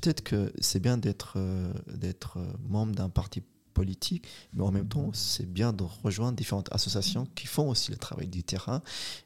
peut-être 0.00 0.22
que 0.22 0.52
c'est 0.60 0.80
bien 0.80 0.98
d'être 0.98 1.34
euh, 1.36 1.72
d'être 1.88 2.38
euh, 2.38 2.46
membre 2.68 2.94
d'un 2.94 3.08
parti 3.08 3.42
politique, 3.74 4.26
mais 4.54 4.62
en 4.62 4.70
même 4.70 4.88
temps, 4.88 5.10
c'est 5.12 5.46
bien 5.46 5.72
de 5.72 5.84
rejoindre 6.02 6.36
différentes 6.36 6.68
associations 6.72 7.26
qui 7.34 7.46
font 7.46 7.68
aussi 7.68 7.90
le 7.90 7.98
travail 7.98 8.26
du 8.26 8.42
terrain 8.42 8.80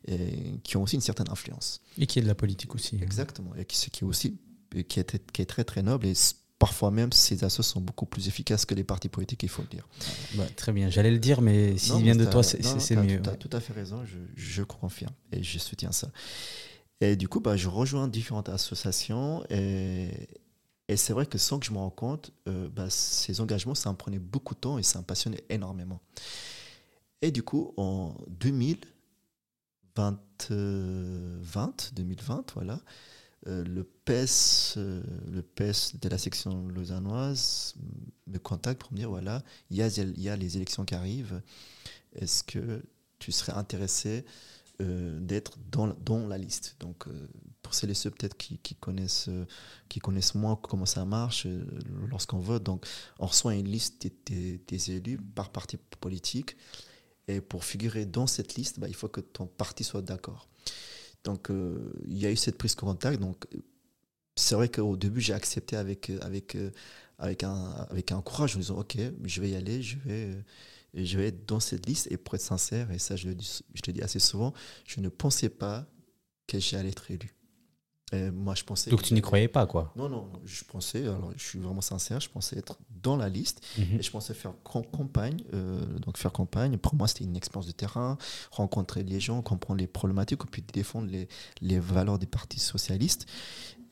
et 0.08 0.58
qui 0.64 0.76
ont 0.76 0.82
aussi 0.82 0.96
une 0.96 1.02
certaine 1.02 1.30
influence. 1.30 1.80
Et 1.98 2.06
qui 2.06 2.18
est 2.18 2.22
de 2.22 2.26
la 2.26 2.34
politique 2.34 2.74
aussi. 2.74 2.96
Hein. 2.96 3.02
Exactement. 3.02 3.54
Et 3.54 3.64
qui, 3.64 3.90
qui, 3.90 4.04
est 4.04 4.06
aussi 4.06 4.38
qui 4.88 4.98
est, 4.98 5.32
qui 5.32 5.42
est 5.42 5.46
très 5.46 5.62
très 5.62 5.82
noble 5.82 6.06
et 6.06 6.14
parfois 6.58 6.90
même 6.90 7.12
ces 7.12 7.44
associations 7.44 7.62
sont 7.62 7.80
beaucoup 7.80 8.06
plus 8.06 8.26
efficaces 8.26 8.66
que 8.66 8.74
les 8.74 8.84
partis 8.84 9.08
politiques, 9.08 9.44
il 9.44 9.48
faut 9.48 9.62
le 9.62 9.68
dire. 9.68 9.88
Bah, 10.34 10.46
très 10.56 10.72
bien, 10.72 10.90
j'allais 10.90 11.12
le 11.12 11.20
dire, 11.20 11.42
mais 11.42 11.78
s'il 11.78 12.02
vient 12.02 12.16
de 12.16 12.24
toi, 12.24 12.42
c'est 12.42 12.96
mieux. 12.96 13.22
Tu 13.22 13.28
as 13.30 13.36
tout 13.36 13.50
à 13.52 13.60
fait 13.60 13.72
raison, 13.72 14.04
je, 14.04 14.18
je 14.34 14.62
confirme 14.62 15.14
et 15.30 15.42
je 15.42 15.58
soutiens 15.58 15.92
ça. 15.92 16.10
Et 17.00 17.16
du 17.16 17.28
coup, 17.28 17.40
bah, 17.40 17.56
je 17.56 17.68
rejoins 17.68 18.08
différentes 18.08 18.50
associations 18.50 19.42
et, 19.48 20.10
et 20.90 20.96
c'est 20.96 21.12
vrai 21.12 21.24
que 21.24 21.38
sans 21.38 21.60
que 21.60 21.66
je 21.66 21.70
me 21.70 21.78
rende 21.78 21.94
compte, 21.94 22.32
euh, 22.48 22.68
bah, 22.68 22.90
ces 22.90 23.40
engagements, 23.40 23.76
ça 23.76 23.92
me 23.92 23.96
prenait 23.96 24.18
beaucoup 24.18 24.54
de 24.54 24.58
temps 24.58 24.76
et 24.76 24.82
ça 24.82 24.98
me 24.98 25.04
passionnait 25.04 25.44
énormément. 25.48 26.00
Et 27.22 27.30
du 27.30 27.44
coup, 27.44 27.72
en 27.76 28.16
2020, 28.26 30.18
2020 31.94 32.54
voilà, 32.54 32.80
euh, 33.46 33.62
le, 33.62 33.84
PES, 33.84 34.74
euh, 34.78 35.00
le 35.30 35.42
PES 35.42 36.00
de 36.00 36.08
la 36.08 36.18
section 36.18 36.66
lausannoise 36.66 37.76
me 38.26 38.38
contacte 38.38 38.80
pour 38.80 38.90
me 38.90 38.96
dire, 38.96 39.10
voilà, 39.10 39.44
il 39.70 39.76
y 39.76 40.28
a, 40.28 40.36
les 40.36 40.56
élections 40.56 40.84
qui 40.84 40.96
arrivent, 40.96 41.40
est-ce 42.16 42.42
que 42.42 42.82
tu 43.20 43.30
serais 43.30 43.52
intéressé 43.52 44.24
d'être 44.80 45.56
dans, 45.70 46.26
la 46.26 46.36
liste? 46.36 46.76
Pour 47.70 47.76
celles 47.76 47.90
et 47.90 47.94
ceux 47.94 48.10
peut-être 48.10 48.36
qui, 48.36 48.74
connaissent, 48.80 49.28
euh, 49.28 49.46
qui 49.88 50.00
connaissent 50.00 50.34
moins 50.34 50.56
comment 50.56 50.86
ça 50.86 51.04
marche 51.04 51.46
euh, 51.46 51.64
lorsqu'on 52.08 52.40
vote. 52.40 52.64
Donc, 52.64 52.84
on 53.20 53.26
reçoit 53.26 53.54
une 53.54 53.68
liste 53.68 54.08
des, 54.26 54.90
élus 54.90 55.18
par 55.18 55.50
parti 55.50 55.76
politique. 56.00 56.56
Et 57.28 57.40
pour 57.40 57.64
figurer 57.64 58.06
dans 58.06 58.26
cette 58.26 58.56
liste, 58.56 58.80
bah, 58.80 58.88
il 58.88 58.96
faut 58.96 59.06
que 59.06 59.20
ton 59.20 59.46
parti 59.46 59.84
soit 59.84 60.02
d'accord. 60.02 60.48
Donc, 61.22 61.48
euh, 61.48 61.92
il 62.08 62.18
y 62.18 62.26
a 62.26 62.32
eu 62.32 62.36
cette 62.36 62.58
prise 62.58 62.74
de 62.74 62.80
contact. 62.80 63.20
Donc, 63.20 63.46
c'est 64.34 64.56
vrai 64.56 64.68
qu'au 64.68 64.96
début, 64.96 65.20
j'ai 65.20 65.34
accepté 65.34 65.76
avec, 65.76 66.10
avec, 66.22 66.56
avec, 67.18 67.44
un, 67.44 67.86
avec 67.88 68.10
un 68.10 68.20
courage 68.20 68.56
en 68.56 68.58
disant 68.58 68.78
Ok, 68.78 68.96
je 69.22 69.40
vais 69.40 69.50
y 69.50 69.54
aller, 69.54 69.80
je 69.80 69.96
vais, 69.98 70.44
je 70.92 71.16
vais 71.16 71.28
être 71.28 71.46
dans 71.46 71.60
cette 71.60 71.86
liste. 71.86 72.08
Et 72.10 72.16
pour 72.16 72.34
être 72.34 72.40
sincère, 72.40 72.90
et 72.90 72.98
ça, 72.98 73.14
je 73.14 73.28
le 73.28 73.36
dis, 73.36 73.60
je 73.74 73.92
dis 73.92 74.02
assez 74.02 74.18
souvent, 74.18 74.54
je 74.88 74.98
ne 74.98 75.08
pensais 75.08 75.50
pas 75.50 75.86
que 76.48 76.58
j'allais 76.58 76.88
être 76.88 77.08
élu 77.12 77.32
moi, 78.12 78.54
je 78.54 78.64
pensais. 78.64 78.90
Donc 78.90 79.02
tu 79.02 79.14
n'y 79.14 79.20
croyais 79.20 79.48
pas, 79.48 79.66
quoi 79.66 79.92
Non, 79.96 80.08
non, 80.08 80.28
je 80.44 80.64
pensais, 80.64 81.02
alors 81.02 81.32
je 81.36 81.44
suis 81.44 81.58
vraiment 81.58 81.80
sincère, 81.80 82.20
je 82.20 82.28
pensais 82.28 82.58
être 82.58 82.78
dans 83.02 83.16
la 83.16 83.28
liste 83.28 83.62
mhm. 83.78 83.98
et 83.98 84.02
je 84.02 84.10
pensais 84.10 84.34
faire 84.34 84.52
campagne. 84.64 85.42
Euh, 85.54 85.80
donc 86.00 86.16
faire 86.16 86.32
campagne, 86.32 86.76
pour 86.76 86.94
moi, 86.94 87.08
c'était 87.08 87.24
une 87.24 87.36
expérience 87.36 87.66
de 87.66 87.72
terrain, 87.72 88.18
rencontrer 88.50 89.02
les 89.02 89.20
gens, 89.20 89.42
comprendre 89.42 89.80
les 89.80 89.86
problématiques, 89.86 90.44
puis 90.50 90.62
défendre 90.72 91.10
les, 91.10 91.28
les 91.60 91.78
valeurs 91.78 92.18
des 92.18 92.26
partis 92.26 92.60
socialistes. 92.60 93.26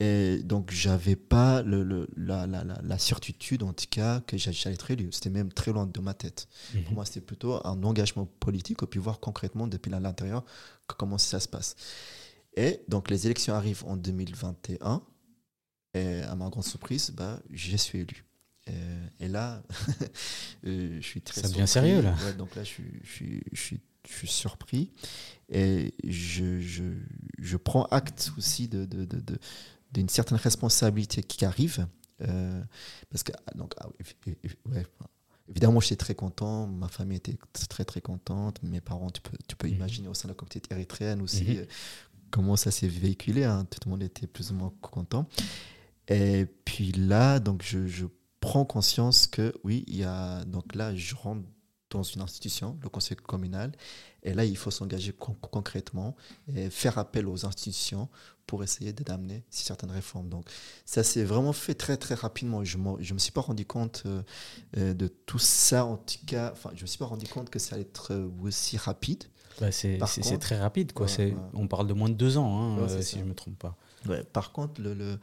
Et 0.00 0.38
donc, 0.44 0.70
j'avais 0.70 1.16
pas 1.16 1.62
le, 1.62 2.08
la, 2.16 2.46
la, 2.46 2.62
la, 2.64 2.98
certitude, 2.98 3.64
en 3.64 3.72
tout 3.72 3.86
cas, 3.90 4.20
que 4.20 4.36
j'allais 4.36 4.74
être 4.74 4.90
élu. 4.92 5.08
C'était 5.10 5.30
même 5.30 5.52
très 5.52 5.72
loin 5.72 5.86
de 5.86 6.00
ma 6.00 6.14
tête. 6.14 6.46
Mhm. 6.72 6.84
Pour 6.84 6.94
moi, 6.94 7.04
c'était 7.04 7.20
plutôt 7.20 7.66
un 7.66 7.82
engagement 7.82 8.28
politique, 8.38 8.82
et 8.82 8.86
puis 8.86 9.00
voir 9.00 9.18
concrètement, 9.18 9.66
depuis 9.66 9.90
l'intérieur, 9.90 10.44
comment 10.86 11.18
ça 11.18 11.40
se 11.40 11.48
passe. 11.48 11.74
Et 12.58 12.80
donc 12.88 13.08
les 13.08 13.26
élections 13.26 13.54
arrivent 13.54 13.84
en 13.86 13.96
2021. 13.96 15.00
Et 15.94 16.20
à 16.22 16.34
ma 16.34 16.50
grande 16.50 16.64
surprise, 16.64 17.10
bah, 17.10 17.40
je 17.50 17.76
suis 17.76 18.00
élu. 18.00 18.24
Et, 19.18 19.28
là, 19.28 19.62
euh, 20.66 20.98
je 21.00 21.06
suis 21.06 21.22
très 21.22 21.40
Ça 21.40 21.48
devient 21.48 21.66
sérieux 21.66 22.02
là. 22.02 22.14
donc 22.36 22.54
là, 22.54 22.64
je, 22.64 22.82
je, 23.02 23.24
je, 23.52 23.60
suis, 23.60 23.80
je, 24.04 24.12
suis, 24.12 24.28
surpris. 24.28 24.92
Et 25.48 25.94
je, 26.04 26.60
je 27.38 27.56
prends 27.56 27.84
acte 27.84 28.32
aussi 28.36 28.68
de, 28.68 28.84
de, 28.84 29.06
de, 29.06 29.38
d'une 29.92 30.10
certaine 30.10 30.36
responsabilité 30.36 31.22
qui 31.22 31.46
arrive. 31.46 31.86
Euh, 32.20 32.62
parce 33.10 33.22
que, 33.22 33.32
ah, 33.46 33.52
donc, 33.54 33.72
ah, 33.78 33.88
ouais, 34.66 34.86
évidemment, 35.48 35.80
j'étais 35.80 35.96
très 35.96 36.14
content. 36.14 36.66
Ma 36.66 36.88
famille 36.88 37.18
était 37.18 37.38
très, 37.68 37.84
très 37.84 38.00
contente. 38.00 38.62
Mes 38.62 38.80
parents, 38.80 39.10
tu 39.10 39.20
peux, 39.20 39.36
tu 39.46 39.56
peux 39.56 39.68
mhm. 39.68 39.74
imaginer 39.74 40.08
au 40.08 40.14
sein 40.14 40.28
de 40.28 40.32
la 40.32 40.34
communauté 40.34 40.62
érythréenne 40.70 41.22
aussi, 41.22 41.44
mhm. 41.44 41.56
euh, 41.58 41.64
comment 42.30 42.56
ça 42.56 42.70
s'est 42.70 42.88
véhiculé. 42.88 43.44
Hein. 43.44 43.66
Tout 43.70 43.80
le 43.86 43.90
monde 43.90 44.02
était 44.02 44.26
plus 44.26 44.50
ou 44.50 44.54
moins 44.54 44.72
content. 44.80 45.26
Et 46.08 46.46
puis 46.64 46.92
là, 46.92 47.38
donc 47.38 47.62
je, 47.62 48.06
prends 48.40 48.64
conscience 48.64 49.26
que 49.26 49.52
oui, 49.64 49.84
il 49.88 49.96
y 49.96 50.04
a. 50.04 50.44
Donc 50.44 50.74
là, 50.74 50.94
je 50.94 51.14
rentre 51.14 51.42
dans 51.90 52.02
une 52.02 52.20
institution, 52.20 52.78
le 52.82 52.88
conseil 52.88 53.16
communal. 53.16 53.72
Et 54.22 54.32
là, 54.34 54.44
il 54.44 54.56
faut 54.56 54.70
s'engager 54.70 55.12
concrètement 55.12 56.14
et 56.54 56.70
faire 56.70 56.98
appel 56.98 57.26
aux 57.26 57.46
institutions 57.46 58.08
pour 58.46 58.62
essayer 58.62 58.92
d'amener 58.92 59.44
certaines 59.50 59.90
réformes. 59.90 60.28
Donc, 60.28 60.48
ça 60.84 61.02
s'est 61.02 61.24
vraiment 61.24 61.52
fait 61.52 61.74
très, 61.74 61.96
très 61.96 62.14
rapidement. 62.14 62.62
Je 62.64 62.78
ne 62.78 63.12
me 63.12 63.18
suis 63.18 63.32
pas 63.32 63.40
rendu 63.40 63.64
compte 63.64 64.02
euh, 64.06 64.22
euh, 64.76 64.94
de 64.94 65.08
tout 65.08 65.38
ça, 65.38 65.84
en 65.84 65.96
tout 65.96 66.24
cas. 66.26 66.52
Enfin, 66.52 66.70
je 66.74 66.78
ne 66.78 66.82
me 66.82 66.86
suis 66.86 66.98
pas 66.98 67.06
rendu 67.06 67.26
compte 67.26 67.50
que 67.50 67.58
ça 67.58 67.74
allait 67.74 67.82
être 67.82 68.30
aussi 68.42 68.76
rapide. 68.76 69.24
Bah, 69.60 69.70
c'est 69.72 70.38
très 70.38 70.58
rapide, 70.58 70.92
quoi. 70.92 71.06
On 71.54 71.66
parle 71.66 71.86
de 71.86 71.94
moins 71.94 72.08
de 72.08 72.14
deux 72.14 72.38
ans, 72.38 72.78
hein, 72.78 72.88
si 73.00 73.18
je 73.18 73.24
ne 73.24 73.28
me 73.30 73.34
trompe 73.34 73.58
pas. 73.58 73.76
par 74.32 74.52
contre, 74.52 74.80
le 74.80 75.18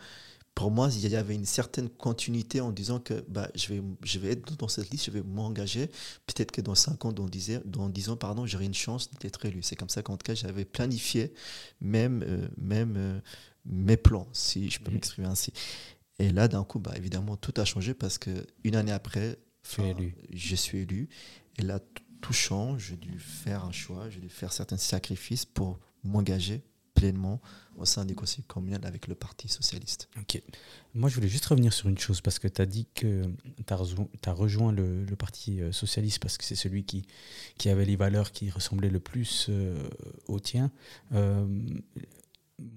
pour 0.56 0.72
moi, 0.72 0.90
il 0.90 1.10
y 1.10 1.16
avait 1.18 1.36
une 1.36 1.46
certaine 1.46 1.90
continuité 1.90 2.62
en 2.62 2.72
disant 2.72 3.00
que 3.02 3.26
bah, 3.28 3.50
je, 3.56 3.74
vais, 3.74 3.84
je 4.04 4.20
vais 4.20 4.32
être 4.32 4.56
dans 4.56 4.70
cette 4.70 4.90
liste, 4.90 5.06
je 5.06 5.12
vais 5.12 5.22
m'engager. 5.22 5.88
Peut-être 6.26 6.54
que 6.54 6.62
dans 6.62 6.76
5 6.76 7.04
ans, 7.04 7.12
dans 7.12 7.26
10, 7.26 7.62
dans 7.66 7.90
10 7.90 8.10
ans, 8.10 8.16
pardon, 8.16 8.46
j'aurai 8.46 8.64
une 8.64 8.74
chance 8.74 9.12
d'être 9.20 9.46
élu. 9.46 9.62
C'est 9.62 9.76
comme 9.76 9.90
ça 9.90 10.02
qu'en 10.02 10.16
tout 10.16 10.24
cas, 10.24 10.34
j'avais 10.34 10.64
planifié 10.64 11.34
même, 11.82 12.24
euh, 12.26 12.48
même 12.58 12.96
euh, 12.98 13.20
mes 13.66 13.98
plans, 13.98 14.28
si 14.32 14.70
je 14.70 14.80
peux 14.80 14.92
m'exprimer 14.92 15.28
ainsi. 15.28 15.52
Et 16.20 16.30
là, 16.30 16.48
d'un 16.48 16.64
coup, 16.64 16.80
bah, 16.80 16.94
évidemment, 16.96 17.36
tout 17.36 17.54
a 17.58 17.66
changé 17.66 17.94
parce 17.94 18.18
qu'une 18.18 18.76
année 18.76 18.94
après, 18.94 19.38
je 20.34 20.56
suis 20.56 20.78
élu. 20.78 21.10
Et 21.58 21.64
là, 21.64 21.82
tout 22.26 22.34
change. 22.34 22.88
J'ai 22.90 22.96
dû 22.96 23.20
faire 23.20 23.64
un 23.64 23.72
choix, 23.72 24.10
j'ai 24.10 24.20
dû 24.20 24.30
faire 24.30 24.52
certains 24.52 24.78
sacrifices 24.78 25.46
pour 25.46 25.78
m'engager 26.04 26.64
pleinement 26.96 27.40
au 27.76 27.86
sein 27.86 28.06
du 28.06 28.16
conseil 28.16 28.44
communal 28.46 28.84
avec 28.86 29.08
le 29.08 29.14
Parti 29.14 29.48
socialiste. 29.48 30.10
Ok. 30.18 30.42
Moi, 30.96 31.10
je 31.10 31.16
voulais 31.16 31.28
juste 31.28 31.46
revenir 31.46 31.72
sur 31.74 31.88
une 31.88 31.98
chose, 31.98 32.22
parce 32.22 32.40
que 32.40 32.48
tu 32.48 32.62
as 32.62 32.66
dit 32.66 32.88
que 32.96 33.26
tu 33.68 33.74
as, 33.74 34.32
rejoint 34.32 34.72
le, 34.72 35.06
Parti 35.16 35.62
euh, 35.62 35.72
socialiste 35.72 36.20
parce 36.20 36.38
que 36.38 36.44
c'est 36.46 36.56
celui 36.56 36.84
qui, 36.84 37.06
qui 37.58 37.70
avait 37.70 37.86
les 37.86 37.96
valeurs 37.96 38.32
qui 38.32 38.50
ressemblaient 38.50 38.90
le 38.90 39.00
plus 39.00 39.48
euh, 39.50 39.88
au 40.28 40.40
tien. 40.40 40.72
Euh, 41.14 41.46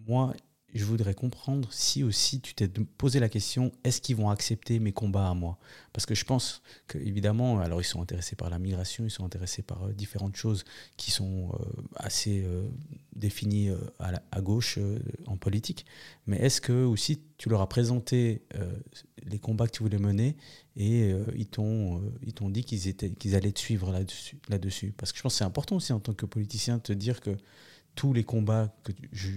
moi, 0.06 0.34
je 0.74 0.84
voudrais 0.84 1.14
comprendre 1.14 1.68
si 1.72 2.02
aussi 2.02 2.40
tu 2.40 2.54
t'es 2.54 2.68
posé 2.68 3.20
la 3.20 3.28
question 3.28 3.72
est-ce 3.84 4.00
qu'ils 4.02 4.16
vont 4.16 4.28
accepter 4.28 4.78
mes 4.80 4.92
combats 4.92 5.30
à 5.30 5.34
moi? 5.34 5.58
Parce 5.94 6.04
que 6.04 6.14
je 6.14 6.24
pense 6.24 6.62
que 6.86 6.98
évidemment, 6.98 7.58
alors 7.60 7.80
ils 7.80 7.84
sont 7.84 8.02
intéressés 8.02 8.36
par 8.36 8.50
la 8.50 8.58
migration, 8.58 9.04
ils 9.04 9.10
sont 9.10 9.24
intéressés 9.24 9.62
par 9.62 9.84
euh, 9.84 9.92
différentes 9.92 10.36
choses 10.36 10.64
qui 10.98 11.10
sont 11.10 11.50
euh, 11.54 11.82
assez 11.96 12.42
euh, 12.44 12.68
définies 13.16 13.70
à, 13.98 14.40
gauche 14.40 14.78
en 15.26 15.36
politique. 15.36 15.86
Mais 16.26 16.36
est-ce 16.36 16.60
que 16.60 16.84
aussi 16.84 17.22
tu 17.38 17.48
leur 17.48 17.60
as 17.60 17.68
présenté 17.68 18.42
les 19.24 19.38
combats 19.38 19.66
que 19.66 19.72
tu 19.72 19.82
voulais 19.82 19.98
mener 19.98 20.36
et 20.76 21.12
ils 21.34 21.46
t'ont 21.46 22.00
t'ont 22.36 22.48
dit 22.48 22.62
qu'ils 22.62 22.94
qu'ils 22.94 23.34
allaient 23.34 23.50
te 23.50 23.58
suivre 23.58 23.90
là-dessus 23.90 24.38
là-dessus? 24.48 24.94
Parce 24.96 25.10
que 25.10 25.18
je 25.18 25.22
pense 25.22 25.34
que 25.34 25.38
c'est 25.38 25.44
important 25.44 25.76
aussi 25.76 25.92
en 25.92 25.98
tant 25.98 26.14
que 26.14 26.26
politicien 26.26 26.76
de 26.76 26.82
te 26.82 26.92
dire 26.92 27.20
que 27.20 27.36
tous 27.96 28.12
les 28.12 28.22
combats 28.22 28.72
que 28.84 28.92
je 29.10 29.30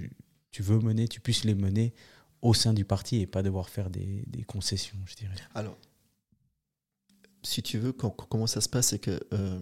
tu 0.52 0.64
veux 0.64 0.80
mener, 0.80 1.08
tu 1.08 1.20
puisses 1.20 1.43
les 1.43 1.56
mener 1.56 1.93
au 2.41 2.54
sein 2.54 2.74
du 2.74 2.86
parti 2.86 3.22
et 3.22 3.28
pas 3.28 3.43
devoir 3.43 3.70
faire 3.70 3.89
des, 3.89 4.26
concessions, 4.47 4.97
je 5.06 5.16
dirais. 5.16 5.36
Alors, 5.56 5.78
si 7.43 7.62
tu 7.64 7.78
veux, 7.78 7.91
comment 7.91 8.47
ça 8.47 8.62
se 8.62 8.70
passe, 8.70 8.88
c'est 8.88 8.99
que 8.99 9.20
euh, 9.34 9.60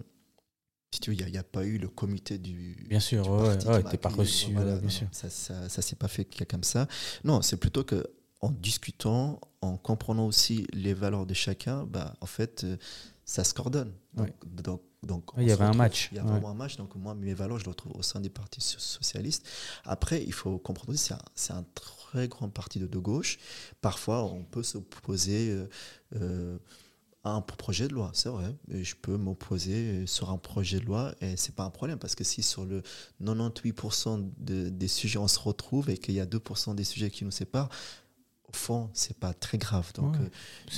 si 0.92 1.00
tu 1.00 1.10
veux, 1.10 1.16
il 1.16 1.30
n'y 1.30 1.38
a, 1.38 1.42
pas 1.42 1.64
eu 1.64 1.78
le 1.78 1.88
comité 1.88 2.38
du. 2.38 2.84
Bien 2.88 3.00
sûr, 3.00 3.22
du 3.22 3.30
ouais, 3.30 3.66
ouais, 3.66 3.96
pas 3.96 4.08
reçu, 4.08 4.52
bien 4.52 4.88
sûr. 4.88 5.06
Ça, 5.12 5.30
ça, 5.30 5.82
s'est 5.82 5.96
pas 5.96 6.08
fait 6.08 6.24
comme 6.46 6.64
ça. 6.64 6.88
Non, 7.24 7.42
c'est 7.42 7.56
plutôt 7.56 7.84
que 7.84 8.04
en 8.40 8.50
discutant, 8.50 9.40
en 9.60 9.76
comprenant 9.76 10.26
aussi 10.26 10.66
les 10.72 10.94
valeurs 10.94 11.26
de 11.26 11.34
chacun, 11.34 11.84
bah, 11.84 12.14
en 12.20 12.26
fait, 12.26 12.64
euh, 12.64 12.76
ça 13.24 13.44
se 13.44 13.52
coordonne. 13.52 13.92
Donc, 14.14 14.30
donc, 14.62 14.82
il 15.38 15.48
y 15.48 15.52
avait 15.52 15.64
un 15.64 15.72
match. 15.72 16.08
Il 16.12 16.16
y 16.16 16.20
a 16.20 16.24
vraiment 16.24 16.50
un 16.50 16.54
match. 16.54 16.76
Donc, 16.76 16.94
moi, 16.94 17.14
mes 17.14 17.34
valeurs, 17.34 17.58
je 17.58 17.64
les 17.64 17.70
retrouve 17.70 17.92
au 17.96 18.02
sein 18.02 18.20
des 18.20 18.30
partis 18.30 18.60
socialistes. 18.60 19.46
Après, 19.84 20.22
il 20.22 20.32
faut 20.32 20.58
comprendre 20.58 20.90
aussi, 20.90 21.12
c'est 21.34 21.52
un, 21.52 21.58
un, 21.58 21.64
très 21.74 22.28
grand 22.28 22.48
parti 22.48 22.78
de, 22.78 22.86
de, 22.86 22.98
gauche. 22.98 23.38
Parfois, 23.80 24.24
on 24.24 24.42
peut 24.42 24.62
s'opposer 24.62 25.50
euh, 25.50 25.68
euh, 26.16 26.58
à 27.24 27.30
un 27.30 27.40
projet 27.40 27.86
de 27.86 27.94
loi, 27.94 28.10
c'est 28.14 28.30
vrai. 28.30 28.54
Je 28.68 28.94
peux 28.94 29.16
m'opposer 29.16 30.06
sur 30.06 30.30
un 30.30 30.38
projet 30.38 30.80
de 30.80 30.86
loi 30.86 31.14
et 31.20 31.36
c'est 31.36 31.54
pas 31.54 31.64
un 31.64 31.70
problème 31.70 31.98
parce 31.98 32.14
que 32.14 32.24
si 32.24 32.42
sur 32.42 32.64
le 32.64 32.82
98% 33.22 34.30
des 34.38 34.88
sujets 34.88 35.18
on 35.18 35.28
se 35.28 35.38
retrouve 35.38 35.90
et 35.90 35.98
qu'il 35.98 36.14
y 36.14 36.20
a 36.20 36.24
2% 36.24 36.74
des 36.74 36.84
sujets 36.84 37.10
qui 37.10 37.26
nous 37.26 37.30
séparent, 37.30 37.68
au 38.50 38.56
fond, 38.56 38.90
c'est 38.94 39.16
pas 39.16 39.32
très 39.32 39.58
grave. 39.58 39.92
Donc, 39.94 40.16
euh, 40.16 40.28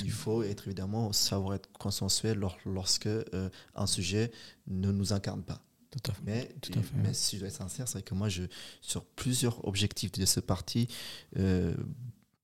il 0.03 0.11
faut 0.11 0.43
être 0.43 0.67
évidemment 0.67 1.11
savoir 1.11 1.55
être 1.55 1.71
consensuel 1.73 2.39
lorsque 2.65 3.07
euh, 3.07 3.49
un 3.75 3.87
sujet 3.87 4.31
ne 4.67 4.91
nous 4.91 5.13
incarne 5.13 5.43
pas. 5.43 5.61
Tout 5.91 6.11
à 6.11 6.13
fait. 6.13 6.21
Mais, 6.25 6.55
mais 6.95 7.13
si 7.13 7.35
je 7.35 7.41
dois 7.41 7.49
être 7.49 7.55
sincère, 7.55 7.87
c'est 7.87 8.03
que 8.03 8.15
moi, 8.15 8.29
je, 8.29 8.43
sur 8.81 9.05
plusieurs 9.05 9.65
objectifs 9.67 10.11
de 10.11 10.25
ce 10.25 10.39
parti, 10.39 10.87
euh, 11.37 11.75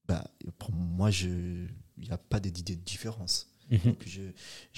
bah, 0.07 0.29
pour 0.57 0.71
moi, 0.71 1.09
il 1.11 1.69
n'y 1.97 2.11
a 2.11 2.17
pas 2.17 2.39
d'idée 2.39 2.75
de 2.75 2.81
différence. 2.81 3.47
Mhm. 3.71 3.79
Donc 3.85 4.03
je 4.07 4.21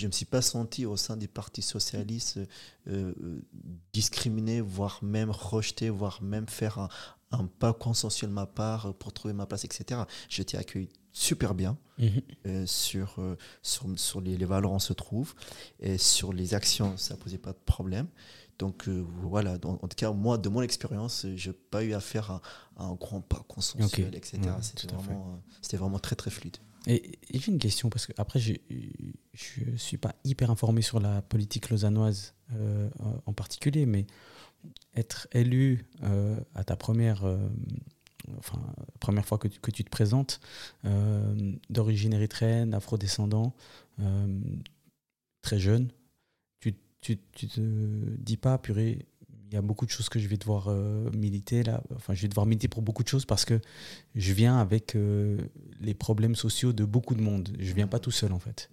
ne 0.02 0.08
me 0.08 0.12
suis 0.12 0.26
pas 0.26 0.42
senti 0.42 0.86
au 0.86 0.98
sein 0.98 1.16
des 1.16 1.30
partis 1.30 1.62
socialistes 1.62 2.42
discriminé, 3.94 4.60
voire 4.60 5.02
même 5.02 5.32
rejeté, 5.32 5.90
voire 5.90 6.22
même 6.22 6.50
faire 6.50 6.78
un, 6.78 6.90
un 7.32 7.46
pas 7.46 7.74
consensuel 7.74 8.30
de 8.30 8.36
ma 8.36 8.46
part 8.46 8.94
pour 8.96 9.14
trouver 9.14 9.34
ma 9.34 9.46
place, 9.46 9.64
etc. 9.66 10.02
J'étais 10.30 10.58
accueilli 10.58 10.90
super 11.14 11.54
bien 11.54 11.78
mhm. 11.98 12.22
euh, 12.46 12.66
sur, 12.66 13.16
euh, 13.20 13.38
sur, 13.62 13.88
sur 13.98 14.22
les, 14.22 14.38
valeurs 14.46 14.72
on 14.72 14.80
se 14.80 14.94
trouve 14.94 15.34
et 15.80 15.98
sur 15.98 16.34
les 16.34 16.54
actions 16.54 16.96
ça 16.98 17.18
posait 17.18 17.38
pas 17.38 17.54
de 17.54 17.60
problème. 17.66 18.08
Donc 18.60 18.88
euh, 18.88 19.04
voilà. 19.22 19.58
En 19.66 19.76
tout 19.88 19.96
cas 19.96 20.12
moi 20.12 20.38
de 20.38 20.50
mon 20.50 20.62
expérience 20.62 21.26
j'ai 21.36 21.54
pas 21.54 21.84
eu 21.84 21.94
affaire 21.94 22.32
à, 22.32 22.42
un 22.78 22.94
grand 22.94 23.22
pas 23.22 23.44
consensuel 23.48 24.16
etc 24.16 24.40
c'était 24.62 24.94
vraiment, 24.94 25.42
vraiment 25.74 26.00
très 26.00 26.16
très 26.16 26.32
fluide. 26.32 26.58
Et, 26.88 27.20
j'ai 27.32 27.52
une 27.52 27.60
question 27.60 27.90
parce 27.90 28.08
que 28.08 28.14
après 28.18 28.40
je 28.40 28.54
ne 29.66 29.78
suis 29.78 29.98
pas 29.98 30.16
hyper 30.24 30.50
informé 30.50 30.82
sur 30.82 31.00
la 31.00 31.22
politique 31.22 31.70
lausannoise 31.70 32.34
en 33.26 33.34
particulier 33.34 33.86
mais 33.86 34.06
être 34.96 35.28
élu 35.32 35.86
euh, 36.04 36.36
à 36.56 36.64
ta 36.64 36.76
première, 36.76 37.26
euh, 37.26 37.38
enfin, 38.38 38.62
première 39.00 39.26
fois 39.26 39.38
que 39.38 39.48
tu, 39.48 39.60
que 39.60 39.72
tu 39.72 39.84
te 39.84 39.90
présentes, 39.90 40.40
euh, 40.86 41.54
d'origine 41.70 42.14
érythréenne, 42.14 42.74
afrodescendant, 42.74 43.54
très 45.44 45.60
jeune, 45.60 45.92
tu, 46.60 46.74
tu, 47.02 47.20
tu, 47.34 47.48
te 47.48 47.60
dis 47.60 48.38
pas, 48.38 48.58
purée, 48.58 49.06
il 49.48 49.54
y 49.54 49.58
a 49.58 49.62
beaucoup 49.62 49.86
de 49.86 49.92
choses 49.92 50.10
que 50.10 50.18
je 50.18 50.28
vais 50.28 50.38
devoir 50.38 50.70
militer 51.14 51.62
là. 51.62 51.84
Enfin, 51.94 52.16
je 52.16 52.22
vais 52.24 52.28
devoir 52.28 52.48
militer 52.48 52.68
pour 52.68 52.82
beaucoup 52.82 53.04
de 53.04 53.08
choses 53.08 53.26
parce 53.26 53.46
que 53.46 53.60
je 54.16 54.34
viens 54.34 54.58
avec 54.58 54.98
les 55.82 55.94
problèmes 55.94 56.36
sociaux 56.36 56.74
de 56.74 56.84
beaucoup 56.84 57.14
de 57.14 57.22
monde. 57.22 57.50
Je 57.60 57.74
viens 57.74 57.88
pas 57.88 58.00
tout 58.00 58.12
seul 58.12 58.32
en 58.32 58.40
fait. 58.40 58.72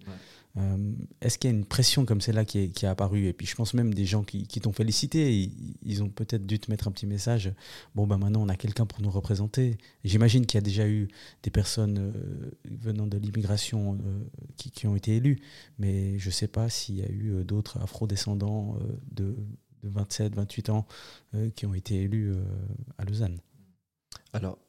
Euh, 0.57 0.93
est-ce 1.21 1.37
qu'il 1.37 1.51
y 1.51 1.53
a 1.53 1.55
une 1.55 1.65
pression 1.65 2.05
comme 2.05 2.21
celle-là 2.21 2.43
qui 2.43 2.59
est, 2.59 2.69
qui 2.69 2.85
apparue 2.85 3.27
Et 3.27 3.33
puis 3.33 3.45
je 3.45 3.55
pense 3.55 3.73
même 3.73 3.93
des 3.93 4.05
gens 4.05 4.23
qui, 4.23 4.45
t'ont 4.47 4.73
félicité, 4.73 5.51
ils, 5.83 6.03
ont 6.03 6.09
peut-être 6.09 6.45
dû 6.45 6.59
te 6.59 6.71
mettre 6.71 6.87
un 6.87 6.91
petit 6.91 7.05
message. 7.05 7.53
Bon, 7.95 8.07
ben 8.07 8.17
maintenant 8.17 8.41
on 8.41 8.49
a 8.49 8.55
quelqu'un 8.55 8.85
pour 8.85 9.01
nous 9.01 9.11
représenter. 9.11 9.77
J'imagine 10.03 10.45
qu'il 10.45 10.57
y 10.57 10.59
a 10.59 10.61
déjà 10.61 10.87
eu 10.87 11.07
des 11.43 11.51
personnes 11.51 11.97
euh, 11.99 12.51
venant 12.65 13.05
de 13.05 13.17
l'immigration 13.17 13.97
euh, 14.03 14.23
qui, 14.57 14.87
ont 14.87 14.95
été 14.95 15.17
élues, 15.17 15.39
mais 15.77 16.17
je 16.17 16.27
ne 16.27 16.33
sais 16.33 16.47
pas 16.47 16.69
s'il 16.69 16.95
y 16.95 17.03
a 17.03 17.09
eu 17.09 17.43
d'autres 17.43 17.79
afro-descendants 17.81 18.77
de, 19.11 19.35
27, 19.83 20.35
28 20.35 20.69
ans 20.69 20.87
qui 21.55 21.65
ont 21.65 21.73
été 21.73 22.01
élus 22.01 22.33
à 22.97 23.05
Lausanne. 23.05 23.39
Alors, 24.33 24.59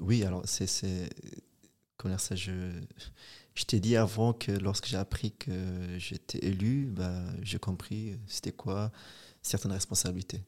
oui, 0.00 0.24
alors 0.24 0.42
c'est. 0.46 1.08
Comment 1.96 2.18
ça 2.18 2.34
je 2.34 2.52
je 3.56 3.64
t'ai 3.64 3.80
dit 3.80 3.96
avant 3.96 4.32
que 4.32 4.52
lorsque 4.52 4.86
j'ai 4.86 4.98
appris 4.98 5.32
que 5.32 5.98
j'étais 5.98 6.38
élu, 6.46 6.86
bah, 6.86 7.22
j'ai 7.42 7.58
compris 7.58 8.16
c'était 8.26 8.52
quoi 8.52 8.92
certaines 9.42 9.72
responsabilités. 9.72 10.42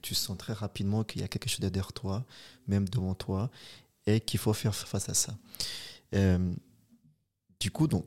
Tu 0.00 0.14
sens 0.14 0.38
très 0.38 0.52
rapidement 0.52 1.04
qu'il 1.04 1.22
y 1.22 1.24
a 1.24 1.28
quelque 1.28 1.48
chose 1.48 1.60
derrière 1.60 1.92
toi, 1.92 2.24
même 2.68 2.88
devant 2.88 3.14
toi, 3.14 3.50
et 4.06 4.20
qu'il 4.20 4.38
faut 4.38 4.52
faire 4.52 4.74
face 4.74 5.08
à 5.08 5.14
ça. 5.14 5.36
Euh, 6.14 6.54
du 7.58 7.70
coup, 7.70 7.88
donc, 7.88 8.06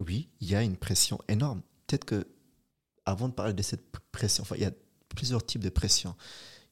oui, 0.00 0.28
il 0.40 0.50
y 0.50 0.54
a 0.54 0.62
une 0.62 0.76
pression 0.76 1.18
énorme. 1.28 1.62
Peut-être 1.86 2.04
que, 2.04 2.26
avant 3.06 3.28
de 3.28 3.34
parler 3.34 3.54
de 3.54 3.62
cette 3.62 3.90
pression, 4.12 4.42
enfin, 4.42 4.56
il 4.56 4.62
y 4.62 4.66
a 4.66 4.72
plusieurs 5.08 5.44
types 5.44 5.62
de 5.62 5.70
pression. 5.70 6.14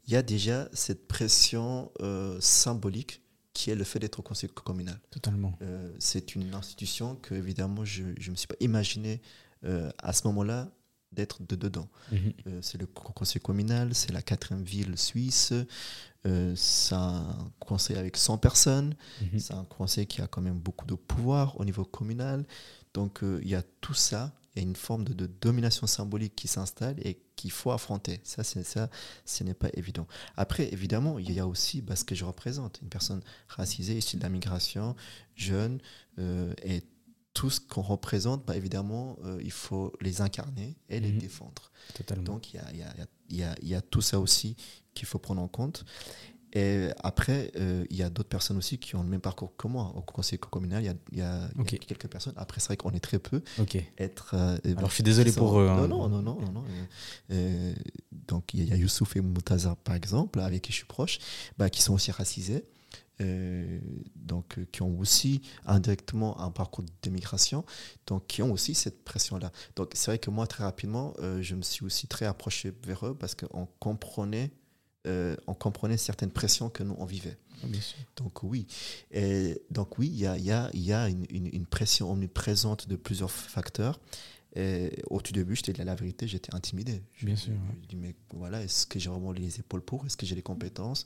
Il 0.06 0.12
y 0.12 0.16
a 0.16 0.22
déjà 0.22 0.68
cette 0.72 1.08
pression 1.08 1.90
euh, 2.00 2.38
symbolique 2.40 3.22
qui 3.56 3.70
est 3.70 3.74
le 3.74 3.84
fait 3.84 3.98
d'être 3.98 4.18
au 4.20 4.22
conseil 4.22 4.50
communal. 4.50 5.00
Totalement. 5.10 5.56
Euh, 5.62 5.90
c'est 5.98 6.34
une 6.34 6.52
institution 6.52 7.16
que, 7.16 7.34
évidemment, 7.34 7.86
je 7.86 8.02
ne 8.02 8.30
me 8.30 8.36
suis 8.36 8.46
pas 8.46 8.56
imaginé 8.60 9.22
euh, 9.64 9.90
à 9.98 10.12
ce 10.12 10.26
moment-là 10.26 10.68
d'être 11.10 11.42
de 11.42 11.56
dedans. 11.56 11.88
Mhm. 12.12 12.32
Euh, 12.48 12.58
c'est 12.60 12.78
le 12.78 12.86
conseil 12.86 13.40
communal, 13.40 13.94
c'est 13.94 14.12
la 14.12 14.20
quatrième 14.20 14.62
ville 14.62 14.98
suisse, 14.98 15.54
c'est 16.56 16.94
un 16.94 17.50
conseil 17.60 17.96
avec 17.96 18.18
100 18.18 18.38
personnes, 18.38 18.94
mhm. 19.22 19.38
c'est 19.38 19.54
un 19.54 19.64
conseil 19.64 20.06
qui 20.06 20.20
a 20.20 20.26
quand 20.26 20.42
même 20.42 20.58
beaucoup 20.58 20.84
de 20.84 20.94
pouvoir 20.94 21.58
au 21.58 21.64
niveau 21.64 21.84
communal. 21.84 22.44
Donc 22.92 23.20
il 23.22 23.48
y 23.48 23.54
a 23.54 23.62
tout 23.80 23.94
ça 23.94 24.34
il 24.56 24.62
y 24.62 24.64
a 24.64 24.68
une 24.68 24.76
forme 24.76 25.04
de, 25.04 25.12
de 25.12 25.26
domination 25.26 25.86
symbolique 25.86 26.34
qui 26.34 26.48
s'installe 26.48 26.96
et 27.06 27.18
qu'il 27.36 27.50
faut 27.50 27.70
affronter. 27.72 28.20
Ça, 28.24 28.42
c'est 28.42 28.64
ça, 28.64 28.88
ce 29.26 29.44
n'est 29.44 29.54
pas 29.54 29.68
évident. 29.74 30.06
Après, 30.36 30.72
évidemment, 30.72 31.18
il 31.18 31.30
y 31.32 31.38
a 31.40 31.46
aussi 31.46 31.82
bah, 31.82 31.94
ce 31.94 32.04
que 32.04 32.14
je 32.14 32.24
représente, 32.24 32.80
une 32.82 32.88
personne 32.88 33.20
racisée, 33.48 33.98
issue 33.98 34.16
de 34.16 34.22
la 34.22 34.30
migration, 34.30 34.96
jeune, 35.34 35.80
euh, 36.18 36.54
et 36.62 36.82
tout 37.34 37.50
ce 37.50 37.60
qu'on 37.60 37.82
représente, 37.82 38.46
bah, 38.46 38.56
évidemment, 38.56 39.18
euh, 39.24 39.38
il 39.44 39.52
faut 39.52 39.92
les 40.00 40.22
incarner 40.22 40.74
et 40.88 41.00
les 41.00 41.12
Mhm. 41.12 41.18
défendre. 41.18 41.70
Totalement. 41.94 42.24
Donc, 42.24 42.54
il 42.54 42.56
y 42.56 42.58
a, 42.60 42.72
il 42.72 42.78
y 42.78 42.82
a- 42.82 42.94
il 43.28 43.36
y 43.36 43.42
a- 43.42 43.54
il 43.60 43.68
y 43.68 43.74
a 43.74 43.82
tout 43.82 44.00
ça 44.00 44.18
aussi 44.18 44.56
qu'il 44.94 45.06
faut 45.06 45.18
prendre 45.18 45.42
en 45.42 45.48
compte. 45.48 45.84
Et 46.58 46.88
après, 47.02 47.50
euh, 47.56 47.84
il 47.90 47.96
y 47.96 48.02
a 48.02 48.08
d'autres 48.08 48.28
personnes 48.30 48.56
aussi 48.56 48.78
qui 48.78 48.96
ont 48.96 49.02
le 49.02 49.08
même 49.10 49.20
parcours 49.20 49.54
que 49.58 49.68
moi. 49.68 49.92
Au 49.94 50.00
conseil 50.00 50.38
communal, 50.38 50.82
il 51.12 51.18
y 51.18 51.20
a, 51.22 51.48
y 51.58 51.62
y 51.74 51.78
quelques 51.78 52.08
personnes. 52.08 52.32
Après, 52.36 52.60
c'est 52.60 52.68
vrai 52.68 52.76
qu'on 52.78 52.92
est 52.92 53.00
très 53.00 53.18
peu. 53.18 53.42
ok. 53.58 53.76
Être, 53.98 54.34
euh, 54.34 54.56
Alors 54.78 54.88
je 54.88 54.94
suis 54.94 55.02
désolé 55.02 55.30
ça- 55.32 55.38
pour 55.40 55.60
eux. 55.60 55.68
hein. 55.68 55.86
Non, 55.86 56.08
non, 56.08 56.22
non, 56.22 56.40
non. 56.40 56.52
non. 56.52 56.64
Euh, 56.64 56.84
euh, 57.32 57.74
donc, 58.10 58.54
il 58.54 58.64
y 58.68 58.72
a 58.72 58.76
Youssouf 58.76 59.16
et 59.16 59.20
Moutazar, 59.20 59.76
par 59.76 59.94
exemple, 59.94 60.40
avec 60.40 60.62
qui 60.62 60.72
je 60.72 60.76
suis 60.78 60.86
proche, 60.86 61.18
bah, 61.58 61.68
qui 61.68 61.82
sont 61.82 61.92
aussi 61.94 62.10
racisés. 62.10 62.64
euh, 63.22 63.78
donc, 64.14 64.58
euh, 64.58 64.66
qui 64.70 64.82
ont 64.82 64.98
aussi 64.98 65.40
indirectement 65.64 66.38
un 66.40 66.50
parcours 66.50 66.84
d'émigration, 67.02 67.64
donc 68.06 68.26
qui 68.26 68.42
ont 68.42 68.52
aussi 68.52 68.74
cette 68.74 69.04
pression-là. 69.04 69.52
Donc, 69.74 69.92
c'est 69.94 70.10
vrai 70.10 70.18
que 70.18 70.28
moi, 70.30 70.46
très 70.46 70.64
rapidement, 70.64 71.14
euh, 71.20 71.40
je 71.40 71.54
me 71.54 71.62
suis 71.62 71.82
aussi 71.84 72.08
très 72.08 72.26
approché 72.26 72.72
vers 72.86 73.06
eux 73.06 73.14
parce 73.14 73.34
qu'on 73.34 73.66
comprenait, 73.78 74.50
euh, 75.06 75.36
on 75.46 75.54
comprenait 75.54 75.96
certaines 75.96 76.30
pressions 76.30 76.68
que 76.70 76.82
nous, 76.82 76.94
on 76.98 77.04
vivait. 77.04 77.36
Bien 77.64 77.80
sûr. 77.80 77.96
Donc 78.16 78.42
oui, 78.42 78.66
et 79.10 79.62
donc 79.70 79.98
oui, 79.98 80.08
il 80.08 80.18
y 80.18 80.26
a, 80.26 80.36
y 80.38 80.50
a, 80.52 80.70
y 80.74 80.92
a 80.92 81.08
une, 81.08 81.24
une- 81.30 81.50
une 81.52 81.66
pression 81.66 82.12
omniprésente 82.12 82.88
de 82.88 82.96
plusieurs 82.96 83.30
facteurs. 83.30 83.98
Et 84.54 85.02
au 85.10 85.20
tout 85.20 85.32
début, 85.34 85.54
dis 85.54 85.72
la 85.84 85.94
vérité, 85.94 86.26
j'étais 86.26 86.54
intimidé. 86.54 87.02
Je, 87.14 87.26
Bien 87.26 87.36
sûr, 87.36 87.52
Je, 87.52 87.58
ouais. 87.58 87.86
dis, 87.88 87.96
mais 87.96 88.14
voilà, 88.34 88.62
est-ce 88.62 88.86
que 88.86 88.98
j'ai 88.98 89.10
vraiment 89.10 89.32
les 89.32 89.58
épaules 89.60 89.82
pour? 89.82 90.06
Est-ce 90.06 90.16
que 90.16 90.24
j'ai 90.24 90.34
les 90.34 90.42
compétences? 90.42 91.04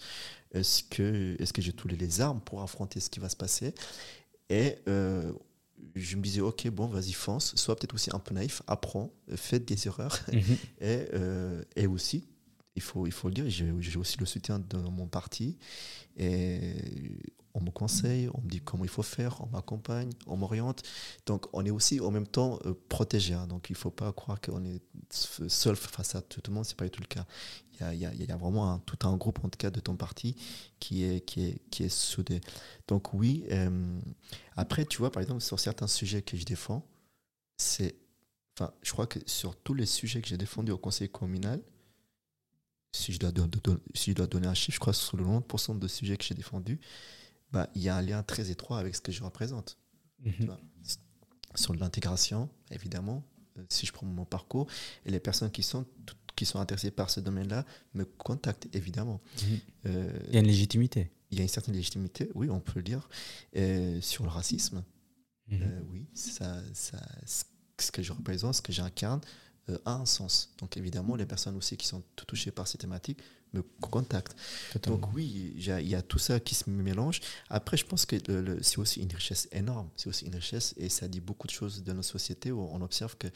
Est-ce 0.52 0.84
que, 0.84 1.36
j'ai 1.62 1.72
tous 1.72 1.88
les, 1.88 1.96
armes 2.20 2.40
pour 2.40 2.62
affronter 2.62 3.00
ce 3.00 3.10
qui 3.10 3.18
va 3.18 3.28
se 3.28 3.34
passer? 3.34 3.74
Et 4.50 4.76
euh, 4.86 5.32
je 5.96 6.16
me 6.16 6.22
disais, 6.22 6.40
ok, 6.40 6.68
bon, 6.70 6.86
vas-y, 6.86 7.12
fonce. 7.12 7.56
Sois 7.56 7.74
peut-être 7.74 7.94
aussi 7.94 8.10
un 8.12 8.20
peu 8.20 8.34
naïf, 8.34 8.62
apprends, 8.68 9.12
fais 9.34 9.58
des 9.58 9.86
erreurs. 9.88 10.16
Mhm. 10.32 10.42
Et, 10.80 11.06
euh, 11.14 11.62
et 11.74 11.86
aussi, 11.88 12.28
il 12.80 12.82
faut, 12.82 13.06
il 13.06 13.12
faut 13.12 13.28
le 13.28 13.34
dire, 13.34 13.48
j'ai 13.50 13.98
aussi 13.98 14.18
le 14.18 14.26
soutien 14.26 14.58
de 14.58 14.76
mon 14.78 15.06
parti. 15.06 15.58
Et 16.16 16.74
on 17.54 17.60
me 17.60 17.70
conseille, 17.70 18.28
on 18.34 18.40
me 18.42 18.48
dit 18.48 18.60
comment 18.60 18.84
il 18.84 18.90
faut 18.90 19.02
faire, 19.02 19.40
on 19.42 19.48
m'accompagne, 19.48 20.10
on 20.26 20.36
m'oriente. 20.36 20.82
Donc 21.26 21.46
on 21.52 21.64
est 21.66 21.70
aussi 21.70 22.00
en 22.00 22.10
même 22.10 22.26
temps 22.26 22.58
euh, 22.66 22.74
protégé. 22.88 23.34
hein. 23.34 23.46
donc 23.46 23.70
il 23.70 23.74
ne 23.74 23.78
faut 23.78 23.90
pas 23.90 24.12
croire 24.12 24.40
qu'on 24.40 24.64
est 24.64 24.80
seul 25.10 25.76
face 25.76 26.14
à 26.14 26.22
tout 26.22 26.40
le 26.46 26.52
monde, 26.54 26.64
ce 26.64 26.70
n'est 26.72 26.76
pas 26.76 26.84
du 26.84 26.90
tout 26.90 27.02
le 27.02 27.06
cas. 27.08 27.26
Il 27.92 27.98
y 27.98 28.04
a, 28.06 28.14
y 28.14 28.30
a- 28.30 28.36
vraiment 28.36 28.78
tout 28.80 28.98
un 29.08 29.16
groupe, 29.16 29.38
en 29.44 29.48
tout 29.48 29.56
cas, 29.58 29.70
de 29.70 29.80
ton 29.80 29.96
parti 29.96 30.36
qui 30.80 31.04
est, 31.04 31.20
qui 31.24 31.44
est, 31.46 31.58
qui 31.70 31.82
est 31.84 31.88
soudé. 31.88 32.40
Donc 32.88 33.14
oui, 33.14 33.44
euh, 33.50 33.98
après, 34.56 34.84
tu 34.84 34.98
vois, 34.98 35.10
par 35.10 35.22
exemple, 35.22 35.40
sur 35.42 35.58
certains 35.58 35.86
sujets 35.88 36.22
que 36.22 36.36
je 36.36 36.44
défends, 36.44 36.86
c'est 37.56 37.96
Enfin, 38.58 38.72
je 38.82 38.92
crois 38.92 39.06
que 39.06 39.18
sur 39.26 39.56
tous 39.56 39.74
les 39.74 39.86
sujets 39.86 40.20
que 40.20 40.28
j'ai 40.28 40.36
défendus 40.36 40.72
au 40.72 40.78
conseil 40.78 41.08
communal, 41.08 41.62
si 42.92 43.12
je 43.12 43.18
dois, 43.18 43.32
don- 43.32 43.48
don- 43.62 43.80
si 43.94 44.10
je 44.10 44.16
dois 44.16 44.26
donner 44.26 44.46
un 44.48 44.54
chiffre, 44.54 44.74
je 44.76 44.80
crois 44.80 44.92
que 44.92 44.98
sur 44.98 45.16
le 45.16 45.24
90% 45.24 45.78
de 45.78 45.88
sujets 45.88 46.16
que 46.16 46.24
j'ai 46.24 46.34
défendus, 46.34 46.80
bah, 47.52 47.68
il 47.74 47.82
y 47.82 47.88
a 47.88 47.96
un 47.96 48.02
lien 48.02 48.22
très 48.22 48.50
étroit 48.50 48.78
avec 48.78 48.94
ce 48.96 49.00
que 49.00 49.12
je 49.12 49.22
représente. 49.22 49.76
Mhm. 50.24 50.46
vois. 50.46 50.60
Sur 51.56 51.74
l'intégration, 51.74 52.48
évidemment, 52.70 53.24
euh, 53.58 53.64
si 53.68 53.86
je 53.86 53.92
prends 53.92 54.06
mon 54.06 54.24
parcours, 54.24 54.66
et 55.04 55.10
les 55.10 55.18
personnes 55.20 55.50
qui 55.50 55.62
sont, 55.62 55.84
qui 56.36 56.44
sont 56.46 56.60
intéressées 56.60 56.90
par 56.92 57.10
ce 57.10 57.18
domaine-là 57.20 57.64
me 57.94 58.04
contactent, 58.04 58.68
évidemment. 58.74 59.20
Mhm. 59.42 59.58
Euh, 59.86 60.18
Il 60.28 60.34
y 60.34 60.36
a 60.36 60.40
une 60.40 60.46
légitimité. 60.46 61.10
il 61.30 61.38
y 61.38 61.40
a 61.40 61.42
une 61.42 61.48
certaine 61.48 61.74
légitimité, 61.74 62.30
oui, 62.34 62.48
on 62.50 62.60
peut 62.60 62.74
le 62.76 62.82
dire, 62.82 63.08
Euh, 63.56 64.00
sur 64.00 64.22
le 64.24 64.30
racisme. 64.30 64.84
Mhm. 65.48 65.62
Euh, 65.62 65.80
oui, 65.90 66.06
ça, 66.14 66.62
ça, 66.72 66.98
ce 67.78 67.90
que 67.90 68.02
je 68.02 68.12
représente, 68.12 68.54
ce 68.54 68.62
que 68.62 68.72
j'incarne, 68.72 69.20
euh, 69.68 69.78
a 69.84 69.94
un 69.94 70.06
sens. 70.06 70.52
Donc 70.58 70.76
évidemment, 70.76 71.16
les 71.16 71.26
personnes 71.26 71.56
aussi 71.56 71.76
qui 71.76 71.86
sont 71.86 72.02
touchées 72.16 72.50
par 72.50 72.66
ces 72.66 72.78
thématiques 72.78 73.18
me 73.52 73.62
contactent. 73.80 74.36
Totalement. 74.72 74.98
Donc 74.98 75.12
oui, 75.14 75.52
il 75.56 75.62
y, 75.64 75.94
a- 75.94 76.02
tout 76.02 76.18
ça 76.20 76.38
qui 76.38 76.54
se 76.54 76.70
mélange. 76.70 77.20
Après, 77.48 77.76
je 77.76 77.84
pense 77.84 78.06
que 78.06 78.16
c'est 78.62 78.78
aussi 78.78 79.00
une 79.02 79.12
richesse 79.12 79.48
énorme. 79.50 79.88
C'est 79.96 80.08
aussi 80.08 80.24
une 80.26 80.34
richesse 80.36 80.72
et 80.76 80.88
ça 80.88 81.08
dit 81.08 81.20
beaucoup 81.20 81.48
de 81.48 81.52
choses 81.52 81.82
de 81.82 81.92
nos 81.92 82.02
sociétés 82.02 82.52
où 82.52 82.60
on 82.70 82.80
observe 82.80 83.16
qu'il 83.18 83.32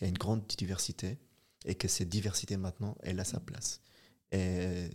y 0.00 0.04
a 0.04 0.08
une 0.08 0.16
grande 0.18 0.46
diversité 0.56 1.18
et 1.64 1.74
que 1.74 1.88
cette 1.88 2.08
diversité 2.08 2.56
maintenant, 2.56 2.96
elle 3.02 3.18
a 3.18 3.24
sa 3.24 3.40
place. 3.40 3.80
Et 4.30 4.88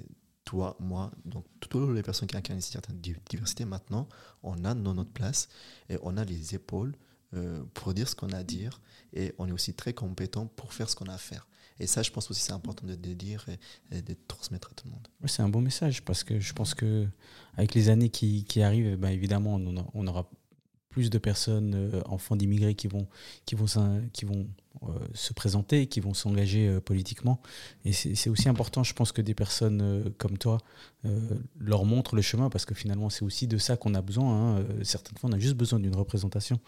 toi, 0.45 0.77
moi, 0.79 1.11
donc 1.25 1.45
toutes 1.59 1.93
les 1.93 2.01
personnes 2.01 2.27
qui 2.29 2.37
incarnent 2.37 2.57
une 2.59 2.61
certaine 2.61 2.99
di- 2.99 3.15
diversité, 3.29 3.65
maintenant, 3.65 4.07
on 4.41 4.63
a 4.63 4.73
no- 4.73 4.93
notre 4.93 5.11
place 5.11 5.49
et 5.89 5.97
on 6.01 6.15
a 6.17 6.23
les 6.23 6.55
épaules 6.55 6.95
euh, 7.33 7.63
pour 7.73 7.93
dire 7.93 8.07
ce 8.07 8.15
qu'on 8.15 8.29
a 8.29 8.37
à 8.37 8.43
dire 8.43 8.81
et 9.13 9.33
on 9.37 9.47
est 9.47 9.51
aussi 9.51 9.73
très 9.73 9.93
compétent 9.93 10.47
pour 10.47 10.73
faire 10.73 10.89
ce 10.89 10.95
qu'on 10.95 11.05
a 11.05 11.13
à 11.13 11.17
faire. 11.17 11.47
Et 11.79 11.87
ça, 11.87 12.03
je 12.03 12.11
pense 12.11 12.29
aussi 12.29 12.41
c'est 12.41 12.51
important 12.51 12.85
de, 12.85 12.95
de 12.95 13.13
dire 13.13 13.45
et, 13.49 13.97
et 13.97 14.01
de 14.01 14.15
transmettre 14.27 14.69
à 14.71 14.73
tout 14.75 14.85
le 14.87 14.91
monde. 14.91 15.07
C'est 15.25 15.41
un 15.41 15.49
bon 15.49 15.61
message 15.61 16.03
parce 16.03 16.23
que 16.23 16.39
je 16.39 16.53
pense 16.53 16.73
que 16.75 17.07
avec 17.55 17.73
les 17.73 17.89
années 17.89 18.09
qui, 18.09 18.61
arrivent, 18.61 18.95
ben, 18.97 19.09
évidemment, 19.09 19.59
on, 19.93 20.07
aura 20.07 20.29
plus 20.89 21.09
de 21.09 21.17
personnes, 21.17 21.73
euh, 21.75 22.01
enfants 22.05 22.35
d'immigrés, 22.35 22.75
qui 22.75 22.87
vont, 22.87 23.07
qui 23.45 23.55
vont, 23.55 23.65
qui 24.13 24.25
vont 24.25 24.47
se 25.13 25.33
présenter, 25.33 25.87
qui 25.87 25.99
vont 25.99 26.13
s'engager 26.13 26.67
euh, 26.67 26.79
politiquement. 26.79 27.41
Et 27.85 27.93
c'est 27.93 28.29
aussi 28.29 28.49
important, 28.49 28.83
je 28.83 28.93
pense, 28.93 29.11
que 29.11 29.21
des 29.21 29.35
personnes 29.35 29.81
euh, 29.81 30.09
comme 30.17 30.37
toi 30.37 30.59
euh, 31.05 31.19
leur 31.59 31.85
montrent 31.85 32.15
le 32.15 32.21
chemin 32.21 32.49
parce 32.49 32.65
que 32.65 32.73
finalement, 32.73 33.09
c'est 33.09 33.23
aussi 33.23 33.47
de 33.47 33.57
ça 33.57 33.77
qu'on 33.77 33.93
a 33.95 34.01
besoin. 34.01 34.33
hein. 34.33 34.57
Euh, 34.59 34.83
Certaines 34.83 35.17
fois, 35.17 35.29
on 35.29 35.33
a 35.33 35.39
juste 35.39 35.55
besoin 35.55 35.79
d'une 35.79 35.95
représentation. 35.95 36.59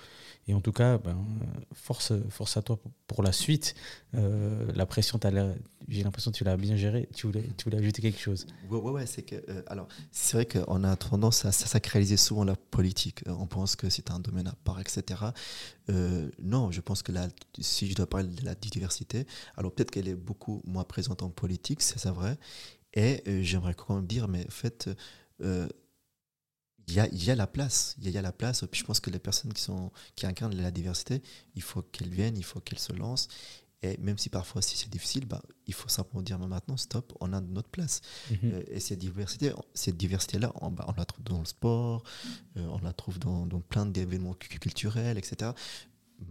Et 0.48 0.54
en 0.54 0.62
tout 0.62 0.74
cas, 0.74 0.98
ben, 0.98 1.12
euh, 1.12 1.46
force, 1.74 2.12
à 2.58 2.62
toi 2.62 2.80
pour, 3.08 3.24
la 3.24 3.32
suite. 3.32 3.76
Euh, 4.16 4.66
la 4.76 4.86
pression, 4.86 5.20
j'ai 5.88 6.04
l'impression 6.04 6.32
que 6.32 6.38
tu 6.38 6.44
l'as 6.44 6.58
bien 6.58 6.76
gérée. 6.76 7.08
Tu 7.16 7.28
voulais, 7.28 7.46
tu 7.58 7.66
voulais 7.66 7.78
ajouter 7.78 8.02
quelque 8.02 8.20
chose. 8.20 8.46
Ouais, 8.70 8.78
ouais, 8.80 8.92
ouais, 8.92 9.06
c'est 9.06 9.22
que, 9.24 9.36
euh, 9.36 9.62
alors, 9.68 9.88
c'est 10.12 10.36
vrai 10.36 10.46
qu'on 10.46 10.84
a 10.84 10.96
tendance 10.98 11.46
à, 11.46 11.52
sacraliser 11.52 12.18
souvent 12.18 12.44
la 12.44 12.56
politique. 12.56 13.24
Euh, 13.28 13.36
On 13.40 13.48
pense 13.48 13.76
que 13.76 13.90
c'est 13.90 14.12
un 14.12 14.20
domaine 14.20 14.48
à 14.48 14.56
part, 14.64 14.80
etc. 14.82 15.22
Euh, 15.90 16.30
non, 16.40 16.72
je 16.72 16.82
pense 16.82 17.04
que 17.04 17.12
là, 17.12 17.28
si 17.60 17.90
je 17.90 17.96
dois 17.96 18.08
parler 18.08 18.30
de 18.30 18.46
la 18.46 18.56
diversité, 18.56 19.26
alors 19.58 19.74
peut-être 19.74 19.92
qu'elle 19.92 20.08
est 20.08 20.16
beaucoup 20.16 20.62
moins 20.66 20.84
présente 20.84 21.24
en 21.24 21.30
politique, 21.30 21.82
c'est 21.82 22.00
ça 22.00 22.12
vrai. 22.12 22.38
Et 22.94 23.24
euh, 23.28 23.42
j'aimerais 23.44 23.74
quand 23.74 23.96
même 23.96 24.08
dire, 24.08 24.28
mais 24.28 24.46
en 24.46 24.52
fait, 24.52 24.90
euh, 25.42 25.68
il 26.88 26.94
y, 26.94 27.00
a, 27.00 27.36
la 27.36 27.48
place. 27.48 27.96
Il 27.98 28.04
y 28.04 28.08
a, 28.08 28.10
il 28.12 28.14
y 28.14 28.18
a 28.18 28.22
la 28.22 28.34
place. 28.34 28.66
Puis 28.70 28.82
je 28.82 28.86
pense 28.86 29.00
que 29.00 29.10
les 29.10 29.20
personnes 29.20 29.54
qui, 29.54 29.62
sont, 29.62 29.92
qui 30.16 30.26
incarnent 30.26 30.56
la 30.56 30.72
diversité, 30.72 31.22
il 31.56 31.62
faut 31.62 31.82
qu'elles 31.82 32.10
viennent, 32.10 32.38
il 32.38 32.44
faut 32.44 32.60
qu'elles 32.60 32.80
se 32.80 32.92
lancent. 32.92 33.30
Et 33.86 33.98
même 33.98 34.18
si 34.18 34.30
parfois 34.30 34.62
si 34.62 34.78
c'est 34.78 34.90
difficile, 34.90 35.26
bah, 35.26 35.42
il 35.68 35.74
faut 35.74 35.90
simplement 35.90 36.22
dire 36.22 36.40
maintenant, 36.40 36.78
stop, 36.78 37.12
on 37.20 37.34
a 37.34 37.42
notre 37.42 37.68
place. 37.70 38.00
Mhm. 38.32 38.38
Euh, 38.46 38.64
et 38.68 38.80
cette 38.80 39.00
diversité, 39.00 39.52
cette 39.74 39.98
diversité-là, 39.98 40.54
on, 40.62 40.72
bah, 40.72 40.86
on 40.88 40.94
la 40.98 41.04
trouve 41.06 41.24
dans 41.26 41.40
le 41.40 41.46
sport, 41.46 42.04
euh, 42.58 42.66
on 42.72 42.80
la 42.80 42.94
trouve 42.94 43.20
dans, 43.20 43.46
dans 43.46 43.60
plein 43.60 43.86
d'événements 43.86 44.34
cu- 44.36 44.58
culturels, 44.58 45.18
etc. 45.18 45.52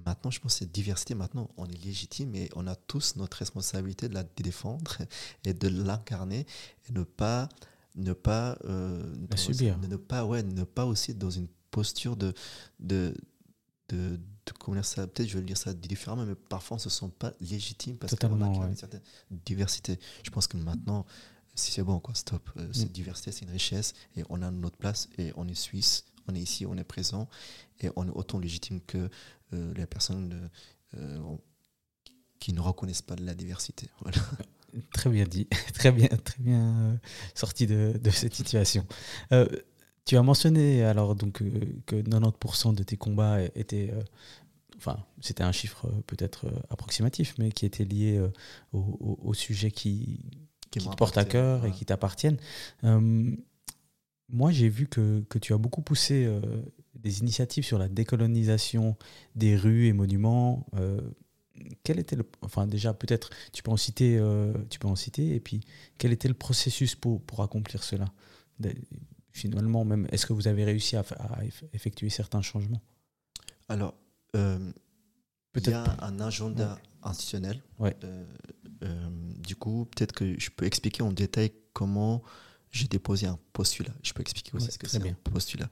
Maintenant, 0.06 0.30
je 0.30 0.40
pense 0.40 0.54
que 0.54 0.58
cette 0.60 0.72
diversité, 0.72 1.14
maintenant, 1.14 1.50
on 1.58 1.66
est 1.66 1.84
légitime 1.84 2.34
et 2.34 2.48
on 2.56 2.66
a 2.66 2.74
tous 2.74 3.16
notre 3.16 3.36
responsabilité 3.36 4.08
de 4.08 4.14
la 4.14 4.22
défendre 4.24 4.96
et 5.44 5.52
de 5.52 5.68
l'incarner 5.68 6.46
et 6.88 6.92
ne 6.92 7.02
pas, 7.02 7.50
ne 7.96 8.14
pas, 8.14 8.56
euh, 8.64 9.02
dans- 9.28 9.36
subir. 9.36 9.76
Ne, 9.78 9.96
pas, 9.96 10.24
ouais, 10.24 10.42
ne 10.42 10.64
pas 10.64 10.86
aussi 10.86 11.10
être 11.10 11.18
dans 11.18 11.30
une 11.30 11.48
posture 11.70 12.16
de, 12.16 12.32
de, 12.80 13.14
de, 13.90 14.16
de- 14.16 14.20
comment 14.58 14.76
dire 14.76 14.84
ça, 14.84 15.06
peut-être 15.06 15.28
je 15.28 15.34
vais 15.34 15.40
le 15.40 15.46
dire 15.46 15.56
ça 15.56 15.72
différemment, 15.74 16.24
mais 16.26 16.34
parfois 16.34 16.76
on 16.76 16.78
ne 16.78 16.82
se 16.82 16.90
sent 16.90 17.10
pas 17.18 17.32
légitime 17.40 17.96
parce 17.96 18.12
qu'on 18.28 18.40
ouais. 18.62 18.68
une 18.70 18.76
certaine 18.76 19.02
diversité. 19.30 19.98
Je 20.24 20.30
pense 20.30 20.46
que 20.48 20.56
maintenant, 20.56 21.06
si 21.54 21.70
c'est 21.72 21.82
bon, 21.82 22.00
quoi, 22.00 22.14
stop. 22.14 22.50
Euh, 22.56 22.68
Mm. 22.68 22.74
Cette 22.74 22.92
diversité, 22.92 23.30
c'est 23.32 23.44
une 23.44 23.50
richesse 23.50 23.92
et 24.16 24.24
on 24.30 24.42
a 24.42 24.50
notre 24.50 24.78
place 24.78 25.08
et 25.18 25.32
on 25.36 25.46
est 25.48 25.54
suisse, 25.54 26.04
on 26.28 26.34
est 26.34 26.40
ici, 26.40 26.66
on 26.66 26.76
est 26.76 26.84
présent 26.84 27.28
et 27.80 27.90
on 27.96 28.06
est 28.08 28.12
autant 28.12 28.38
légitime 28.38 28.80
que 28.80 29.08
euh, 29.52 29.74
les 29.74 29.86
personnes 29.86 30.28
de- 30.30 30.48
euh, 30.98 31.36
qui 32.40 32.52
ne 32.52 32.60
reconnaissent 32.60 33.02
pas 33.02 33.14
de 33.16 33.24
la 33.24 33.34
diversité. 33.34 33.88
Voilà. 34.00 34.18
Très 34.94 35.10
bien 35.10 35.24
dit, 35.26 35.46
très 35.74 35.92
bien, 35.92 36.08
très 36.08 36.42
bien 36.42 36.62
euh, 36.80 36.96
sorti 37.34 37.66
de, 37.66 38.00
de 38.02 38.10
cette 38.10 38.34
situation. 38.34 38.86
Tu 40.04 40.16
as 40.16 40.22
mentionné 40.22 40.82
alors 40.82 41.14
donc 41.14 41.42
euh, 41.42 41.50
que 41.86 41.96
90% 41.96 42.72
de 42.72 42.82
tes 42.82 42.96
combats 42.96 43.42
étaient, 43.54 43.90
euh, 43.92 44.02
enfin 44.78 45.04
c'était 45.20 45.44
un 45.44 45.52
chiffre 45.52 45.86
euh, 45.86 46.02
peut-être 46.06 46.46
approximatif, 46.70 47.34
mais 47.38 47.52
qui 47.52 47.66
était 47.66 47.84
lié 47.84 48.20
au, 48.72 48.78
au- 48.78 49.18
au 49.22 49.34
sujet 49.34 49.70
qui, 49.70 50.20
qui 50.70 50.90
te 50.90 50.96
portent 50.96 51.18
à 51.18 51.24
cœur 51.26 51.66
et 51.66 51.72
qui 51.72 51.86
t'appartiennent. 51.86 52.38
Moi, 54.28 54.50
j'ai 54.50 54.68
vu 54.68 54.86
que, 54.86 55.20
que 55.28 55.38
tu 55.38 55.52
as 55.52 55.58
beaucoup 55.58 55.82
poussé 55.82 56.26
des 56.94 57.20
initiatives 57.20 57.64
sur 57.64 57.78
la 57.78 57.88
décolonisation 57.88 58.96
des 59.34 59.56
rues 59.56 59.86
et 59.88 59.92
monuments, 59.92 60.66
quel 61.84 61.98
était 61.98 62.16
le, 62.16 62.24
enfin 62.42 62.66
déjà 62.66 62.94
peut-être 62.94 63.30
tu 63.52 63.62
peux 63.62 63.70
en 63.70 63.76
citer, 63.76 64.20
tu 64.70 64.78
peux 64.78 64.88
en 64.88 64.96
citer, 64.96 65.34
et 65.34 65.40
puis 65.40 65.60
quel 65.98 66.12
était 66.12 66.28
le 66.28 66.34
processus 66.34 66.94
pour, 66.94 67.20
pour 67.22 67.42
accomplir 67.42 67.82
cela? 67.82 68.06
Finalement, 69.32 69.84
même, 69.84 70.06
est-ce 70.12 70.26
que 70.26 70.32
vous 70.32 70.48
avez 70.48 70.64
réussi 70.64 70.96
à, 70.96 71.04
effectuer 71.72 72.10
certains 72.10 72.42
changements? 72.42 72.82
Alors, 73.68 73.94
euh, 74.36 74.72
il 75.56 75.68
y 75.68 75.72
a 75.72 75.96
un 76.04 76.20
agenda 76.20 76.78
institutionnel. 77.02 77.62
Ouais. 77.78 77.96
du 79.38 79.56
coup, 79.56 79.86
peut-être 79.86 80.12
que 80.12 80.38
je 80.38 80.50
peux 80.50 80.66
expliquer 80.66 81.02
en 81.02 81.12
détail 81.12 81.52
comment 81.72 82.22
j'ai 82.70 82.88
déposé 82.88 83.26
un 83.26 83.38
postulat. 83.52 83.92
Je 84.02 84.12
peux 84.12 84.22
expliquer 84.22 84.52
aussi 84.54 84.70
ce 84.70 84.78
que 84.78 84.88
c'est 84.88 85.06
un 85.08 85.14
postulat 85.24 85.68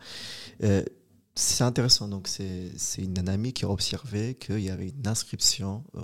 c'est 1.35 1.65
intéressant. 1.65 2.09
Donc, 2.09 2.29
c'est 2.29 2.73
une 2.99 3.29
amie 3.29 3.53
qui 3.53 3.65
a 3.65 3.71
observé 3.71 4.35
qu'il 4.35 4.61
y 4.61 4.71
avait 4.71 4.89
une 4.89 5.07
inscription 5.07 5.85
euh, 5.95 6.01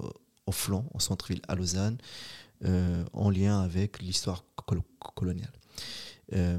au 0.46 0.52
flanc, 0.52 0.86
au 0.94 1.00
centre-ville 1.00 1.42
à 1.48 1.54
Lausanne, 1.54 1.98
euh, 2.64 3.04
en 3.12 3.30
lien 3.30 3.60
avec 3.60 4.00
l'histoire 4.00 4.44
coloniale. 5.14 5.52
Euh, 6.34 6.58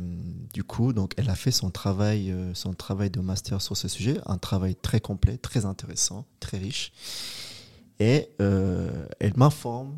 du 0.53 0.63
coup, 0.63 0.93
donc, 0.93 1.13
elle 1.17 1.29
a 1.29 1.35
fait 1.35 1.51
son 1.51 1.69
travail, 1.69 2.33
son 2.53 2.73
travail 2.73 3.09
de 3.09 3.19
master 3.19 3.61
sur 3.61 3.75
ce 3.75 3.87
sujet, 3.87 4.19
un 4.25 4.37
travail 4.37 4.75
très 4.75 4.99
complet, 4.99 5.37
très 5.37 5.65
intéressant, 5.65 6.25
très 6.39 6.57
riche. 6.57 6.91
Et 7.99 8.29
elle 8.39 9.33
m'informe 9.35 9.97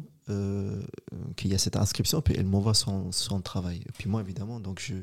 qu'il 1.35 1.51
y 1.51 1.55
a 1.55 1.57
cette 1.57 1.75
inscription, 1.75 2.21
puis 2.21 2.35
elle 2.37 2.45
m'envoie 2.45 2.73
son, 2.73 3.11
son, 3.11 3.41
travail. 3.41 3.81
Et 3.87 3.91
puis 3.91 4.09
moi, 4.09 4.21
évidemment, 4.21 4.59
donc 4.59 4.79
je, 4.79 4.95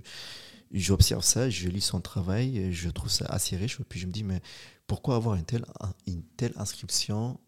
j'observe 0.73 1.25
ça, 1.25 1.51
je 1.51 1.69
lis 1.69 1.81
son 1.81 2.01
travail, 2.01 2.59
et 2.59 2.73
je 2.73 2.89
trouve 2.89 3.11
ça 3.11 3.27
assez 3.27 3.57
riche. 3.57 3.81
Et 3.81 3.85
puis 3.85 4.01
je 4.01 4.07
me 4.07 4.13
dis, 4.13 4.25
mais 4.25 4.41
pourquoi 4.87 5.17
avoir 5.17 5.35
une 5.35 5.45
telle, 5.45 5.65
une 6.07 6.23
telle 6.23 6.53
inscription 6.57 7.41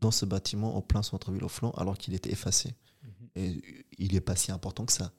dans 0.00 0.10
ce 0.10 0.24
bâtiment 0.26 0.76
au 0.76 0.82
plein 0.82 1.02
centre-ville 1.02 1.44
au 1.44 1.48
flanc 1.48 1.70
alors 1.72 1.96
qu'il 1.96 2.14
était 2.14 2.30
effacé? 2.30 2.74
Mhm. 3.02 3.28
Et 3.36 3.86
il 3.98 4.12
n'est 4.12 4.20
pas 4.20 4.36
si 4.36 4.52
important 4.52 4.84
que 4.84 4.92
ça. 4.92 5.12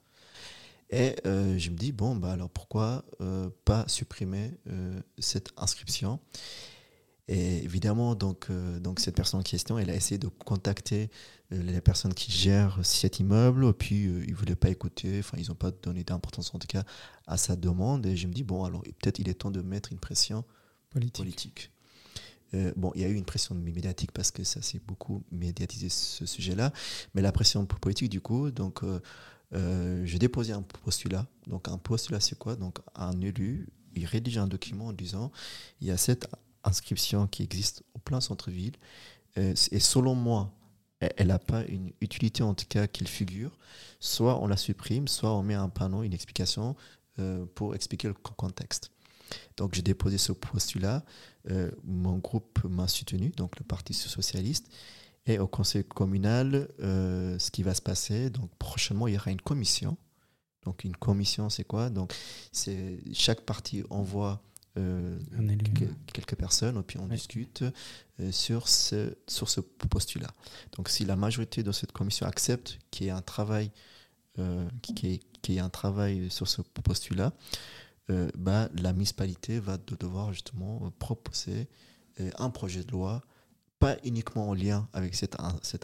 Et 0.90 1.16
euh, 1.26 1.58
je 1.58 1.70
me 1.70 1.76
dis, 1.76 1.92
bon, 1.92 2.16
bah 2.16 2.32
alors 2.32 2.48
pourquoi 2.48 3.04
euh, 3.20 3.50
pas 3.64 3.84
supprimer 3.88 4.52
euh, 4.68 4.98
cette 5.18 5.50
inscription? 5.56 6.18
Et 7.30 7.62
évidemment, 7.62 8.14
donc, 8.14 8.50
donc 8.80 9.00
cette 9.00 9.14
personne 9.14 9.40
en 9.40 9.42
question, 9.42 9.78
elle 9.78 9.90
a 9.90 9.94
essayé 9.94 10.16
de 10.16 10.28
contacter 10.28 11.10
les 11.50 11.82
personnes 11.82 12.14
qui 12.14 12.32
gèrent 12.32 12.78
cet 12.82 13.20
immeuble, 13.20 13.74
puis 13.74 14.04
ils 14.04 14.30
ne 14.30 14.34
voulaient 14.34 14.56
pas 14.56 14.70
écouter, 14.70 15.18
enfin, 15.18 15.36
ils 15.38 15.48
n'ont 15.48 15.54
pas 15.54 15.70
donné 15.70 16.04
d'importance 16.04 16.54
en 16.54 16.58
tout 16.58 16.66
cas 16.66 16.84
à 17.26 17.36
sa 17.36 17.54
demande. 17.54 18.06
Et 18.06 18.16
je 18.16 18.26
me 18.28 18.32
dis, 18.32 18.44
bon, 18.44 18.64
alors 18.64 18.80
peut-être 18.80 19.18
il 19.18 19.28
est 19.28 19.34
temps 19.34 19.50
de 19.50 19.60
mettre 19.60 19.92
une 19.92 19.98
pression 19.98 20.42
politique. 20.88 21.70
bon, 22.76 22.92
il 22.94 23.02
y 23.02 23.04
a 23.04 23.08
eu 23.08 23.14
une 23.14 23.26
pression 23.26 23.54
médiatique 23.54 24.12
parce 24.12 24.30
que 24.30 24.42
ça 24.42 24.62
s'est 24.62 24.80
beaucoup 24.86 25.22
médiatisé 25.30 25.90
ce 25.90 26.24
sujet-là, 26.24 26.72
mais 27.12 27.20
la 27.20 27.32
pression 27.32 27.66
politique, 27.66 28.08
du 28.08 28.22
coup, 28.22 28.50
donc 28.50 28.82
j'ai 29.52 30.18
déposé 30.18 30.52
un 30.52 30.62
postulat. 30.62 31.26
Donc 31.46 31.68
un 31.68 31.78
postulat, 31.78 32.20
c'est 32.20 32.38
quoi? 32.38 32.56
Donc 32.56 32.78
un 32.94 33.20
élu, 33.20 33.68
il 33.94 34.06
rédige 34.06 34.38
un 34.38 34.46
document 34.46 34.86
en 34.86 34.92
disant, 34.92 35.30
il 35.80 35.88
y 35.88 35.90
a 35.90 35.96
cette 35.96 36.28
inscription 36.64 37.26
qui 37.26 37.42
existe 37.42 37.82
au 37.94 37.98
plein 37.98 38.20
centre-ville. 38.20 38.76
Euh, 39.36 39.54
et 39.70 39.80
selon 39.80 40.14
moi, 40.14 40.52
elle 41.00 41.28
n'a 41.28 41.38
pas 41.38 41.64
une 41.64 41.92
utilité 42.00 42.42
en 42.42 42.54
tout 42.54 42.66
cas 42.68 42.86
qu'il 42.86 43.08
figure. 43.08 43.56
Soit 44.00 44.40
on 44.42 44.46
la 44.46 44.56
supprime, 44.56 45.08
soit 45.08 45.32
on 45.32 45.42
met 45.42 45.54
un 45.54 45.68
panneau, 45.68 46.02
une 46.02 46.12
explication 46.14 46.76
euh, 47.18 47.44
pour 47.54 47.74
expliquer 47.74 48.08
le 48.08 48.14
contexte. 48.14 48.90
Donc 49.56 49.74
j'ai 49.74 49.82
déposé 49.82 50.18
ce 50.18 50.32
postulat. 50.32 51.04
Euh, 51.50 51.70
mon 51.84 52.18
groupe 52.18 52.64
m'a 52.64 52.88
soutenu, 52.88 53.30
donc 53.30 53.58
le 53.58 53.64
Parti 53.64 53.94
socialiste. 53.94 54.68
Et 55.28 55.38
au 55.38 55.46
conseil 55.46 55.84
communal, 55.84 56.68
ce 56.78 57.50
qui 57.50 57.62
va 57.62 57.74
se 57.74 57.82
passer, 57.82 58.30
donc 58.30 58.50
prochainement 58.58 59.06
il 59.06 59.14
y 59.14 59.16
aura 59.16 59.30
une 59.30 59.40
commission. 59.40 59.96
Donc 60.64 60.84
une 60.84 60.96
commission, 60.96 61.48
c'est 61.50 61.64
quoi? 61.64 61.88
Donc 61.88 62.12
c'est 62.50 62.98
chaque 63.12 63.42
parti 63.42 63.84
envoie 63.90 64.42
euh, 64.76 65.18
quelques 66.12 66.36
personnes, 66.36 66.78
et 66.78 66.82
puis 66.82 66.98
on 66.98 67.06
discute 67.08 67.64
euh, 68.20 68.30
sur, 68.30 68.68
ce, 68.68 69.16
sur 69.26 69.48
ce 69.48 69.60
postulat. 69.60 70.30
Donc 70.76 70.88
si 70.88 71.04
la 71.04 71.16
majorité 71.16 71.62
de 71.62 71.72
cette 71.72 71.92
commission 71.92 72.26
accepte 72.26 72.78
qu'il 72.90 73.06
y 73.06 73.08
ait 73.08 73.12
un 73.12 73.22
travail, 73.22 73.70
euh, 74.38 74.68
qui, 74.82 75.20
qui, 75.42 75.58
un 75.58 75.70
travail 75.70 76.30
sur 76.30 76.46
ce 76.46 76.62
postulat, 76.62 77.32
bah, 78.38 78.70
la 78.74 78.94
municipalité 78.94 79.60
va 79.60 79.76
devoir 79.76 80.32
justement 80.32 80.90
proposer 80.98 81.68
un 82.38 82.48
projet 82.48 82.82
de 82.82 82.90
loi, 82.90 83.22
pas 83.78 83.96
uniquement 84.04 84.48
en 84.48 84.54
lien 84.54 84.88
avec 84.92 85.14
cette, 85.14 85.36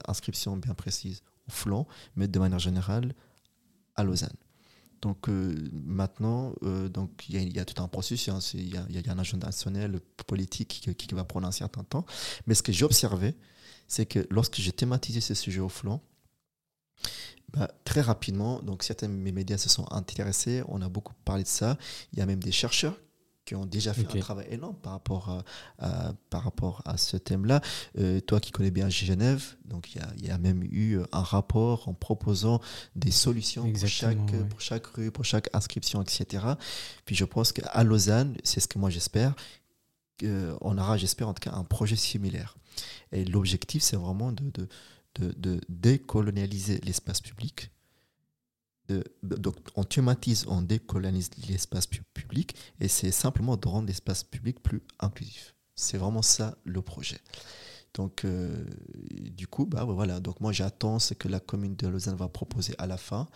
inscription 0.07 0.57
bien 0.57 0.75
précise 0.75 1.23
au 1.49 1.53
flanc, 1.53 1.87
mais 2.17 2.29
de 2.29 2.39
manière 2.39 2.59
générale 2.59 3.15
à 3.97 4.05
Lausanne. 4.05 4.37
Donc 5.03 5.29
euh, 5.29 5.55
maintenant, 5.73 6.55
euh, 6.63 6.89
il 7.29 7.55
y, 7.55 7.59
a 7.61 7.65
tout 7.65 7.83
un 7.83 7.89
processus, 7.89 8.29
hein, 8.31 8.39
il 8.55 8.71
y, 8.71 8.77
a 8.79 9.13
un 9.13 9.19
agenda 9.19 9.47
national 9.47 10.01
politique 10.27 10.95
qui, 10.97 11.15
va 11.15 11.25
prendre 11.25 11.47
un 11.47 11.53
certain 11.53 11.85
temps. 11.85 12.07
Mais 12.47 12.55
ce 12.55 12.63
que 12.63 12.73
j'ai 12.73 12.85
observé, 12.85 13.35
c'est 13.87 14.07
que 14.07 14.27
lorsque 14.31 14.57
j'ai 14.57 14.73
thématisé 14.73 15.21
ce 15.21 15.35
sujet 15.35 15.61
au 15.61 15.69
flanc, 15.69 16.03
bah, 17.53 17.71
très 17.85 18.01
rapidement, 18.01 18.63
donc 18.63 18.83
certains 18.83 19.09
médias 19.09 19.59
se 19.59 19.69
sont 19.69 19.87
intéressés, 19.93 20.63
on 20.69 20.81
a 20.81 20.89
beaucoup 20.89 21.15
parlé 21.25 21.43
de 21.43 21.49
ça. 21.49 21.77
Il 22.13 22.19
y 22.19 22.23
a 22.23 22.27
même 22.27 22.43
des 22.43 22.53
chercheurs 22.53 22.99
qui 23.45 23.55
ont 23.55 23.67
déjà 23.67 23.93
fait 23.93 24.07
un 24.17 24.21
travail 24.21 24.47
énorme 24.51 24.77
par 24.77 24.93
rapport 24.93 25.45
à, 25.79 26.13
par 26.31 26.45
rapport 26.45 26.83
à 26.85 26.97
ce 26.97 27.17
thème-là. 27.17 27.61
Euh, 27.99 28.21
toi 28.21 28.41
qui 28.41 28.51
connais 28.51 28.71
bien 28.71 28.89
Genève, 28.89 29.57
donc 29.65 29.95
il 29.95 30.27
y 30.27 30.31
a, 30.31 30.39
même 30.39 30.63
eu 30.65 30.99
un 31.13 31.23
rapport 31.23 31.89
en 31.89 31.95
proposant 31.95 32.61
des 32.97 33.11
solutions 33.11 33.71
pour 33.71 33.89
chaque, 33.89 34.49
pour 34.49 34.61
chaque 34.61 34.87
rue, 34.87 35.11
pour 35.11 35.25
chaque 35.25 35.49
inscription, 35.53 36.03
etc. 36.03 36.45
Puis 37.05 37.15
je 37.15 37.25
pense 37.25 37.53
qu'à 37.53 37.85
Lausanne, 37.85 38.37
c'est 38.45 38.61
ce 38.61 38.69
que 38.69 38.79
moi 38.79 38.91
j'espère, 38.91 39.35
on 40.23 40.79
aura, 40.79 40.97
j'espère 40.97 41.29
en 41.29 41.35
tout 41.35 41.49
cas, 41.49 41.55
un 41.55 41.65
projet 41.65 41.97
similaire. 41.97 42.57
Et 43.13 43.25
l'objectif, 43.25 43.83
c'est 43.83 43.97
vraiment 43.97 44.33
de, 44.33 44.51
de, 44.51 44.69
de, 45.17 45.35
de 45.37 45.61
décolonialiser 45.69 46.81
l'espace 46.83 47.21
public 47.21 47.71
donc 49.23 49.57
on 49.77 49.85
thématise, 49.85 50.45
on 50.47 50.63
décolonise 50.63 51.31
l'espace 51.49 51.87
public 51.87 52.55
et 52.81 52.89
c'est 52.89 53.11
simplement 53.11 53.57
de 53.57 53.67
rendre 53.67 53.89
l'espace 53.89 54.25
public 54.25 54.63
plus 54.63 54.83
inclusif. 55.01 55.55
C'est 55.75 55.99
vraiment 55.99 56.23
ça 56.23 56.57
le 56.65 56.83
projet. 56.83 57.21
Donc, 57.95 58.25
euh, 58.25 58.65
du 59.11 59.47
coup, 59.47 59.67
bah, 59.67 59.85
voilà. 59.85 60.21
Donc, 60.21 60.41
moi, 60.41 60.53
j'attends 60.53 60.99
ce 60.99 61.15
que 61.15 61.29
la 61.29 61.41
commune 61.41 61.77
de 61.77 61.87
Lausanne 61.87 62.17
va 62.17 62.29
proposer 62.29 62.75
à 62.79 62.87
la 62.87 62.97
fin. 62.97 63.29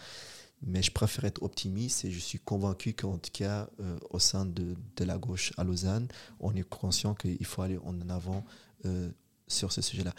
Mais 0.62 0.82
je 0.82 0.90
préfère 0.90 1.24
être 1.24 1.40
optimiste 1.44 2.04
et 2.04 2.10
je 2.10 2.18
suis 2.18 2.40
convaincu 2.40 2.92
qu'en 2.92 3.18
tout 3.18 3.30
cas, 3.32 3.70
euh, 3.78 3.96
au 4.10 4.18
sein 4.18 4.44
de, 4.44 4.74
la 4.98 5.16
gauche 5.16 5.52
à 5.56 5.62
Lausanne, 5.62 6.08
on 6.40 6.52
est 6.56 6.68
conscient 6.68 7.14
qu'il 7.14 7.44
faut 7.46 7.62
aller 7.62 7.78
en 7.84 8.08
avant 8.10 8.44
euh, 8.84 9.08
sur 9.48 9.72
ce 9.72 9.82
sujet-là. 9.82 10.14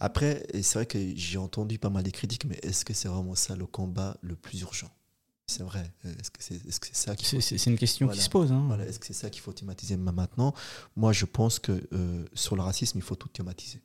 Après, 0.00 0.46
c'est 0.62 0.74
vrai 0.74 0.86
que 0.86 0.98
j'ai 1.16 1.38
entendu 1.38 1.78
pas 1.78 1.90
mal 1.90 2.02
de 2.02 2.10
critiques, 2.10 2.44
mais 2.44 2.58
est-ce 2.62 2.84
que 2.84 2.92
c'est 2.94 3.08
vraiment 3.08 3.34
ça 3.34 3.54
le 3.54 3.66
combat 3.66 4.16
le 4.22 4.34
plus 4.34 4.60
urgent? 4.62 4.90
C'est 5.46 5.62
vrai. 5.62 5.92
Est-ce 6.04 6.30
que 6.30 6.42
c'est 6.42 6.54
est 6.54 6.70
-ce 6.70 6.88
ça 6.92 7.14
C'est 7.40 7.66
une 7.70 7.78
question 7.78 8.08
qui 8.08 8.20
se 8.20 8.30
pose. 8.30 8.50
Hein. 8.52 8.64
Voilà. 8.68 8.86
Est-ce 8.86 8.98
que 8.98 9.06
c'est 9.06 9.12
ça 9.12 9.28
qu'il 9.28 9.42
faut 9.42 9.52
thématiser 9.52 9.96
maintenant? 9.96 10.54
Moi, 10.96 11.12
je 11.12 11.26
pense 11.26 11.58
que 11.58 11.72
euh, 11.92 12.24
sur 12.34 12.56
le 12.56 12.62
racisme, 12.62 12.98
il 12.98 13.02
faut 13.02 13.16
tout 13.16 13.28
thématiser. 13.28 13.80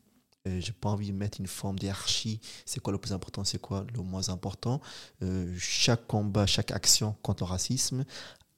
J'ai 0.59 0.71
pas 0.71 0.89
envie 0.89 1.11
de 1.11 1.17
mettre 1.17 1.41
une 1.41 1.47
forme 1.47 1.77
d'hierarchie. 1.77 2.39
C'est 2.65 2.79
quoi 2.79 2.93
le 2.93 2.99
plus 2.99 3.11
important? 3.11 3.43
C'est 3.43 3.59
quoi 3.59 3.85
le 3.93 4.01
moins 4.01 4.29
important? 4.29 4.79
Euh, 5.21 5.53
Chaque 5.59 6.07
combat, 6.07 6.45
chaque 6.45 6.71
action 6.71 7.15
contre 7.21 7.43
le 7.43 7.49
racisme 7.49 8.05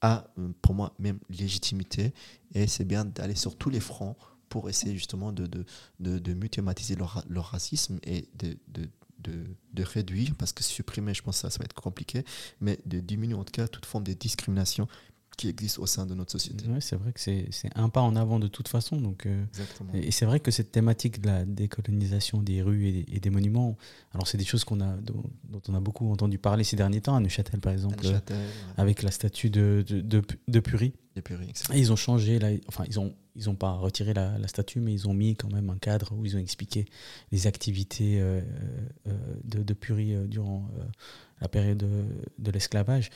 a, 0.00 0.24
euh, 0.38 0.52
pour 0.62 0.74
moi, 0.74 0.94
même 0.98 1.18
légitimité. 1.28 2.14
Et 2.54 2.68
c'est 2.68 2.84
bien 2.84 3.04
d'aller 3.04 3.34
sur 3.34 3.56
tous 3.56 3.70
les 3.70 3.80
fronts 3.80 4.16
pour 4.50 4.68
essayer 4.68 4.94
justement 4.94 5.32
de, 5.32 5.46
de, 5.46 5.64
de, 6.00 6.18
de 6.18 6.34
mutualiser 6.34 6.96
leur, 6.96 7.24
leur, 7.28 7.46
racisme 7.46 7.98
et 8.02 8.28
de, 8.34 8.58
de, 8.68 8.90
de, 9.72 9.82
réduire, 9.82 10.34
parce 10.36 10.52
que 10.52 10.62
supprimer, 10.62 11.14
je 11.14 11.22
pense 11.22 11.36
que 11.36 11.40
ça, 11.42 11.50
ça 11.50 11.58
va 11.58 11.64
être 11.64 11.74
compliqué, 11.74 12.24
mais 12.60 12.78
de 12.84 13.00
diminuer 13.00 13.38
en 13.38 13.44
tout 13.44 13.52
cas 13.52 13.68
toute 13.68 13.86
forme 13.86 14.04
de 14.04 14.12
discrimination 14.12 14.88
qui 15.36 15.48
existe 15.48 15.78
au 15.78 15.86
sein 15.86 16.04
de 16.04 16.14
notre 16.14 16.32
société. 16.32 16.66
Oui, 16.68 16.78
c'est 16.80 16.96
vrai 16.96 17.12
que 17.12 17.20
c'est 17.20 17.48
un 17.74 17.88
pas 17.88 18.02
en 18.02 18.14
avant 18.14 18.38
de 18.38 18.48
toute 18.48 18.68
façon. 18.68 19.00
Donc, 19.00 19.24
euh, 19.24 19.44
et 19.94 20.10
c'est 20.10 20.26
vrai 20.26 20.38
que 20.38 20.50
cette 20.50 20.70
thématique 20.70 21.22
de 21.22 21.28
la 21.28 21.44
décolonisation 21.46 22.42
des 22.42 22.60
rues 22.60 23.04
et 23.08 23.20
des, 23.20 23.30
monuments, 23.30 23.78
alors 24.12 24.26
c'est 24.26 24.36
des 24.36 24.44
choses 24.44 24.64
qu'on 24.64 24.80
a, 24.80 24.96
dont, 24.96 25.22
on 25.68 25.74
a 25.74 25.80
beaucoup 25.80 26.10
entendu 26.12 26.38
parler 26.38 26.62
ces 26.62 26.76
derniers 26.76 27.00
temps, 27.00 27.16
à 27.16 27.20
Neuchâtel 27.20 27.60
par 27.60 27.72
exemple, 27.72 28.04
avec 28.76 29.02
la 29.02 29.10
statue 29.10 29.48
de, 29.48 29.82
de, 29.88 30.00
de, 30.00 30.22
de 30.48 30.60
et 31.72 31.78
ils 31.78 31.92
ont 31.92 31.96
changé, 31.96 32.38
là, 32.38 32.48
enfin 32.68 32.84
ils 32.86 33.00
ont 33.00 33.14
ils 33.40 33.46
n'ont 33.46 33.56
pas 33.56 33.72
retiré 33.72 34.14
la, 34.14 34.38
la, 34.38 34.48
statue, 34.48 34.80
mais 34.80 34.92
ils 34.92 35.08
ont 35.08 35.14
mis 35.14 35.34
quand 35.34 35.52
même 35.52 35.70
un 35.70 35.78
cadre 35.78 36.12
où 36.16 36.24
ils 36.24 36.36
ont 36.36 36.40
expliqué 36.40 36.86
les 37.32 37.46
activités 37.46 38.20
de, 39.44 39.62
de 39.62 39.74
Purie 39.74 40.14
durant 40.28 40.68
la 41.40 41.48
période 41.48 41.78
de, 42.38 42.50
l'esclavage. 42.50 43.10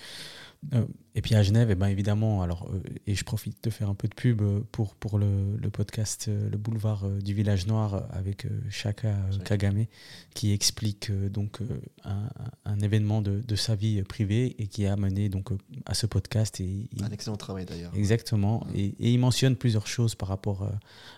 Euh, 0.72 0.86
et 1.14 1.20
puis 1.20 1.34
à 1.34 1.42
Genève, 1.42 1.68
et 1.68 1.72
eh 1.72 1.74
ben 1.74 1.88
évidemment, 1.88 2.42
alors, 2.42 2.68
euh, 2.72 2.80
et 3.06 3.14
je 3.14 3.22
profite 3.22 3.62
de 3.62 3.70
faire 3.70 3.90
un 3.90 3.94
peu 3.94 4.08
de 4.08 4.14
pub 4.14 4.42
pour, 4.72 4.94
pour 4.94 5.18
le, 5.18 5.56
le 5.56 5.70
podcast 5.70 6.26
euh, 6.28 6.48
Le 6.48 6.56
boulevard 6.56 7.06
du 7.06 7.34
village 7.34 7.66
noir 7.66 8.06
avec 8.10 8.46
Chaka 8.70 9.14
Kagame, 9.44 9.84
qui 10.32 10.52
explique 10.52 11.12
donc 11.30 11.58
un, 12.04 12.30
un, 12.64 12.80
événement 12.80 13.20
de, 13.20 13.40
de, 13.40 13.56
sa 13.56 13.74
vie 13.74 14.02
privée 14.02 14.56
et 14.58 14.66
qui 14.66 14.86
a 14.86 14.96
mené 14.96 15.28
donc 15.28 15.50
à 15.84 15.94
ce 15.94 16.06
podcast. 16.06 16.60
Et, 16.60 16.88
un 17.02 17.10
excellent 17.10 17.36
travail 17.36 17.66
d'ailleurs. 17.66 17.92
Exactement. 17.94 18.66
Et, 18.74 18.94
et, 18.98 19.12
il 19.12 19.18
mentionne 19.18 19.56
plusieurs 19.56 19.86
choses 19.86 20.13
par 20.16 20.28
rapport 20.28 20.68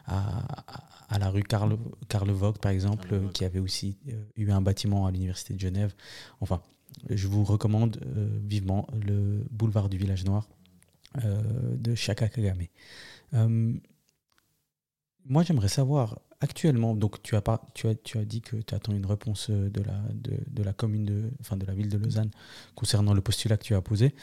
à, 0.07 0.75
à, 1.09 1.19
la 1.19 1.31
rue 1.31 1.43
Karl, 1.43 1.79
Karl 2.09 2.31
Vogt, 2.31 2.59
par 2.61 2.73
exemple, 2.73 3.09
qui 3.33 3.45
avait 3.45 3.59
aussi 3.59 3.97
eu 4.37 4.51
un 4.51 4.61
bâtiment 4.61 5.07
à 5.07 5.11
l'université 5.11 5.55
de 5.55 5.61
Genève. 5.61 5.95
Enfin, 6.41 6.61
je 7.11 7.29
vous 7.29 7.45
recommande 7.45 8.01
euh, 8.05 8.29
vivement 8.45 8.87
le 9.07 9.45
boulevard 9.51 9.89
du 9.89 9.99
village 9.99 10.25
noir 10.25 10.49
euh, 11.25 11.43
de 11.77 11.95
Shaka 11.95 12.29
Kagame. 12.29 12.67
Euh, 13.35 13.75
moi, 15.25 15.43
j'aimerais 15.43 15.69
savoir 15.69 16.21
actuellement, 16.41 16.95
donc 16.95 17.23
tu 17.23 17.35
as, 17.35 17.41
pas, 17.41 17.63
tu 17.75 17.89
as, 17.89 17.95
tu 17.95 18.19
as 18.19 18.25
dit 18.25 18.43
que 18.43 18.57
tu 18.57 18.75
attends 18.75 18.93
une 18.93 19.07
réponse 19.07 19.51
de 19.51 19.83
la, 19.83 19.99
de, 20.13 20.39
de, 20.47 20.63
la 20.63 20.73
commune, 20.73 21.05
de, 21.05 21.31
enfin 21.41 21.57
de 21.57 21.67
la 21.67 21.75
ville 21.75 21.89
de 21.89 21.99
Lausanne 21.99 22.31
concernant 22.75 23.15
le 23.15 23.23
postulat 23.23 23.57
que 23.57 23.65
tu 23.65 23.75
as 23.75 23.81
posé. 23.81 24.15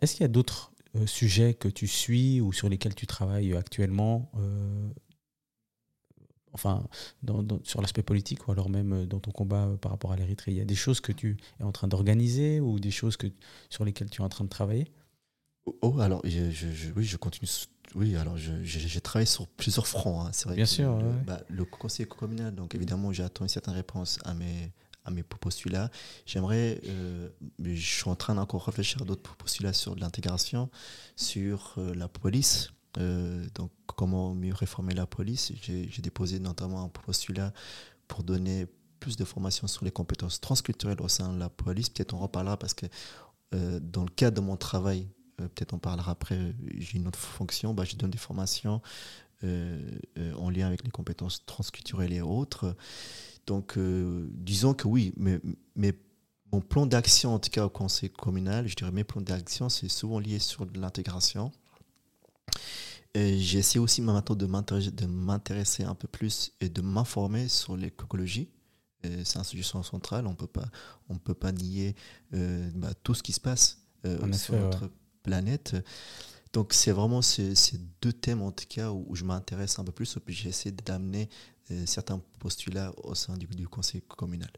Est-ce 0.00 0.16
qu'il 0.16 0.22
y 0.22 0.24
a 0.24 0.28
d'autres 0.28 0.72
sujets 1.04 1.54
que 1.54 1.68
tu 1.68 1.86
suis 1.86 2.40
ou 2.40 2.52
sur 2.52 2.68
lesquels 2.68 2.94
tu 2.94 3.06
travailles 3.06 3.54
actuellement 3.54 4.30
enfin, 6.56 6.82
sur 7.62 7.80
l'aspect 7.80 8.02
politique 8.02 8.48
ou 8.48 8.52
alors 8.52 8.68
même 8.68 8.92
euh, 8.92 9.06
dans 9.06 9.20
ton 9.20 9.30
combat 9.30 9.66
euh, 9.66 9.76
par 9.76 9.92
rapport 9.92 10.12
à 10.12 10.16
l'Érythrée? 10.16 10.52
Il 10.52 10.56
y 10.56 10.60
a 10.60 10.64
des 10.64 10.74
choses 10.74 11.00
que 11.00 11.12
tu 11.12 11.36
es 11.60 11.62
en 11.62 11.72
train 11.72 11.86
d'organiser 11.86 12.60
ou 12.60 12.80
des 12.80 12.90
choses 12.90 13.16
que, 13.16 13.28
sur 13.70 13.84
lesquelles 13.84 14.10
tu 14.10 14.22
es 14.22 14.24
en 14.24 14.28
train 14.28 14.44
de 14.44 14.48
travailler? 14.48 14.88
Oh, 15.66 15.76
oh, 15.82 16.00
alors, 16.00 16.22
oui, 16.24 17.04
je 17.04 17.16
continue. 17.16 17.48
Oui, 17.94 18.16
alors 18.16 18.36
j'ai 18.36 19.00
travaillé 19.00 19.26
sur 19.26 19.46
plusieurs 19.46 19.86
fronts. 19.86 20.22
Hein, 20.22 20.30
c'est 20.32 20.46
vrai. 20.46 20.56
Bien 20.56 20.66
sûr. 20.66 20.98
Le, 20.98 21.10
bah, 21.24 21.40
le, 21.48 21.64
conseil 21.64 22.06
communal, 22.06 22.54
donc 22.54 22.74
évidemment, 22.74 23.12
j'attends 23.12 23.44
une 23.44 23.48
certaine 23.48 23.74
réponse 23.74 24.18
à 24.24 24.34
mes, 24.34 24.72
à 25.06 25.10
mes 25.10 25.22
postulats. 25.22 25.90
J'aimerais, 26.26 26.80
euh, 26.86 27.28
je 27.62 27.74
suis 27.74 28.10
en 28.10 28.16
train 28.16 28.34
d'encore 28.34 28.66
réfléchir 28.66 29.02
à 29.02 29.04
d'autres 29.04 29.36
postulats 29.36 29.72
sur 29.72 29.94
l'intégration, 29.96 30.68
sur 31.16 31.74
la 31.76 32.08
police, 32.08 32.70
euh, 32.98 33.44
donc, 33.54 33.70
comment 33.86 34.34
mieux 34.34 34.54
réformer 34.54 34.94
la 34.94 35.06
police 35.06 35.52
J'ai 35.62 36.02
déposé 36.02 36.38
notamment 36.38 36.82
un 36.82 36.88
postulat 36.88 37.52
pour 38.08 38.22
donner 38.22 38.66
plus 39.00 39.16
de 39.16 39.24
formation 39.24 39.66
sur 39.66 39.84
les 39.84 39.90
compétences 39.90 40.40
transculturelles 40.40 41.00
au 41.00 41.08
sein 41.08 41.32
de 41.32 41.38
la 41.38 41.48
police. 41.48 41.90
Peut-être 41.90 42.14
on 42.14 42.18
reparlera 42.18 42.56
parce 42.56 42.74
que 42.74 42.86
euh, 43.54 43.78
dans 43.80 44.02
le 44.02 44.10
cadre 44.10 44.36
de 44.36 44.46
mon 44.46 44.56
travail, 44.56 45.08
euh, 45.40 45.48
peut-être 45.48 45.74
on 45.74 45.78
parlera 45.78 46.12
après, 46.12 46.54
j'ai 46.78 46.98
une 46.98 47.06
autre 47.06 47.18
fonction, 47.18 47.74
bah, 47.74 47.84
je 47.84 47.96
donne 47.96 48.10
des 48.10 48.18
formations 48.18 48.80
en 49.42 50.50
lien 50.50 50.66
avec 50.66 50.82
les 50.82 50.90
compétences 50.90 51.44
transculturelles 51.44 52.12
et 52.12 52.22
autres. 52.22 52.74
Donc, 53.46 53.78
disons 53.78 54.74
que 54.74 54.88
oui, 54.88 55.12
mais, 55.16 55.40
mais 55.76 55.92
mon 56.52 56.60
plan 56.60 56.86
d'action, 56.86 57.34
en 57.34 57.38
tout 57.38 57.50
cas 57.50 57.64
au 57.64 57.70
conseil 57.70 58.10
communal, 58.10 58.66
je 58.66 58.74
dirais 58.74 58.90
mes 58.90 59.04
plans 59.04 59.20
d'action, 59.20 59.68
c'est 59.68 59.88
souvent 59.88 60.18
lié 60.18 60.38
sur 60.38 60.66
l'intégration 60.74 61.52
j'ai 63.38 63.58
essayé 63.58 63.80
aussi 63.80 64.02
maintenant 64.02 64.36
de 64.36 64.46
m'intéresser 64.46 65.84
un 65.84 65.94
peu 65.94 66.08
plus 66.08 66.52
et 66.60 66.68
de 66.68 66.82
m'informer 66.82 67.48
sur 67.48 67.76
l'écologie. 67.76 68.50
C'est 69.24 69.38
un 69.38 69.44
sujet 69.44 69.62
central, 69.62 70.26
on 70.26 70.36
on 71.08 71.18
peut 71.18 71.34
pas 71.34 71.52
nier 71.52 71.94
euh, 72.34 72.68
bah, 72.74 72.92
tout 73.04 73.14
ce 73.14 73.22
qui 73.22 73.32
se 73.32 73.38
passe 73.38 73.78
euh, 74.04 74.32
sur 74.32 74.54
notre 74.54 74.90
planète. 75.22 75.76
Donc 76.52 76.72
c'est 76.72 76.90
vraiment 76.90 77.22
ces, 77.22 77.54
deux 78.00 78.12
thèmes 78.12 78.42
en 78.42 78.50
tout 78.50 78.64
cas 78.68 78.90
où, 78.90 79.14
je 79.14 79.22
m'intéresse 79.24 79.78
un 79.78 79.84
peu 79.84 79.92
plus 79.92 80.16
et 80.16 80.20
puis 80.20 80.34
j'essaie 80.34 80.72
d'amener 80.72 81.28
euh, 81.28 81.55
certains 81.86 82.20
postulats 82.38 82.92
au 83.04 83.14
sein 83.14 83.36
du, 83.36 83.46
du 83.46 83.68
conseil 83.68 84.02
communal. 84.02 84.50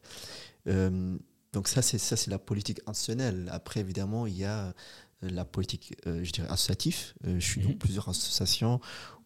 donc 0.66 1.68
ça 1.68 1.82
c'est 1.82 1.98
ça 1.98 2.16
c'est 2.16 2.30
la 2.30 2.38
politique 2.38 2.80
institutionnelle. 2.86 3.48
Après 3.52 3.80
évidemment 3.80 4.26
il 4.26 4.36
y 4.36 4.44
a 4.44 4.74
la 5.22 5.44
politique, 5.44 5.96
euh, 6.06 6.22
je 6.24 6.32
dirais, 6.32 6.48
associative. 6.48 7.14
Euh, 7.26 7.38
je 7.40 7.44
suis 7.44 7.60
dans 7.60 7.70
mhm. 7.70 7.78
plusieurs 7.78 8.08
associations 8.08 8.80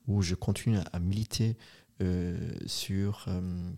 où 0.09 0.23
je 0.23 0.35
continue 0.35 0.79
à, 0.93 0.99
militer 0.99 1.57
euh, 2.01 2.37
sur, 2.67 3.27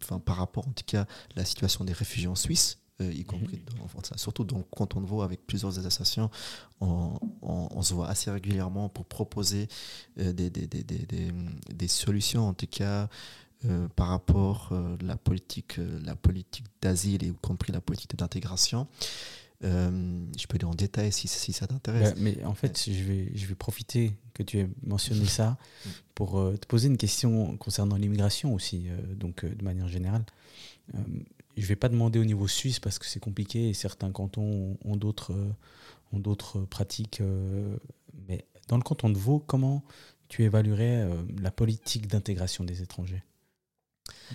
enfin, 0.02 0.18
par 0.18 0.36
rapport 0.36 0.66
en 0.66 0.72
tout 0.72 0.84
cas, 0.86 1.06
la 1.36 1.44
situation 1.44 1.84
des 1.84 1.92
réfugiés 1.92 2.28
en 2.28 2.34
Suisse. 2.34 2.78
y 3.00 3.04
mhm. 3.04 3.24
compris 3.24 3.62
surtout 4.16 4.44
dans 4.44 4.58
le 4.58 4.64
canton 4.64 5.00
de 5.00 5.06
Vaud 5.06 5.22
avec 5.22 5.46
plusieurs 5.46 5.78
associations 5.78 6.30
on, 6.80 7.18
on, 7.42 7.82
se 7.82 7.92
voit 7.92 8.08
assez 8.08 8.30
régulièrement 8.30 8.88
pour 8.88 9.04
proposer 9.04 9.66
des, 10.16 10.32
des, 10.32 10.66
des, 10.66 10.84
des, 10.84 11.88
solutions 11.88 12.48
en 12.48 12.54
tout 12.54 12.68
cas 12.68 13.08
par 13.96 14.08
rapport 14.08 14.72
à 14.72 15.02
la 15.02 15.16
politique 15.16 15.78
la 16.04 16.14
politique 16.14 16.66
d'asile 16.82 17.24
et 17.24 17.28
y 17.28 17.34
compris 17.34 17.72
la 17.72 17.80
politique 17.80 18.16
d'intégration 18.16 18.86
euh, 19.64 20.20
je 20.36 20.46
peux 20.46 20.56
aller 20.56 20.64
en 20.64 20.74
détail 20.74 21.12
si, 21.12 21.28
si 21.28 21.52
ça 21.52 21.66
t'intéresse. 21.66 22.10
Bah, 22.10 22.20
mais 22.20 22.44
en 22.44 22.54
fait, 22.54 22.82
je, 22.86 23.02
vais, 23.02 23.30
je 23.34 23.46
vais 23.46 23.54
profiter 23.54 24.12
que 24.34 24.42
tu 24.42 24.58
aies 24.58 24.68
mentionné 24.82 25.24
ça 25.24 25.56
pour 26.14 26.38
euh, 26.38 26.56
te 26.56 26.66
poser 26.66 26.88
une 26.88 26.96
question 26.96 27.56
concernant 27.56 27.96
l'immigration 27.96 28.52
aussi, 28.52 28.88
euh, 28.88 29.14
donc 29.14 29.44
de 29.44 29.64
manière 29.64 29.88
générale. 29.88 30.24
je 30.92 31.62
ne 31.62 31.66
vais 31.66 31.76
pas 31.76 31.88
demander 31.88 32.18
au 32.18 32.24
niveau 32.24 32.48
suisse 32.48 32.78
parce 32.78 32.98
que 32.98 33.06
c'est 33.06 33.20
compliqué 33.20 33.68
et 33.68 33.74
certains 33.74 34.10
cantons 34.10 34.76
ont, 34.84 34.96
d'autres 34.96 35.34
ont 36.12 36.18
d'autres 36.18 36.60
pratiques. 36.60 37.22
mais 38.28 38.44
dans 38.68 38.76
le 38.76 38.82
canton 38.82 39.08
de 39.08 39.18
Vaud, 39.18 39.42
comment 39.46 39.82
tu 40.28 40.42
évaluerais 40.42 41.08
la 41.40 41.50
politique 41.50 42.06
d'intégration 42.06 42.64
des 42.64 42.82
étrangers? 42.82 43.22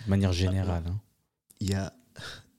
De 0.06 0.10
manière 0.10 0.34
générale. 0.34 0.84
Hein. 0.88 1.00
Il 1.60 1.70
y 1.70 1.74
a 1.74 1.94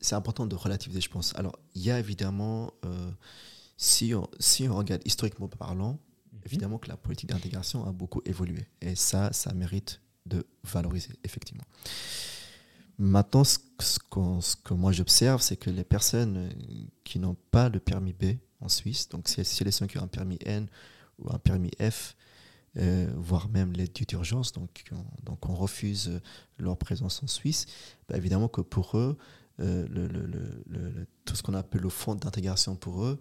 c'est 0.00 0.14
important 0.14 0.46
de 0.46 0.54
relativiser, 0.54 1.00
je 1.00 1.10
pense. 1.10 1.34
Alors, 1.36 1.58
il 1.74 1.82
y 1.82 1.90
a 1.90 1.98
évidemment, 1.98 2.72
euh, 2.84 3.10
si, 3.76 4.14
on, 4.14 4.28
si 4.38 4.68
on 4.68 4.76
regarde 4.76 5.02
historiquement 5.04 5.48
parlant, 5.48 5.98
mhm. 6.32 6.40
évidemment 6.44 6.78
que 6.78 6.88
la 6.88 6.96
politique 6.96 7.30
d'intégration 7.30 7.86
a 7.86 7.92
beaucoup 7.92 8.22
évolué. 8.24 8.66
Et 8.80 8.94
ça, 8.94 9.32
ça 9.32 9.52
mérite 9.54 10.00
de 10.26 10.46
valoriser, 10.64 11.14
effectivement. 11.24 11.64
Maintenant, 12.98 13.44
ce, 13.44 13.58
ce, 13.78 13.98
que 14.56 14.74
moi 14.74 14.90
j'observe, 14.92 15.42
c'est 15.42 15.56
que 15.56 15.70
les 15.70 15.84
personnes 15.84 16.50
qui 17.04 17.18
n'ont 17.18 17.36
pas 17.50 17.68
le 17.68 17.78
permis 17.78 18.14
B 18.14 18.38
en 18.60 18.68
Suisse, 18.68 19.08
donc 19.08 19.28
c'est 19.28 19.42
les 19.60 19.64
personnes 19.64 19.88
qui 19.88 19.98
ont 19.98 20.02
un 20.02 20.08
permis 20.08 20.38
N 20.44 20.66
ou 21.18 21.30
un 21.30 21.38
permis 21.38 21.70
F, 21.78 22.16
euh, 22.78 23.10
voire 23.16 23.48
même 23.48 23.72
l'aide 23.72 23.92
d'urgence, 23.92 24.52
donc, 24.52 24.84
on, 24.92 25.24
donc 25.24 25.48
on 25.48 25.54
refuse 25.54 26.20
leur 26.58 26.76
présence 26.76 27.22
en 27.22 27.26
Suisse, 27.26 27.66
bah, 28.08 28.16
évidemment 28.16 28.48
que 28.48 28.60
pour 28.60 28.96
eux, 28.98 29.16
euh, 29.60 31.04
tout 31.24 31.34
ce 31.34 31.42
qu'on 31.42 31.54
appelle 31.54 31.80
le 31.80 31.88
fonds 31.88 32.14
d'intégration 32.14 32.76
pour 32.76 33.04
eux, 33.04 33.18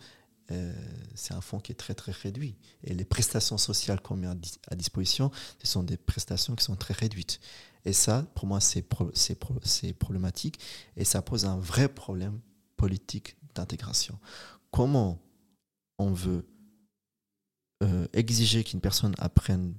euh, 0.52 0.74
c'est 1.16 1.34
un 1.34 1.42
fonds 1.42 1.60
qui 1.60 1.72
est 1.72 1.76
très 1.76 1.96
très 1.96 2.12
réduit. 2.12 2.56
Et 2.84 2.94
les 2.94 3.06
prestations 3.06 3.58
sociales 3.58 4.00
qu'on 4.02 4.16
met 4.16 4.28
à, 4.28 4.76
disposition, 4.76 5.32
ce 5.64 5.68
sont 5.68 5.84
des 5.84 5.98
prestations 5.98 6.56
qui 6.56 6.64
sont 6.64 6.76
très 6.76 6.94
réduites. 6.94 7.40
Et 7.86 7.94
ça, 7.94 8.26
pour 8.36 8.48
moi, 8.48 8.60
c'est 8.60 8.84
problématique 9.94 10.60
et 10.98 11.06
ça 11.06 11.22
pose 11.22 11.46
un 11.46 11.58
vrai 11.58 11.88
problème 11.88 12.40
politique 12.78 13.38
d'intégration. 13.54 14.20
Comment 14.72 15.20
on 15.98 16.12
veut 16.12 16.46
euh, 17.84 18.08
exiger 18.14 18.64
qu'une 18.64 18.82
personne 18.82 19.16
apprenne 19.18 19.74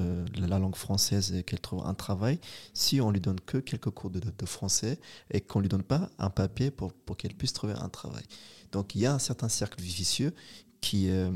euh, 0.00 0.24
la 0.36 0.58
langue 0.58 0.76
française 0.76 1.32
et 1.32 1.42
qu'elle 1.42 1.60
trouve 1.60 1.84
un 1.86 1.94
travail 1.94 2.40
si 2.72 3.00
on 3.00 3.10
lui 3.10 3.20
donne 3.20 3.40
que 3.40 3.58
quelques 3.58 3.90
cours 3.90 4.10
de, 4.10 4.46
français 4.46 4.98
et 5.30 5.40
qu'on 5.40 5.60
lui 5.60 5.68
donne 5.68 5.82
pas 5.82 6.10
un 6.18 6.30
papier 6.30 6.70
pour, 6.70 6.92
pour 6.92 7.16
qu'elle 7.16 7.34
puisse 7.34 7.52
trouver 7.52 7.74
un 7.74 7.88
travail. 7.88 8.24
Donc 8.72 8.94
il 8.94 9.02
y 9.02 9.06
a 9.06 9.12
un 9.12 9.18
certain 9.18 9.48
cercle 9.48 9.82
vicieux 9.82 10.34
qui, 10.80 11.10
euh, 11.10 11.30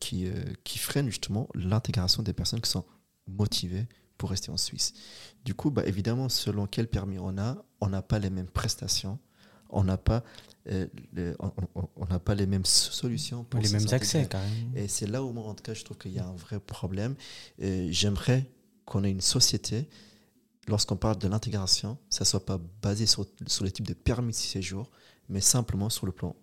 qui, 0.00 0.28
qui 0.64 0.78
freine 0.78 1.08
justement 1.08 1.48
l'intégration 1.54 2.22
des 2.22 2.32
personnes 2.32 2.60
qui 2.60 2.70
sont 2.70 2.84
motivées 3.26 3.86
pour 4.18 4.30
rester 4.30 4.50
en 4.50 4.56
Suisse. 4.56 4.92
Du 5.44 5.54
coup, 5.54 5.70
bah, 5.70 5.82
évidemment, 5.86 6.28
selon 6.28 6.66
quel 6.66 6.88
permis 6.88 7.18
on 7.18 7.38
a, 7.38 7.64
on 7.80 7.88
n'a 7.88 8.02
pas 8.02 8.18
les 8.18 8.30
mêmes 8.30 8.48
prestations, 8.48 9.18
on 9.70 9.84
n'a 9.84 9.96
pas 9.96 10.24
euh, 10.68 10.86
on 11.94 12.06
n'a 12.06 12.18
pas 12.18 12.34
les 12.34 12.46
mêmes 12.46 12.64
solutions. 12.64 13.44
Pour 13.44 13.60
les 13.60 13.70
mêmes 13.70 13.86
accès, 13.92 14.26
carrément. 14.26 14.72
Et 14.74 14.88
c'est 14.88 15.06
là 15.06 15.22
où, 15.22 15.32
moi, 15.32 15.44
en 15.44 15.54
tout 15.54 15.62
cas, 15.62 15.74
je 15.74 15.84
trouve 15.84 15.96
qu'il 15.96 16.12
y 16.12 16.18
a 16.18 16.26
un 16.26 16.34
vrai 16.34 16.58
problème. 16.58 17.14
J'aimerais 17.58 18.50
qu'on 18.84 19.04
ait 19.04 19.10
une 19.10 19.20
société, 19.20 19.88
lorsqu'on 20.68 20.96
parle 20.96 21.18
de 21.18 21.28
l'intégration, 21.28 21.98
ça 22.10 22.24
ne 22.24 22.26
soit 22.26 22.44
pas 22.44 22.60
basé 22.82 23.06
sur, 23.06 23.26
sur 23.46 23.64
les 23.64 23.70
types 23.70 23.86
de 23.86 23.94
permis 23.94 24.32
de 24.32 24.36
séjour, 24.36 24.90
mais 25.28 25.40
simplement 25.40 25.90
sur 25.90 26.06
le 26.06 26.12
plan 26.12 26.34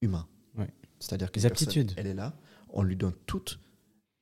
humain. 0.00 0.28
Ouais. 0.56 0.70
C'est-à-dire 1.00 1.30
que 1.32 1.38
les 1.40 1.46
aptitudes. 1.46 1.92
elle 1.96 2.06
est 2.06 2.14
là, 2.14 2.36
on 2.68 2.82
lui 2.82 2.96
donne 2.96 3.14
toutes 3.26 3.58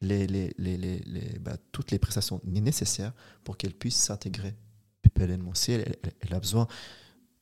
les, 0.01 0.27
les, 0.27 0.55
les, 0.59 0.77
les 0.77 1.39
bah, 1.39 1.57
toutes 1.73 1.91
les 1.91 1.99
prestations 1.99 2.41
nécessaires 2.45 3.13
pour 3.43 3.57
qu'elle 3.57 3.75
puisse 3.75 3.97
s'intégrer 3.97 4.55
pleinement. 5.15 5.55
Si 5.55 5.73
elle, 5.73 5.97
elle, 6.21 6.35
a 6.35 6.41
besoin 6.41 6.67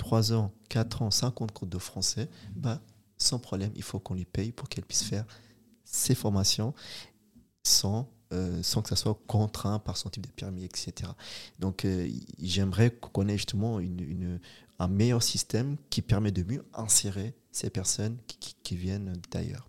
3 0.02 0.32
ans, 0.32 0.52
4 0.68 1.02
ans, 1.02 1.10
50 1.12 1.52
cours 1.52 1.68
de 1.68 1.78
français, 1.78 2.28
bah, 2.56 2.80
sans 3.18 3.38
problème, 3.38 3.70
il 3.76 3.84
faut 3.84 4.00
qu'on 4.00 4.14
lui 4.14 4.24
paye 4.24 4.50
pour 4.50 4.68
qu'elle 4.68 4.84
puisse 4.84 5.04
faire 5.04 5.24
ses 5.84 6.16
formations 6.16 6.74
sans, 7.62 8.10
euh, 8.32 8.64
sans 8.64 8.82
que 8.82 8.88
ça 8.88 8.96
soit 8.96 9.16
contraint 9.28 9.78
par 9.78 9.96
son 9.96 10.10
type 10.10 10.26
de 10.26 10.32
permis, 10.32 10.64
etc. 10.64 11.08
Donc 11.60 11.84
euh, 11.84 12.10
j'aimerais 12.40 12.90
qu'on 12.90 13.28
ait 13.28 13.36
justement 13.38 13.78
un 14.80 14.88
meilleur 14.88 15.22
système 15.22 15.76
qui 15.88 16.02
permet 16.02 16.32
de 16.32 16.42
mieux 16.42 16.64
insérer 16.74 17.32
ces 17.52 17.70
personnes 17.70 18.16
qui, 18.26 18.74
viennent 18.74 19.12
d'ailleurs. 19.30 19.68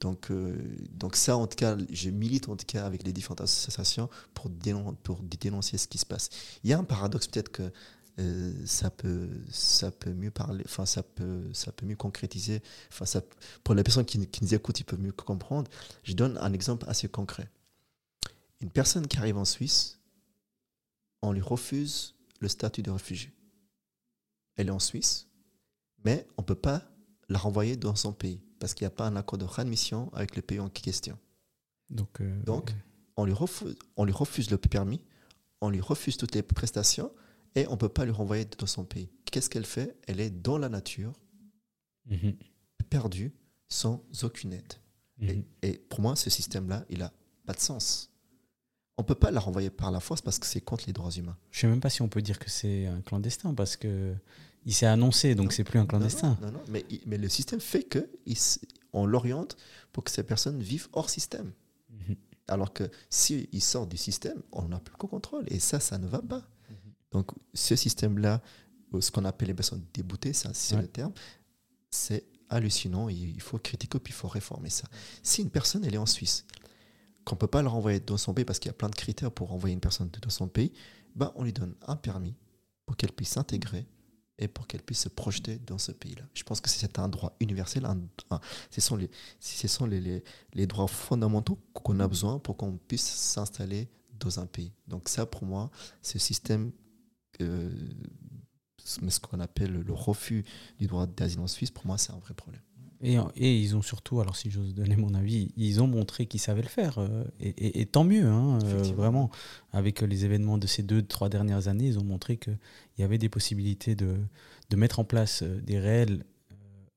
Donc, 0.00 0.30
euh, 0.30 0.56
donc 0.92 1.16
ça, 1.16 1.36
en 1.36 1.48
tout 1.48 1.56
cas, 1.56 1.76
je 1.90 2.10
milite 2.10 2.48
en 2.48 2.54
tout 2.54 2.66
cas 2.66 2.86
avec 2.86 3.02
les 3.02 3.12
différentes 3.12 3.40
associations 3.40 4.08
pour 4.32 4.48
dénoncer 4.48 5.76
ce 5.76 5.88
qui 5.88 5.98
se 5.98 6.06
passe. 6.06 6.28
Il 6.62 6.70
y 6.70 6.72
a 6.72 6.78
un 6.78 6.84
paradoxe 6.84 7.26
peut-être 7.26 7.50
que 7.50 7.72
euh, 8.18 8.54
ça 8.64 8.90
peut 8.90 9.28
ça 9.50 9.90
peut 9.90 10.14
mieux 10.14 10.30
parler 10.30 10.64
enfin 10.64 10.86
ça 10.86 11.02
peut 11.02 11.50
ça 11.52 11.70
peut 11.70 11.84
mieux 11.84 11.96
concrétiser 11.96 12.62
enfin 12.90 13.04
ça 13.04 13.20
pour 13.62 13.74
les 13.74 13.82
personnes 13.82 14.06
qui, 14.06 14.26
qui 14.28 14.42
nous 14.42 14.54
écoutent 14.54 14.80
ils 14.80 14.84
peuvent 14.84 15.00
mieux 15.00 15.12
comprendre. 15.12 15.70
Je 16.02 16.14
donne 16.14 16.38
un 16.38 16.52
exemple 16.54 16.86
assez 16.88 17.08
concret. 17.08 17.50
Une 18.60 18.70
personne 18.70 19.06
qui 19.06 19.18
arrive 19.18 19.36
en 19.36 19.44
Suisse 19.44 19.98
on 21.20 21.32
lui 21.32 21.42
refuse 21.42 22.14
le 22.40 22.48
statut 22.48 22.82
de 22.82 22.90
réfugié. 22.90 23.32
Elle 24.56 24.68
est 24.68 24.72
en 24.72 24.78
Suisse 24.78 25.28
mais 26.02 26.26
on 26.38 26.42
peut 26.42 26.54
pas 26.54 26.82
la 27.28 27.38
renvoyer 27.38 27.76
dans 27.76 27.96
son 27.96 28.14
pays 28.14 28.40
parce 28.60 28.72
qu'il 28.72 28.84
n'y 28.84 28.92
a 28.92 28.96
pas 28.96 29.06
un 29.06 29.16
accord 29.16 29.38
de 29.38 29.44
réadmission 29.44 30.10
avec 30.14 30.36
le 30.36 30.42
pays 30.42 30.60
en 30.60 30.70
question. 30.70 31.18
Donc, 31.90 32.22
euh, 32.22 32.42
donc 32.44 32.72
on 33.16 33.26
lui 33.26 33.34
refuse 33.34 33.76
on 33.96 34.04
lui 34.06 34.12
refuse 34.12 34.50
le 34.50 34.56
permis 34.56 35.02
on 35.60 35.68
lui 35.68 35.80
refuse 35.80 36.16
toutes 36.16 36.34
les 36.34 36.42
prestations 36.42 37.12
et 37.56 37.66
on 37.68 37.72
ne 37.72 37.76
peut 37.76 37.88
pas 37.88 38.04
lui 38.04 38.12
renvoyer 38.12 38.46
dans 38.58 38.66
son 38.66 38.84
pays. 38.84 39.08
Qu'est-ce 39.24 39.50
qu'elle 39.50 39.66
fait? 39.66 39.96
Elle 40.06 40.20
est 40.20 40.30
dans 40.30 40.58
la 40.58 40.68
nature, 40.68 41.14
mhm. 42.08 42.36
perdue, 42.88 43.32
sans 43.68 44.04
aucune 44.22 44.52
aide. 44.52 44.74
Mhm. 45.18 45.44
et, 45.62 45.72
pour 45.78 46.00
moi, 46.00 46.14
ce 46.14 46.28
système-là, 46.28 46.84
il 46.90 46.98
n'a 46.98 47.12
pas 47.46 47.54
de 47.54 47.60
sens. 47.60 48.12
On 48.98 49.02
ne 49.02 49.06
peut 49.06 49.14
pas 49.14 49.30
la 49.30 49.40
renvoyer 49.40 49.70
par 49.70 49.90
la 49.90 50.00
force 50.00 50.20
parce 50.20 50.38
que 50.38 50.46
c'est 50.46 50.60
contre 50.60 50.84
les 50.86 50.92
droits 50.92 51.10
humains. 51.10 51.36
Je 51.50 51.58
ne 51.58 51.60
sais 51.60 51.66
même 51.68 51.80
pas 51.80 51.90
si 51.90 52.02
on 52.02 52.08
peut 52.08 52.22
dire 52.22 52.38
que 52.38 52.50
c'est 52.50 52.86
un 52.86 53.00
clandestin 53.00 53.54
parce 53.54 53.76
que 53.76 54.14
il 54.66 54.74
s'est 54.74 54.86
annoncé, 54.86 55.34
donc 55.34 55.52
c'est 55.52 55.64
plus 55.64 55.78
un 55.78 55.86
clandestin. 55.86 56.36
Non, 56.42 56.50
non, 56.50 56.60
mais, 56.68 56.84
mais, 57.06 57.18
le 57.18 57.28
système 57.28 57.60
fait 57.60 57.84
que 57.84 58.10
on 58.92 59.06
l'oriente 59.06 59.56
pour 59.92 60.02
que 60.02 60.10
ces 60.10 60.22
personnes 60.22 60.60
vivent 60.60 60.88
hors 60.92 61.08
système. 61.08 61.52
Mhm. 61.90 62.16
Alors 62.48 62.72
que 62.72 62.90
s'il 63.08 63.48
il 63.52 63.62
sort 63.62 63.86
du 63.86 63.96
système, 63.96 64.42
on 64.52 64.68
n'a 64.68 64.80
plus 64.80 64.96
qu'au 64.96 65.08
contrôle. 65.08 65.44
Et 65.48 65.60
ça, 65.60 65.78
ça 65.80 65.98
ne 65.98 66.06
va 66.06 66.20
pas. 66.20 66.42
Donc, 67.16 67.30
ce 67.54 67.74
système-là, 67.76 68.42
ce 69.00 69.10
qu'on 69.10 69.24
appelle 69.24 69.48
les 69.48 69.54
personnes 69.54 69.82
déboutées, 69.94 70.34
c'est 70.34 70.76
le 70.76 70.86
terme, 70.86 71.12
c'est 71.90 72.26
hallucinant. 72.50 73.08
Il 73.08 73.40
faut 73.40 73.56
critiquer, 73.58 73.98
puis 73.98 74.12
il 74.12 74.16
faut 74.16 74.28
réformer 74.28 74.68
ça. 74.68 74.86
Si 75.22 75.40
une 75.40 75.48
personne, 75.48 75.82
elle 75.86 75.94
est 75.94 75.98
en 75.98 76.04
Suisse, 76.04 76.44
qu'on 77.24 77.36
ne 77.36 77.38
peut 77.38 77.46
pas 77.46 77.62
la 77.62 77.70
renvoyer 77.70 78.00
dans 78.00 78.18
son 78.18 78.34
pays 78.34 78.44
parce 78.44 78.58
qu'il 78.58 78.68
y 78.68 78.70
a 78.70 78.74
plein 78.74 78.90
de 78.90 78.94
critères 78.94 79.32
pour 79.32 79.48
renvoyer 79.48 79.72
une 79.72 79.80
personne 79.80 80.10
dans 80.20 80.28
son 80.28 80.46
pays, 80.46 80.74
ben 81.14 81.32
on 81.36 81.44
lui 81.44 81.54
donne 81.54 81.74
un 81.86 81.96
permis 81.96 82.34
pour 82.84 82.98
qu'elle 82.98 83.12
puisse 83.12 83.30
s'intégrer 83.30 83.86
et 84.38 84.46
pour 84.46 84.66
qu'elle 84.66 84.82
puisse 84.82 85.00
se 85.00 85.08
projeter 85.08 85.58
dans 85.66 85.78
ce 85.78 85.92
pays-là. 85.92 86.24
Je 86.34 86.42
pense 86.42 86.60
que 86.60 86.68
c'est 86.68 86.98
un 86.98 87.08
droit 87.08 87.34
universel. 87.40 87.86
ce 88.70 88.80
sont, 88.82 88.96
les, 88.96 89.10
ce 89.40 89.68
sont 89.68 89.86
les, 89.86 90.22
les 90.52 90.66
droits 90.66 90.86
fondamentaux 90.86 91.58
qu'on 91.72 91.98
a 91.98 92.06
besoin 92.06 92.38
pour 92.38 92.58
qu'on 92.58 92.76
puisse 92.76 93.06
s'installer 93.06 93.88
dans 94.20 94.38
un 94.38 94.46
pays. 94.46 94.74
Donc 94.86 95.08
ça, 95.08 95.24
pour 95.24 95.44
moi, 95.44 95.70
ce 96.02 96.18
système 96.18 96.70
euh, 97.40 97.70
ce 98.84 99.20
qu'on 99.20 99.40
appelle 99.40 99.72
le 99.72 99.92
refus 99.92 100.44
du 100.78 100.86
droit 100.86 101.06
d'asile 101.06 101.40
en 101.40 101.46
Suisse, 101.46 101.70
pour 101.70 101.86
moi, 101.86 101.98
c'est 101.98 102.12
un 102.12 102.18
vrai 102.18 102.34
problème. 102.34 102.62
Et, 103.02 103.16
et, 103.36 103.58
ils 103.58 103.76
ont 103.76 103.82
surtout, 103.82 104.20
alors 104.20 104.36
si 104.36 104.50
j'ose 104.50 104.74
donner 104.74 104.96
mon 104.96 105.14
avis, 105.14 105.52
ils 105.56 105.82
ont 105.82 105.86
montré 105.86 106.26
qu'ils 106.26 106.40
savaient 106.40 106.62
le 106.62 106.68
faire. 106.68 106.98
Euh, 106.98 107.24
et, 107.40 107.80
et, 107.80 107.86
tant 107.86 108.04
mieux, 108.04 108.24
hein, 108.24 108.58
euh, 108.64 108.82
vraiment. 108.96 109.30
Avec 109.72 110.00
les 110.00 110.24
événements 110.24 110.56
de 110.56 110.66
ces 110.66 110.82
deux, 110.82 111.02
trois 111.02 111.28
dernières 111.28 111.68
années, 111.68 111.86
ils 111.86 111.98
ont 111.98 112.04
montré 112.04 112.38
qu'il 112.38 112.58
y 112.98 113.02
avait 113.02 113.18
des 113.18 113.28
possibilités 113.28 113.94
de, 113.94 114.16
de 114.70 114.76
mettre 114.76 114.98
en 114.98 115.04
place 115.04 115.42
des 115.42 115.78
réels, 115.78 116.24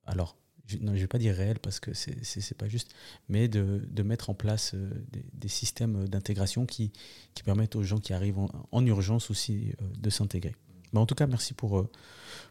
alors 0.06 0.38
je, 0.70 0.78
non, 0.78 0.96
je 0.96 1.02
vais 1.02 1.08
pas 1.08 1.18
dire 1.18 1.36
réels 1.36 1.60
parce 1.60 1.80
que 1.80 1.94
c'est 1.94 2.16
n'est 2.16 2.58
pas 2.58 2.68
juste, 2.68 2.94
mais 3.28 3.48
de, 3.48 3.82
de 3.90 4.04
mettre 4.04 4.30
en 4.30 4.34
place 4.34 4.76
des, 4.76 5.26
des, 5.34 5.48
systèmes 5.48 6.08
d'intégration 6.08 6.66
qui, 6.66 6.92
qui 7.34 7.44
permettent 7.44 7.76
aux 7.76 7.84
gens 7.84 8.00
qui 8.00 8.14
arrivent 8.14 8.40
en, 8.40 8.50
en 8.72 8.86
urgence 8.86 9.30
aussi 9.30 9.74
de 9.98 10.10
s'intégrer. 10.10 10.56
Mais 10.94 11.00
en 11.00 11.06
tout 11.06 11.16
cas, 11.16 11.28
merci 11.28 11.54
pour, 11.54 11.88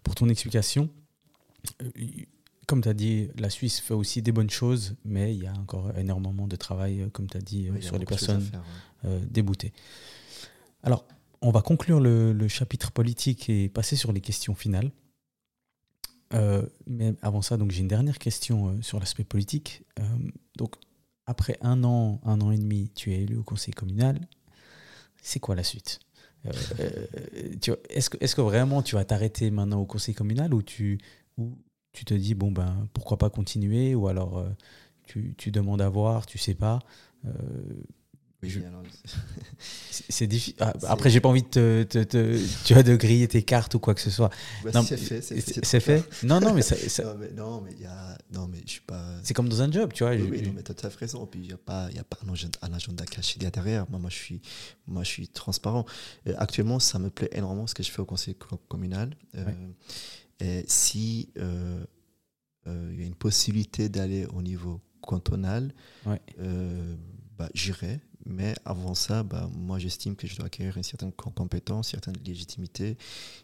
pour 0.03 0.15
ton 0.15 0.29
explication 0.29 0.91
comme 2.69 2.83
tu 2.83 2.89
as 2.89 2.95
dit, 2.95 3.31
la 3.39 3.49
Suisse 3.49 3.81
fait 3.81 3.95
aussi 3.95 4.21
des 4.21 4.31
bonnes 4.31 4.51
choses, 4.51 4.95
mais 5.05 5.35
il 5.35 5.43
y 5.43 5.47
a 5.47 5.53
encore 5.55 5.97
énormément 5.97 6.47
de 6.47 6.55
travail, 6.55 7.01
euh, 7.01 7.09
comme 7.09 7.27
tu 7.27 7.39
as 7.39 7.41
dit, 7.41 7.69
euh, 7.69 7.81
sur 7.81 7.99
les 7.99 8.05
personnes 8.05 8.47
euh, 9.07 9.19
déboutées. 9.29 9.73
Alors, 10.83 11.07
on 11.41 11.51
va 11.51 11.63
conclure 11.63 11.99
le, 11.99 12.47
chapitre 12.49 12.93
politique 12.93 13.49
et 13.49 13.71
passer 13.71 13.97
sur 13.97 14.13
les 14.13 14.21
questions 14.21 14.55
finales. 14.55 14.93
Mais 16.33 17.15
avant 17.23 17.43
ça, 17.43 17.57
j'ai 17.71 17.81
une 17.81 17.89
dernière 17.89 18.19
question 18.19 18.81
sur 18.83 19.01
l'aspect 19.01 19.25
politique. 19.25 19.85
donc, 20.57 20.77
après 21.27 21.59
un 21.61 21.85
an, 21.85 22.21
un 22.25 22.41
an 22.41 22.51
et 22.51 22.59
demi, 22.59 22.91
tu 22.95 23.13
es 23.13 23.23
élu 23.23 23.37
au 23.37 23.43
conseil 23.43 23.75
communal. 23.75 24.19
C'est 25.23 25.41
quoi 25.41 25.55
la 25.55 25.63
suite? 25.63 26.01
Est-ce 27.91 28.35
que, 28.35 28.41
vraiment 28.41 28.83
tu 28.83 28.95
vas 28.95 29.05
t'arrêter 29.05 29.51
maintenant 29.51 29.81
au 29.81 29.87
conseil 29.87 30.15
communal 30.15 30.55
ou 30.55 30.63
tu, 30.63 30.99
te 31.93 32.15
dis, 32.15 32.35
bon, 32.35 32.51
ben, 32.51 32.89
pourquoi 32.95 33.19
pas 33.19 33.29
continuer? 33.29 33.95
Ou 33.95 34.09
alors, 34.09 34.39
euh, 34.39 34.49
tu, 35.07 35.35
tu, 35.37 35.51
demandes 35.51 35.83
à 35.83 35.89
voir, 35.89 36.27
tu 36.27 36.39
sais 36.39 36.55
pas. 36.55 36.79
Euh, 38.45 38.49
c'est 39.91 40.29
difficile. 40.29 40.55
Ah, 40.61 40.73
après, 40.87 41.11
j'ai 41.11 41.21
pas 41.21 41.29
envie 41.29 41.43
de, 41.43 41.85
te, 41.89 42.65
tu 42.65 42.75
as 42.75 42.83
de 42.85 42.95
griller 42.95 43.27
tes 43.27 43.43
cartes 43.43 43.75
ou 43.75 43.81
quoi 43.81 43.95
que 43.95 44.01
ce 44.01 44.11
soit. 44.11 44.31
Bah, 44.65 44.71
c'est 44.85 44.97
fait. 44.97 45.21
C'est 45.21 45.81
fait. 45.81 46.05
Non, 46.23 46.41
non, 46.41 46.55
mais 46.55 46.63
ça. 46.63 46.77
non, 47.03 47.17
mais, 47.19 47.31
non, 47.33 47.61
mais, 47.61 47.73
y 47.75 47.85
a, 47.85 48.17
non, 48.33 48.47
mais 48.47 48.59
je 48.65 48.71
suis 48.71 48.81
pas. 48.81 49.05
C'est 49.25 49.35
comme 49.35 49.49
dans 49.49 49.63
un 49.63 49.73
job, 49.73 49.93
tu 49.93 50.05
vois. 50.05 50.13
Oui, 50.13 50.29
oui 50.31 50.43
non, 50.43 50.53
mais 50.55 50.63
tu 50.63 50.71
as 50.71 50.75
tout 50.75 50.87
à 50.87 50.91
fait 50.91 51.01
raison. 51.01 51.27
Puis 51.27 51.41
il 51.41 51.47
n'y 51.49 51.53
a 51.53 51.59
pas, 51.59 51.91
y 51.91 51.99
a 51.99 52.05
pas 52.05 52.19
un, 52.25 52.33
agenda, 52.33 52.59
un 52.63 52.73
agenda 52.73 53.05
caché 53.05 53.41
derrière. 53.41 53.91
Moi, 53.91 53.99
moi, 53.99 54.11
je 54.11 54.17
suis, 54.17 54.41
moi, 54.87 55.03
je 55.03 55.09
suis 55.09 55.29
transparent. 55.29 55.85
Euh, 56.29 56.35
actuellement, 56.39 56.79
ça 56.79 57.01
me 57.01 57.11
plaît 57.11 57.31
énormément 57.33 57.67
ce 57.67 57.75
que 57.75 57.83
je 57.83 57.91
fais 57.91 58.01
au 58.01 58.07
conseil 58.07 58.37
communal. 58.69 59.17
Et 60.41 60.65
si 60.69 61.31
euh, 61.39 61.85
euh, 62.69 62.91
il 62.93 63.01
y 63.01 63.03
a 63.03 63.07
une 63.07 63.15
possibilité 63.15 63.89
d'aller 63.89 64.27
au 64.27 64.43
niveau 64.43 64.81
cantonal, 65.01 65.73
euh, 66.39 66.97
bah, 67.37 67.49
j'irai. 67.55 68.01
Mais 68.27 68.55
avant 68.65 68.95
ça, 68.95 69.23
bah, 69.23 69.49
moi 69.55 69.79
j'estime 69.79 70.17
que 70.17 70.27
je 70.27 70.37
dois 70.37 70.47
acquérir 70.47 70.77
une 70.77 70.83
certaine 70.83 71.13
compétence, 71.13 71.89
une 71.89 72.01
certaine 72.01 72.17
légitimité. 72.25 72.97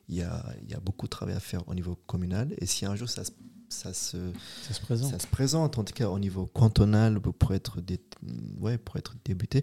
Il 0.09 0.17
y, 0.17 0.23
a, 0.23 0.45
il 0.63 0.71
y 0.71 0.75
a 0.75 0.81
beaucoup 0.81 1.07
de 1.07 1.11
travail 1.11 1.35
à 1.35 1.41
faire 1.41 1.67
au 1.69 1.75
niveau 1.75 1.97
communal. 2.07 2.55
Et 2.59 2.67
si 2.67 2.85
un 2.85 2.97
jour 2.97 3.09
ça, 3.09 3.23
ça, 3.69 3.93
se, 3.93 4.33
ça, 4.63 4.75
se, 4.75 4.81
présente. 4.81 5.11
ça 5.11 5.19
se 5.19 5.27
présente, 5.27 5.79
en 5.79 5.85
tout 5.85 5.95
cas 5.95 6.09
au 6.09 6.19
niveau 6.19 6.47
cantonal, 6.47 7.21
pour 7.21 7.55
être, 7.55 7.81
dé, 7.81 8.01
ouais, 8.61 8.79
pour 8.79 8.97
être 8.97 9.15
débuté, 9.25 9.63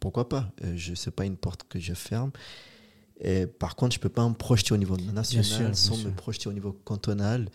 pourquoi 0.00 0.28
pas? 0.28 0.52
Je 0.74 0.94
sais 0.94 1.10
pas 1.10 1.24
une 1.24 1.36
porte 1.36 1.64
que 1.68 1.78
je 1.78 1.94
ferme. 1.94 2.30
Et 3.24 3.46
par 3.46 3.76
contre, 3.76 3.94
je 3.94 4.00
ne 4.00 4.02
peux 4.02 4.08
pas 4.08 4.28
me 4.28 4.34
projeter 4.34 4.74
au 4.74 4.76
niveau 4.76 4.96
national 4.96 5.76
sans 5.76 5.96
me 5.96 6.10
projeter 6.10 6.48
au 6.48 6.52
niveau 6.52 6.72
cantonal. 6.72 7.48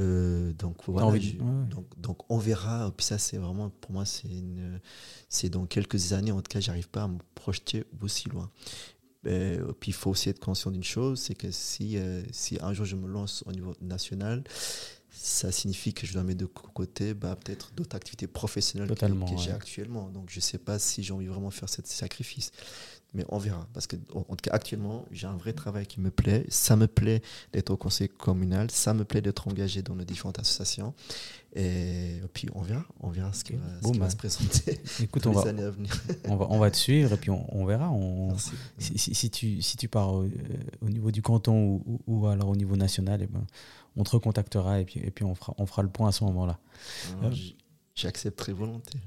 Euh, 0.00 0.54
donc 0.54 0.78
voilà, 0.86 1.18
donc, 1.38 1.84
donc, 1.98 2.18
on 2.30 2.38
verra. 2.38 2.90
Puis 2.96 3.04
ça, 3.04 3.18
c'est 3.18 3.36
vraiment, 3.36 3.68
pour 3.68 3.92
moi, 3.92 4.04
c'est 4.06 5.48
dans 5.50 5.66
quelques 5.66 6.14
années, 6.14 6.32
en 6.32 6.40
tout 6.40 6.48
cas, 6.48 6.60
j'arrive 6.60 6.88
pas 6.88 7.02
à 7.02 7.08
me 7.08 7.18
projeter 7.34 7.84
aussi 8.00 8.30
loin. 8.30 8.50
Et, 9.26 9.58
puis 9.78 9.90
il 9.90 9.94
faut 9.94 10.10
aussi 10.10 10.30
être 10.30 10.40
conscient 10.40 10.72
d'une 10.72 10.82
chose, 10.82 11.20
c'est 11.20 11.34
que 11.34 11.52
si, 11.52 11.96
euh, 11.96 12.22
si 12.32 12.58
un 12.60 12.72
jour 12.72 12.84
je 12.84 12.96
me 12.96 13.06
lance 13.06 13.44
au 13.46 13.52
niveau 13.52 13.76
national, 13.80 14.42
ça 15.10 15.52
signifie 15.52 15.94
que 15.94 16.08
je 16.08 16.12
dois 16.12 16.24
mettre 16.24 16.40
de 16.40 16.46
côté 16.46 17.14
bah, 17.14 17.36
peut-être 17.36 17.72
d'autres 17.74 17.94
activités 17.94 18.26
professionnelles 18.26 18.92
que, 18.92 19.36
j'ai 19.36 19.52
actuellement. 19.52 20.08
Donc 20.08 20.28
je 20.28 20.38
ne 20.38 20.40
sais 20.40 20.58
pas 20.58 20.80
si 20.80 21.04
j'ai 21.04 21.12
envie 21.12 21.26
vraiment 21.26 21.50
de 21.50 21.54
faire 21.54 21.68
ce 21.68 21.82
sacrifice 21.84 22.50
mais 23.14 23.24
on 23.28 23.38
verra. 23.38 23.66
Parce 23.74 23.86
que, 23.86 23.96
en 24.14 24.22
tout 24.22 24.36
cas, 24.42 24.52
actuellement, 24.52 25.04
j'ai 25.10 25.26
un 25.26 25.36
vrai 25.36 25.52
travail 25.52 25.86
qui 25.86 26.00
me 26.00 26.10
plaît. 26.10 26.46
Ça 26.48 26.76
me 26.76 26.86
plaît 26.86 27.20
d'être 27.52 27.70
au 27.70 27.76
conseil 27.76 28.08
communal. 28.08 28.70
Ça 28.70 28.94
me 28.94 29.04
plaît 29.04 29.20
d'être 29.20 29.48
engagé 29.48 29.82
dans 29.82 29.94
les 29.94 30.04
différentes 30.04 30.38
associations. 30.38 30.94
Et 31.54 32.22
puis, 32.32 32.48
on 32.54 32.62
verra. 32.62 32.84
On 33.00 33.10
verra 33.10 33.32
ce 33.34 33.44
qui, 33.44 33.52
va, 33.52 33.66
va, 33.82 33.98
bah, 33.98 34.10
se 34.10 34.16
présenter 34.16 34.80
écoute, 35.02 35.26
on 35.26 35.30
les 35.30 35.36
va, 35.36 35.50
années 35.50 35.64
à 35.64 35.70
venir. 35.70 36.02
on, 36.28 36.36
va, 36.36 36.46
on 36.48 36.58
va 36.58 36.70
te 36.70 36.76
suivre 36.78 37.12
et 37.12 37.16
puis 37.18 37.30
on, 37.30 37.64
verra. 37.66 37.90
On, 37.90 38.34
si, 38.78 39.14
si, 39.14 39.30
tu, 39.30 39.60
si 39.60 39.76
tu 39.76 39.88
pars 39.88 40.12
au, 40.12 40.26
niveau 40.82 41.10
du 41.10 41.20
canton 41.20 41.82
ou, 41.86 42.00
ou, 42.06 42.26
alors 42.28 42.48
au 42.48 42.56
niveau 42.56 42.76
national, 42.76 43.20
et 43.20 43.24
eh 43.24 43.32
ben, 43.32 43.44
on 43.96 44.04
te 44.04 44.10
recontactera 44.10 44.80
et 44.80 44.86
puis, 44.86 45.00
et 45.00 45.10
puis 45.10 45.24
on, 45.24 45.34
fera, 45.34 45.54
on 45.58 45.66
fera 45.66 45.82
le 45.82 45.90
point 45.90 46.08
à 46.08 46.12
ce 46.12 46.24
moment-là. 46.24 46.58
Euh, 47.22 47.30
J'accepte 47.94 48.38
très 48.38 48.52
volontiers 48.52 49.00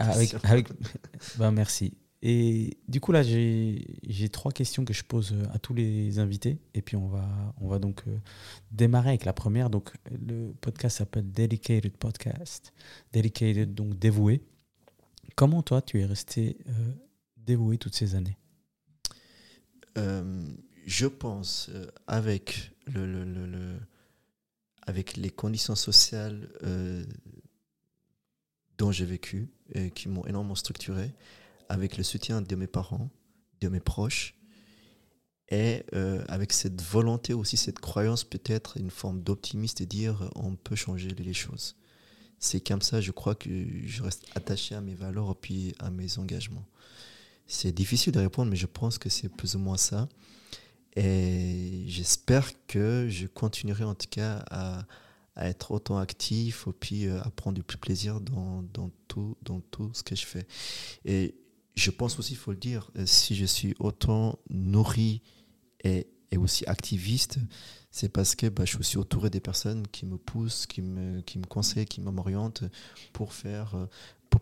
ah, 0.00 0.10
avec, 0.10 0.34
avec, 0.42 0.68
ben, 1.38 1.52
Merci. 1.52 1.94
Et 2.24 2.78
du 2.86 3.00
coup, 3.00 3.10
là, 3.10 3.22
j'ai 3.24 4.28
trois 4.30 4.52
questions 4.52 4.84
que 4.84 4.94
je 4.94 5.02
pose 5.02 5.34
à 5.52 5.58
tous 5.58 5.74
les 5.74 6.20
invités. 6.20 6.58
Et 6.72 6.80
puis, 6.80 6.94
on 6.94 7.08
va, 7.08 7.54
on 7.60 7.66
va 7.66 7.80
donc 7.80 8.04
euh, 8.06 8.16
démarrer 8.70 9.08
avec 9.08 9.24
la 9.24 9.32
première. 9.32 9.70
Donc, 9.70 9.92
le 10.08 10.52
podcast 10.60 10.98
s'appelle 10.98 11.32
Dedicated 11.32 11.96
Podcast. 11.96 12.72
Dedicated, 13.12 13.74
donc 13.74 13.98
dévoué. 13.98 14.40
Comment, 15.34 15.62
toi, 15.62 15.82
tu 15.82 16.00
es 16.00 16.04
resté 16.04 16.58
euh, 16.68 16.92
dévoué 17.36 17.76
toutes 17.76 17.96
ces 17.96 18.14
années? 18.14 18.36
Euh, 19.98 20.46
Je 20.86 21.06
pense, 21.06 21.70
avec, 22.06 22.70
le, 22.86 23.04
le, 23.24 23.80
avec 24.86 25.16
les 25.16 25.30
conditions 25.30 25.74
sociales 25.74 26.48
dont 28.78 28.92
j'ai 28.92 29.06
vécu, 29.06 29.48
et 29.74 29.90
qui 29.90 30.08
m'ont 30.08 30.24
énormément 30.26 30.54
structuré, 30.54 31.12
avec 31.72 31.96
le 31.96 32.02
soutien 32.02 32.42
de 32.42 32.54
mes 32.54 32.66
parents, 32.66 33.08
de 33.62 33.68
mes 33.68 33.80
proches, 33.80 34.34
et 35.48 35.84
euh, 35.94 36.22
avec 36.28 36.52
cette 36.52 36.82
volonté 36.82 37.32
aussi, 37.32 37.56
cette 37.56 37.78
croyance 37.78 38.24
peut-être, 38.24 38.76
une 38.76 38.90
forme 38.90 39.22
d'optimisme 39.22 39.82
et 39.82 39.86
dire 39.86 40.30
on 40.36 40.54
peut 40.54 40.76
changer 40.76 41.08
les 41.08 41.32
choses. 41.32 41.76
C'est 42.38 42.60
comme 42.60 42.82
ça, 42.82 43.00
je 43.00 43.10
crois 43.10 43.34
que 43.34 43.48
je 43.86 44.02
reste 44.02 44.26
attaché 44.34 44.74
à 44.74 44.82
mes 44.82 44.94
valeurs 44.94 45.34
puis 45.34 45.74
à 45.78 45.90
mes 45.90 46.18
engagements. 46.18 46.66
C'est 47.46 47.72
difficile 47.72 48.12
de 48.12 48.20
répondre, 48.20 48.50
mais 48.50 48.56
je 48.56 48.66
pense 48.66 48.98
que 48.98 49.08
c'est 49.08 49.30
plus 49.30 49.56
ou 49.56 49.58
moins 49.58 49.78
ça. 49.78 50.10
Et 50.94 51.84
j'espère 51.86 52.50
que 52.66 53.06
je 53.08 53.26
continuerai 53.26 53.84
en 53.84 53.94
tout 53.94 54.08
cas 54.10 54.44
à, 54.50 54.84
être 55.38 55.70
autant 55.70 55.96
actif 55.96 56.66
et 56.68 56.72
puis 56.72 57.06
euh, 57.06 57.18
à 57.22 57.30
prendre 57.30 57.54
du 57.54 57.62
plus 57.62 57.78
plaisir 57.78 58.20
dans, 58.20 58.62
dans, 58.74 58.90
tout, 59.08 59.38
dans 59.40 59.60
tout 59.60 59.90
ce 59.94 60.02
que 60.02 60.14
je 60.14 60.26
fais. 60.26 60.46
Et 61.06 61.34
je 61.74 61.90
pense 61.90 62.18
aussi, 62.18 62.32
il 62.32 62.36
faut 62.36 62.52
le 62.52 62.58
dire, 62.58 62.90
euh, 62.96 63.06
si 63.06 63.34
je 63.34 63.44
suis 63.44 63.74
autant 63.78 64.38
nourri 64.50 65.22
et, 65.84 66.08
aussi 66.38 66.64
activiste, 66.66 67.38
c'est 67.90 68.08
parce 68.08 68.34
que 68.34 68.46
bah, 68.46 68.64
je 68.64 68.70
suis 68.70 68.78
aussi 68.78 68.96
entouré 68.96 69.28
des 69.28 69.40
personnes 69.40 69.86
qui 69.88 70.06
me 70.06 70.16
poussent, 70.16 70.64
qui 70.66 70.80
me, 70.80 71.20
conseillent, 71.46 71.84
qui 71.84 72.00
m'orientent 72.00 72.64
pour 73.12 73.34
faire, 73.34 73.74
euh, 73.74 73.86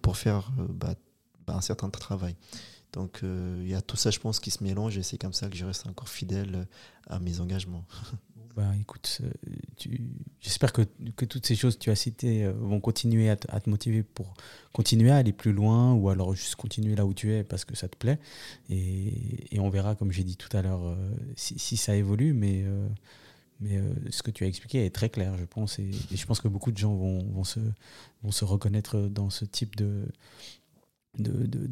pour 0.01 0.17
faire 0.17 0.53
euh, 0.61 0.69
bah, 0.69 0.95
bah, 1.49 1.57
un 1.57 1.61
certain 1.61 1.91
travail. 1.91 2.37
Donc 2.93 3.21
il 3.23 3.69
y 3.69 3.75
a 3.75 3.83
tout 3.83 3.97
ça, 3.97 4.11
je 4.11 4.19
pense, 4.19 4.41
qui 4.41 4.51
se 4.51 4.65
mélange 4.65 4.99
et 4.99 5.05
c'est 5.05 5.19
comme 5.19 5.33
ça 5.33 5.49
que 5.49 5.57
je 5.57 5.65
reste 5.65 5.87
encore 5.87 6.09
fidèle 6.09 6.67
à 7.09 7.21
mes 7.21 7.41
engagements. 7.41 7.87
Bah, 8.57 8.73
écoute, 8.81 9.21
euh, 9.23 9.31
j'espère 10.41 10.73
que, 10.73 10.83
toutes 11.25 11.47
ces 11.47 11.55
choses 11.55 11.77
que 11.77 11.83
tu 11.83 11.91
as 11.91 11.95
citées 11.95 12.45
euh, 12.45 12.53
vont 12.53 12.81
continuer 12.81 13.31
à, 13.31 13.37
te 13.37 13.71
motiver 13.71 14.03
pour 14.03 14.35
continuer 14.73 15.11
à 15.11 15.17
aller 15.17 15.33
plus 15.33 15.53
loin 15.53 15.95
ou 15.95 16.09
alors 16.09 16.35
juste 16.35 16.57
continuer 16.57 16.97
là 16.97 17.07
où 17.07 17.15
tu 17.15 17.33
es 17.33 17.45
parce 17.45 17.65
que 17.65 17.77
ça 17.77 17.89
te 17.89 17.97
plaît. 17.97 18.19
Et, 18.69 19.59
on 19.59 19.71
verra, 19.71 19.95
comme 19.95 20.11
j'ai 20.11 20.25
dit 20.25 20.37
tout 20.37 20.55
à 20.57 20.63
l'heure, 20.63 20.85
euh, 20.85 20.97
si, 21.37 21.77
ça 21.77 21.95
évolue. 21.95 22.33
Mais, 22.33 22.65
ce 24.11 24.23
que 24.23 24.31
tu 24.31 24.45
as 24.45 24.49
expliqué 24.49 24.85
est 24.85 24.95
très 24.95 25.11
clair, 25.11 25.37
je 25.39 25.45
pense. 25.45 25.79
Et, 25.79 25.91
je 26.13 26.27
pense 26.27 26.41
que 26.41 26.49
beaucoup 26.49 26.73
de 26.73 26.79
gens 26.79 26.95
vont, 26.95 27.45
se, 27.45 28.45
reconnaître 28.45 28.99
dans 28.99 29.31
ce 29.31 29.45
type 29.45 29.77
de 29.77 30.09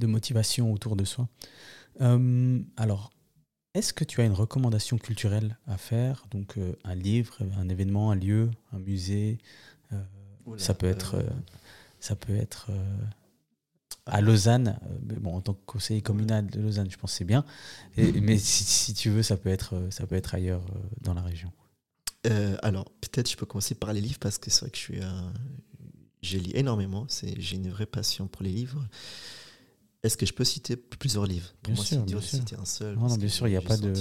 motivation 0.06 0.72
autour 0.72 0.94
de 0.94 1.04
soi. 1.04 1.28
alors, 1.98 3.10
est-ce 3.74 3.92
que 3.92 4.04
tu 4.04 4.20
as 4.20 4.24
une 4.24 4.32
recommandation 4.32 4.98
culturelle 4.98 5.58
à 5.66 5.76
faire? 5.76 6.24
Donc 6.30 6.56
euh, 6.56 6.74
un 6.84 6.94
livre, 6.94 7.38
un 7.58 7.68
événement, 7.68 8.10
un 8.10 8.16
lieu, 8.16 8.50
un 8.72 8.78
musée. 8.78 9.38
Euh, 9.92 10.02
ça 10.56 10.74
peut 10.74 10.86
être, 10.86 11.16
euh, 11.16 11.28
ça 12.00 12.16
peut 12.16 12.34
être 12.34 12.70
à 14.06 14.20
Lausanne. 14.20 14.78
bon, 15.02 15.36
en 15.36 15.40
tant 15.42 15.54
que 15.54 15.64
conseiller 15.66 16.00
communal 16.00 16.46
de 16.46 16.60
Lausanne, 16.60 16.90
je 16.90 16.96
pense 16.96 17.12
que 17.12 17.18
c'est 17.18 17.24
bien. 17.24 17.44
mais 17.96 18.38
si, 18.38 18.94
tu 18.94 19.10
veux, 19.10 19.22
ça 19.22 19.36
peut 19.36 19.50
être, 19.50 19.88
ça 19.90 20.06
peut 20.06 20.16
être 20.16 20.34
ailleurs 20.34 20.64
dans 21.02 21.14
la 21.14 21.22
région. 21.22 21.52
alors 22.62 22.90
peut-être 23.02 23.30
je 23.30 23.36
peux 23.36 23.46
commencer 23.46 23.74
par 23.74 23.92
les 23.92 24.00
livres 24.00 24.18
parce 24.18 24.38
que 24.38 24.50
c'est 24.50 24.60
vrai 24.60 24.70
que 24.70 24.78
je 24.78 24.82
suis, 24.82 25.00
j'ai 26.22 26.40
lu 26.40 26.50
énormément. 26.54 27.04
C'est, 27.08 27.38
j'ai 27.38 27.56
une 27.56 27.68
vraie 27.68 27.86
passion 27.86 28.26
pour 28.28 28.42
les 28.42 28.50
livres. 28.50 28.88
Est-ce 30.04 30.16
que 30.16 30.26
je 30.26 30.32
peux 30.32 30.44
citer 30.44 30.76
plusieurs 30.76 31.26
livres? 31.26 31.52
Pour 31.62 31.72
bien 31.72 31.74
moi, 31.74 31.84
c'est 31.84 32.04
dur 32.04 32.20
de 32.20 32.24
citer 32.24 32.56
un 32.56 32.64
seul. 32.64 32.96
Non, 32.96 33.16
bien 33.16 33.28
sûr, 33.28 33.48
il 33.48 33.50
n'y 33.50 33.56
a 33.56 33.62
pas 33.62 33.76
de. 33.76 33.92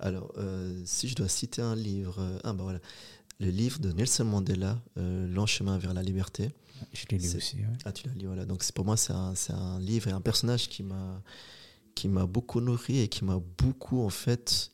Alors, 0.00 0.32
euh, 0.38 0.82
si 0.84 1.08
je 1.08 1.14
dois 1.14 1.28
citer 1.28 1.62
un 1.62 1.76
livre, 1.76 2.16
euh, 2.18 2.40
ah 2.42 2.52
bah 2.52 2.64
voilà, 2.64 2.80
le 3.38 3.50
livre 3.50 3.78
de 3.78 3.92
Nelson 3.92 4.24
Mandela, 4.24 4.82
euh, 4.98 5.28
Long 5.28 5.46
chemin 5.46 5.78
vers 5.78 5.94
la 5.94 6.02
liberté. 6.02 6.50
Je 6.92 7.04
l'ai 7.10 7.18
lu 7.18 7.36
aussi. 7.36 7.58
Ah, 7.84 7.92
tu 7.92 8.08
l'as 8.08 8.14
lu, 8.14 8.26
voilà. 8.26 8.46
Donc, 8.46 8.68
pour 8.72 8.84
moi, 8.84 8.96
c'est 8.96 9.12
un, 9.12 9.34
un, 9.50 9.78
livre 9.78 10.08
et 10.08 10.12
un 10.12 10.20
personnage 10.20 10.68
qui 10.68 10.82
m'a 10.82 11.22
qui 11.94 12.08
m'a 12.08 12.24
beaucoup 12.24 12.60
nourri 12.60 13.00
et 13.00 13.08
qui 13.08 13.24
m'a 13.24 13.38
beaucoup, 13.58 14.02
en 14.02 14.10
fait, 14.10 14.72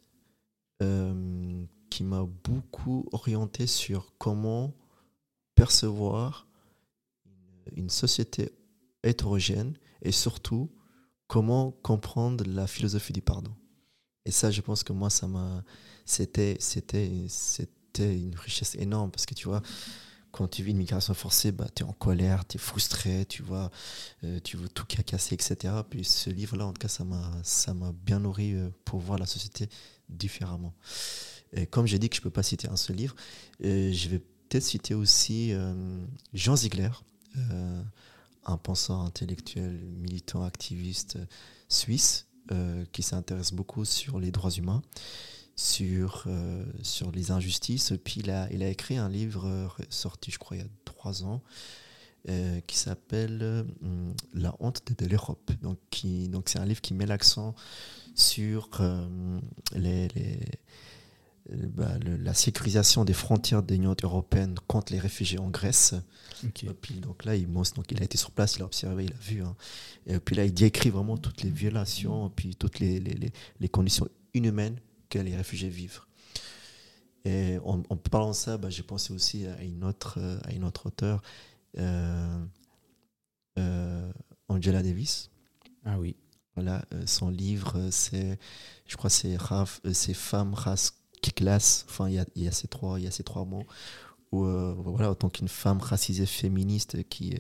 qui 0.79 2.05
m'a 2.05 2.25
beaucoup 2.45 3.09
orienté 3.13 3.67
sur 3.67 4.13
comment 4.19 4.75
percevoir 5.55 6.47
une 7.75 7.91
société 7.91 8.53
hétérogène 9.03 9.75
et 10.03 10.13
surtout 10.13 10.71
comment 11.27 11.73
comprendre 11.83 12.45
la 12.47 12.67
philosophie 12.67 13.13
du 13.13 13.23
pardon. 13.23 13.55
Et 14.25 14.31
ça, 14.31 14.51
je 14.51 14.61
pense 14.61 14.83
que 14.83 14.93
moi, 14.93 15.11
ça 15.11 15.27
m'a, 15.27 15.63
c'était, 16.05 16.57
c'était, 16.59 17.11
c'était 17.29 18.17
une 18.17 18.35
richesse 18.35 18.75
énorme 18.75 19.11
parce 19.11 19.27
que 19.27 19.35
tu 19.35 19.49
vois, 19.49 19.63
quand 20.33 20.49
tu 20.49 20.63
vis 20.63 20.73
une 20.73 20.79
migration 20.79 21.15
forcée, 21.15 21.51
bah, 21.51 21.67
tu 21.75 21.83
es 21.83 21.87
en 21.87 21.93
colère, 21.93 22.47
tu 22.47 22.57
es 22.57 22.61
frustré, 22.61 23.25
tu 23.27 23.43
vois, 23.43 23.71
euh, 24.25 24.39
tu 24.45 24.57
veux 24.57 24.69
tout 24.69 24.85
casser, 24.85 25.35
etc. 25.35 25.75
Puis 25.89 26.05
ce 26.05 26.29
livre-là, 26.29 26.67
en 26.67 26.73
tout 26.73 26.81
cas, 26.81 26.89
ça 26.89 27.05
m'a, 27.05 27.33
ça 27.43 27.73
m'a 27.73 27.93
bien 27.93 28.19
nourri 28.19 28.53
euh, 28.53 28.69
pour 28.85 29.01
voir 29.01 29.19
la 29.19 29.27
société 29.27 29.69
différemment. 30.09 30.75
Et 31.53 31.67
comme 31.67 31.87
j'ai 31.87 31.99
dit 31.99 32.11
que 32.11 32.17
je 32.17 32.21
ne 32.21 32.25
peux 32.25 32.31
pas 32.31 32.43
citer 32.43 32.69
un 32.69 32.77
seul 32.77 32.97
livre, 32.97 33.17
euh, 33.65 33.93
je 33.93 34.09
vais 34.09 34.19
peut-être 34.19 34.65
citer 34.65 34.95
aussi 34.95 35.53
Jean 36.35 36.55
Ziegler 36.55 36.91
un 38.47 38.57
penseur 38.57 39.01
intellectuel, 39.01 39.79
militant, 39.99 40.45
activiste 40.45 41.19
suisse 41.69 42.27
euh, 42.53 42.85
qui 42.93 43.03
s'intéresse 43.03 43.53
beaucoup 43.53 43.85
sur 43.85 44.21
les 44.21 44.31
droits 44.31 44.53
humains, 44.53 44.83
sur, 45.57 46.25
euh, 46.27 46.65
sur 46.83 47.11
les 47.11 47.33
injustices. 47.33 47.93
Puis 48.05 48.21
il 48.21 48.31
a, 48.31 48.49
il 48.53 48.63
a 48.63 48.69
écrit 48.69 48.97
un 48.97 49.09
livre 49.09 49.47
euh, 49.47 49.69
sorti, 49.91 50.31
je 50.31 50.39
crois, 50.39 50.57
il 50.57 50.61
y 50.61 50.65
a 50.65 50.69
trois 50.85 51.25
ans, 51.25 51.43
qui 52.67 52.77
s'appelle 52.77 53.65
La 54.35 54.53
honte 54.59 54.83
de 54.99 55.07
l'Europe. 55.07 55.49
Donc, 55.63 55.79
donc 56.29 56.49
c'est 56.49 56.59
un 56.59 56.65
livre 56.65 56.81
qui 56.81 56.93
met 56.93 57.07
l'accent 57.07 57.55
sur 58.17 58.69
les 59.73 60.09
euh, 61.53 61.57
bah, 61.75 61.93
la 62.03 62.35
sécurisation 62.35 63.05
des 63.05 63.13
frontières 63.13 63.63
de 63.63 63.73
l'Union 63.75 63.95
européenne 64.03 64.57
contre 64.67 64.93
les 64.93 64.99
réfugiés 64.99 65.39
en 65.39 65.49
Grèce. 65.49 65.95
Et 66.45 66.69
puis, 66.71 66.95
donc 66.95 67.25
là, 67.25 67.37
il, 67.37 67.51
donc, 67.51 67.91
il 67.91 68.01
a 68.01 68.05
été 68.05 68.19
sur 68.19 68.31
place, 68.31 68.57
il 68.57 68.63
a 68.63 68.65
observé, 68.65 69.05
il 69.05 69.13
a 69.13 69.19
vu. 69.19 69.43
Hein. 69.43 69.55
Et 70.07 70.19
puis 70.19 70.35
là, 70.35 70.45
il 70.45 70.53
décrit 70.53 70.91
vraiment 70.91 71.17
toutes 71.17 71.43
les 71.43 71.51
violations, 71.51 72.31
puis 72.31 72.57
toutes 72.57 72.81
les, 72.81 73.01
les, 73.01 73.33
les, 73.61 73.69
conditions 73.69 74.09
inhumaines 74.35 74.79
que 75.09 75.19
les 75.19 75.37
réfugiés 75.37 75.69
vivent. 75.69 76.01
Et 77.25 77.59
en, 77.65 77.81
parlant 77.97 78.31
de 78.31 78.35
ça, 78.35 78.57
bah, 78.57 78.71
j'ai 78.71 78.83
pensé 78.83 79.13
aussi 79.13 79.47
à 79.47 79.63
une 79.63 79.85
autre, 79.85 80.19
à 80.45 80.53
une 80.53 80.65
autre 80.65 80.87
auteure, 80.87 81.23
euh, 81.79 82.45
euh, 83.59 84.13
Angela 84.49 84.83
Davis. 84.83 85.31
Ah 85.85 85.99
oui. 85.99 86.17
Voilà, 86.55 86.85
son 87.05 87.29
livre, 87.29 87.91
c'est, 87.91 88.39
je 88.87 88.97
crois, 88.97 89.11
c'est, 89.11 89.37
c'est 89.93 90.15
Femmes, 90.15 90.55
race, 90.55 90.91
qui 90.91 90.97
classe, 91.33 91.87
enfin, 91.89 92.09
il 92.09 92.15
y 92.37 92.49
a, 92.49 92.53
ces 92.53 92.69
trois, 92.69 92.99
il 92.99 93.05
y 93.05 93.09
a 93.09 93.11
ces 93.11 93.23
trois 93.23 93.45
mots, 93.45 93.67
où, 94.33 94.45
euh, 94.45 94.75
voilà, 94.79 95.11
en 95.11 95.15
tant 95.15 95.29
qu'une 95.29 95.49
femme 95.49 95.81
racisée 95.81 96.27
féministe 96.27 97.09
qui, 97.09 97.35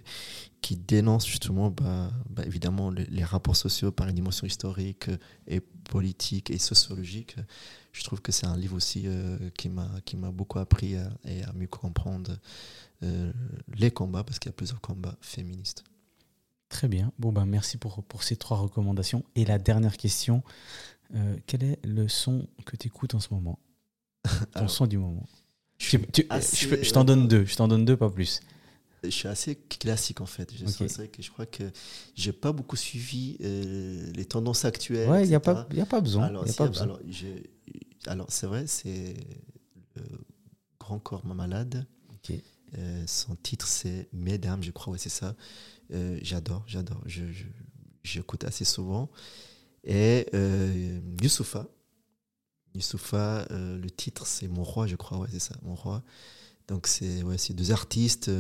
qui 0.60 0.76
dénonce 0.76 1.26
justement, 1.26 1.70
bah, 1.70 2.10
bah 2.30 2.44
évidemment, 2.46 2.90
les, 2.90 3.24
rapports 3.24 3.56
sociaux 3.56 3.90
par 3.90 4.08
une 4.08 4.14
dimension 4.14 4.46
historique 4.46 5.10
et 5.46 5.60
politique 5.60 6.50
et 6.50 6.58
sociologique, 6.58 7.36
je 7.92 8.04
trouve 8.04 8.20
que 8.20 8.32
c'est 8.32 8.46
un 8.46 8.56
livre 8.56 8.76
aussi 8.76 9.04
euh, 9.06 9.50
qui 9.56 9.68
m'a 9.68 10.30
beaucoup 10.30 10.58
appris 10.58 10.96
à, 10.96 11.10
et 11.24 11.42
à 11.42 11.52
mieux 11.52 11.66
comprendre 11.66 12.38
euh, 13.02 13.32
les 13.74 13.90
combats, 13.90 14.24
parce 14.24 14.38
qu'il 14.38 14.50
y 14.50 14.54
a 14.54 14.56
plusieurs 14.56 14.80
combats 14.80 15.16
féministes. 15.20 15.84
Très 16.68 16.88
bien. 16.88 17.12
Bon, 17.18 17.32
ben, 17.32 17.46
merci 17.46 17.78
pour, 17.78 18.02
pour 18.02 18.22
ces 18.22 18.36
trois 18.36 18.58
recommandations. 18.58 19.24
Et 19.34 19.44
la 19.44 19.58
dernière 19.58 19.96
question, 19.96 20.42
quel 21.46 21.62
est 21.62 21.78
le 21.86 22.08
son 22.08 22.48
que 22.64 22.76
tu 22.76 22.88
écoutes 22.88 23.14
en 23.14 23.20
ce 23.20 23.32
moment? 23.32 23.60
Ton 24.52 24.68
son 24.68 24.86
du 24.86 24.98
moment. 24.98 25.26
Je, 25.78 25.98
je, 25.98 26.92
t'en 26.92 27.04
donne 27.04 27.28
deux, 27.28 27.44
je 27.44 27.54
t'en 27.56 27.68
donne 27.68 27.84
deux, 27.84 27.96
pas 27.96 28.10
plus. 28.10 28.40
Je 29.04 29.10
suis 29.10 29.28
assez 29.28 29.56
classique 29.56 30.20
en 30.20 30.26
fait. 30.26 30.50
Je, 30.54 30.64
que 30.64 31.22
je 31.22 31.30
crois 31.30 31.46
que 31.46 31.64
j'ai 32.14 32.32
pas 32.32 32.52
beaucoup 32.52 32.76
suivi 32.76 33.36
euh, 33.42 34.10
les 34.14 34.24
tendances 34.24 34.64
actuelles. 34.64 35.08
Ouais, 35.08 35.24
il 35.24 35.28
n'y 35.28 35.34
a, 35.34 35.40
pas, 35.40 35.68
y 35.72 35.80
a 35.80 35.86
pas 35.86 36.00
besoin. 36.00 36.24
Alors, 36.24 36.44
alors, 38.06 38.26
c'est 38.30 38.46
vrai, 38.46 38.66
c'est 38.66 39.14
le 39.96 40.02
Grand 40.80 40.98
Corps 40.98 41.24
Ma 41.26 41.34
Malade. 41.34 41.86
son 43.06 43.36
titre, 43.36 43.68
c'est 43.68 44.08
Mesdames, 44.12 44.62
je 44.62 44.70
crois, 44.70 44.92
ouais, 44.92 44.98
c'est 44.98 45.08
ça. 45.08 45.36
j'adore, 46.22 46.64
j'adore. 46.66 47.02
Je, 47.06 47.24
j'écoute 48.02 48.44
assez 48.44 48.64
souvent. 48.64 49.10
Et 49.84 50.26
Youssoufa. 51.22 51.68
Youssoufa, 52.76 53.46
le 53.50 53.88
titre, 53.90 54.26
c'est 54.26 54.48
Mon 54.48 54.62
Roi, 54.62 54.86
je 54.86 54.96
crois, 54.96 55.26
c'est 55.30 55.40
ça, 55.40 55.54
Mon 55.62 55.74
Roi. 55.74 56.02
Donc, 56.68 56.86
c'est 56.86 57.22
ouais, 57.22 57.36
deux 57.50 57.72
artistes. 57.72 58.30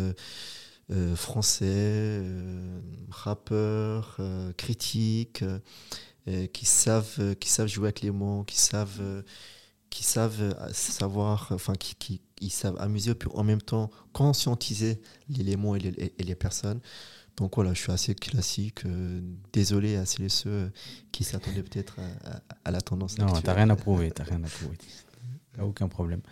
Euh, 0.92 1.16
français, 1.16 1.66
euh, 1.66 2.80
rappeurs, 3.10 4.16
euh, 4.20 4.52
critiques, 4.52 5.44
qui 6.52 6.66
savent, 6.66 7.36
qui 7.36 7.48
savent 7.48 7.68
jouer 7.68 7.86
avec 7.86 8.00
les 8.00 8.10
mots, 8.10 8.42
qui 8.42 8.58
savent, 8.58 9.22
qui 9.90 10.02
savent 10.02 10.72
savoir, 10.72 11.48
enfin, 11.52 11.74
qui, 11.74 12.20
ils 12.40 12.50
savent 12.50 12.76
amuser, 12.80 13.14
puis 13.14 13.28
en 13.32 13.44
même 13.44 13.62
temps 13.62 13.92
conscientiser 14.12 15.00
les, 15.28 15.56
mots 15.56 15.76
et 15.76 16.12
les 16.18 16.34
personnes. 16.34 16.80
Donc 17.36 17.56
voilà, 17.56 17.74
je 17.74 17.80
suis 17.80 17.92
assez 17.92 18.14
classique. 18.14 18.82
désolé 19.52 19.96
à 19.96 20.06
ceux 20.06 20.24
et 20.24 20.28
ceux 20.28 20.72
qui 21.12 21.24
s'attendaient 21.24 21.62
peut-être 21.62 21.96
à, 22.64 22.70
la 22.70 22.80
tendance. 22.80 23.18
Non, 23.18 23.26
t'as 23.26 23.52
rien 23.52 23.68
à 23.70 23.76
prouver, 23.76 24.10
t'as 24.10 24.24
rien 24.24 24.42
à 24.42 24.48
prouver. 24.48 24.78
aucun 25.60 25.88
problème. 25.88 26.22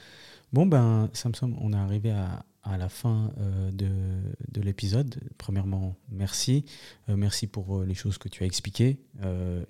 Bon 0.52 0.66
ben, 0.66 1.10
Samson, 1.12 1.54
on 1.60 1.72
est 1.72 1.76
arrivé 1.76 2.10
à, 2.12 2.44
à 2.64 2.78
la 2.78 2.88
fin 2.88 3.30
euh, 3.38 3.70
de, 3.70 3.88
de 4.50 4.60
l'épisode. 4.62 5.16
Premièrement, 5.36 5.96
merci. 6.10 6.64
Euh, 7.08 7.16
merci 7.16 7.46
pour 7.46 7.78
euh, 7.78 7.84
les 7.84 7.94
choses 7.94 8.16
que 8.16 8.28
tu 8.28 8.42
as 8.42 8.46
expliquées. 8.46 8.98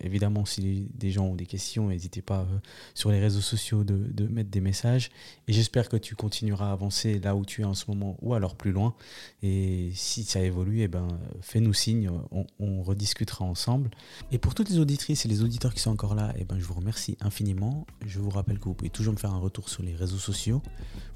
évidemment, 0.00 0.44
si 0.44 0.88
des 0.94 1.10
gens 1.10 1.26
ont 1.26 1.34
des 1.34 1.46
questions, 1.46 1.88
n'hésitez 1.88 2.22
pas 2.22 2.46
sur 2.94 3.10
les 3.10 3.20
réseaux 3.20 3.42
sociaux 3.42 3.84
de, 3.84 3.94
de, 3.94 4.26
mettre 4.26 4.50
des 4.50 4.60
messages. 4.60 5.10
Et 5.48 5.52
j'espère 5.52 5.88
que 5.88 5.96
tu 5.98 6.14
continueras 6.14 6.70
à 6.70 6.72
avancer 6.72 7.18
là 7.18 7.36
où 7.36 7.44
tu 7.44 7.60
es 7.60 7.64
en 7.64 7.74
ce 7.74 7.84
moment 7.88 8.16
ou 8.22 8.34
alors 8.34 8.56
plus 8.56 8.72
loin. 8.72 8.94
Et 9.42 9.90
si 9.94 10.24
ça 10.24 10.40
évolue, 10.40 10.80
eh 10.80 10.88
ben, 10.88 11.08
fais-nous 11.42 11.74
signe, 11.74 12.10
on, 12.30 12.46
on, 12.58 12.82
rediscutera 12.82 13.44
ensemble. 13.44 13.90
Et 14.32 14.38
pour 14.38 14.54
toutes 14.54 14.70
les 14.70 14.78
auditrices 14.78 15.26
et 15.26 15.28
les 15.28 15.42
auditeurs 15.42 15.74
qui 15.74 15.80
sont 15.80 15.90
encore 15.90 16.14
là, 16.14 16.32
eh 16.38 16.44
ben, 16.44 16.58
je 16.58 16.64
vous 16.64 16.74
remercie 16.74 17.16
infiniment. 17.20 17.86
Je 18.06 18.20
vous 18.20 18.30
rappelle 18.30 18.58
que 18.58 18.64
vous 18.64 18.74
pouvez 18.74 18.90
toujours 18.90 19.12
me 19.12 19.18
faire 19.18 19.32
un 19.32 19.38
retour 19.38 19.68
sur 19.68 19.82
les 19.82 19.94
réseaux 19.94 20.18
sociaux. 20.18 20.62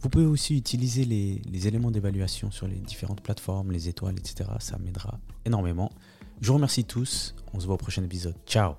Vous 0.02 0.10
pouvez 0.10 0.26
aussi 0.26 0.56
utiliser 0.56 1.04
les, 1.04 1.40
les 1.50 1.66
d'évaluation 1.90 2.50
sur 2.50 2.66
les 2.66 2.78
différentes 2.78 3.20
plateformes, 3.20 3.70
les 3.72 3.88
étoiles, 3.88 4.18
etc. 4.18 4.50
Ça 4.58 4.78
m'aidera 4.78 5.18
énormément. 5.44 5.90
Je 6.40 6.48
vous 6.48 6.54
remercie 6.54 6.84
tous. 6.84 7.34
On 7.52 7.60
se 7.60 7.66
voit 7.66 7.74
au 7.74 7.78
prochain 7.78 8.02
épisode. 8.02 8.36
Ciao 8.46 8.74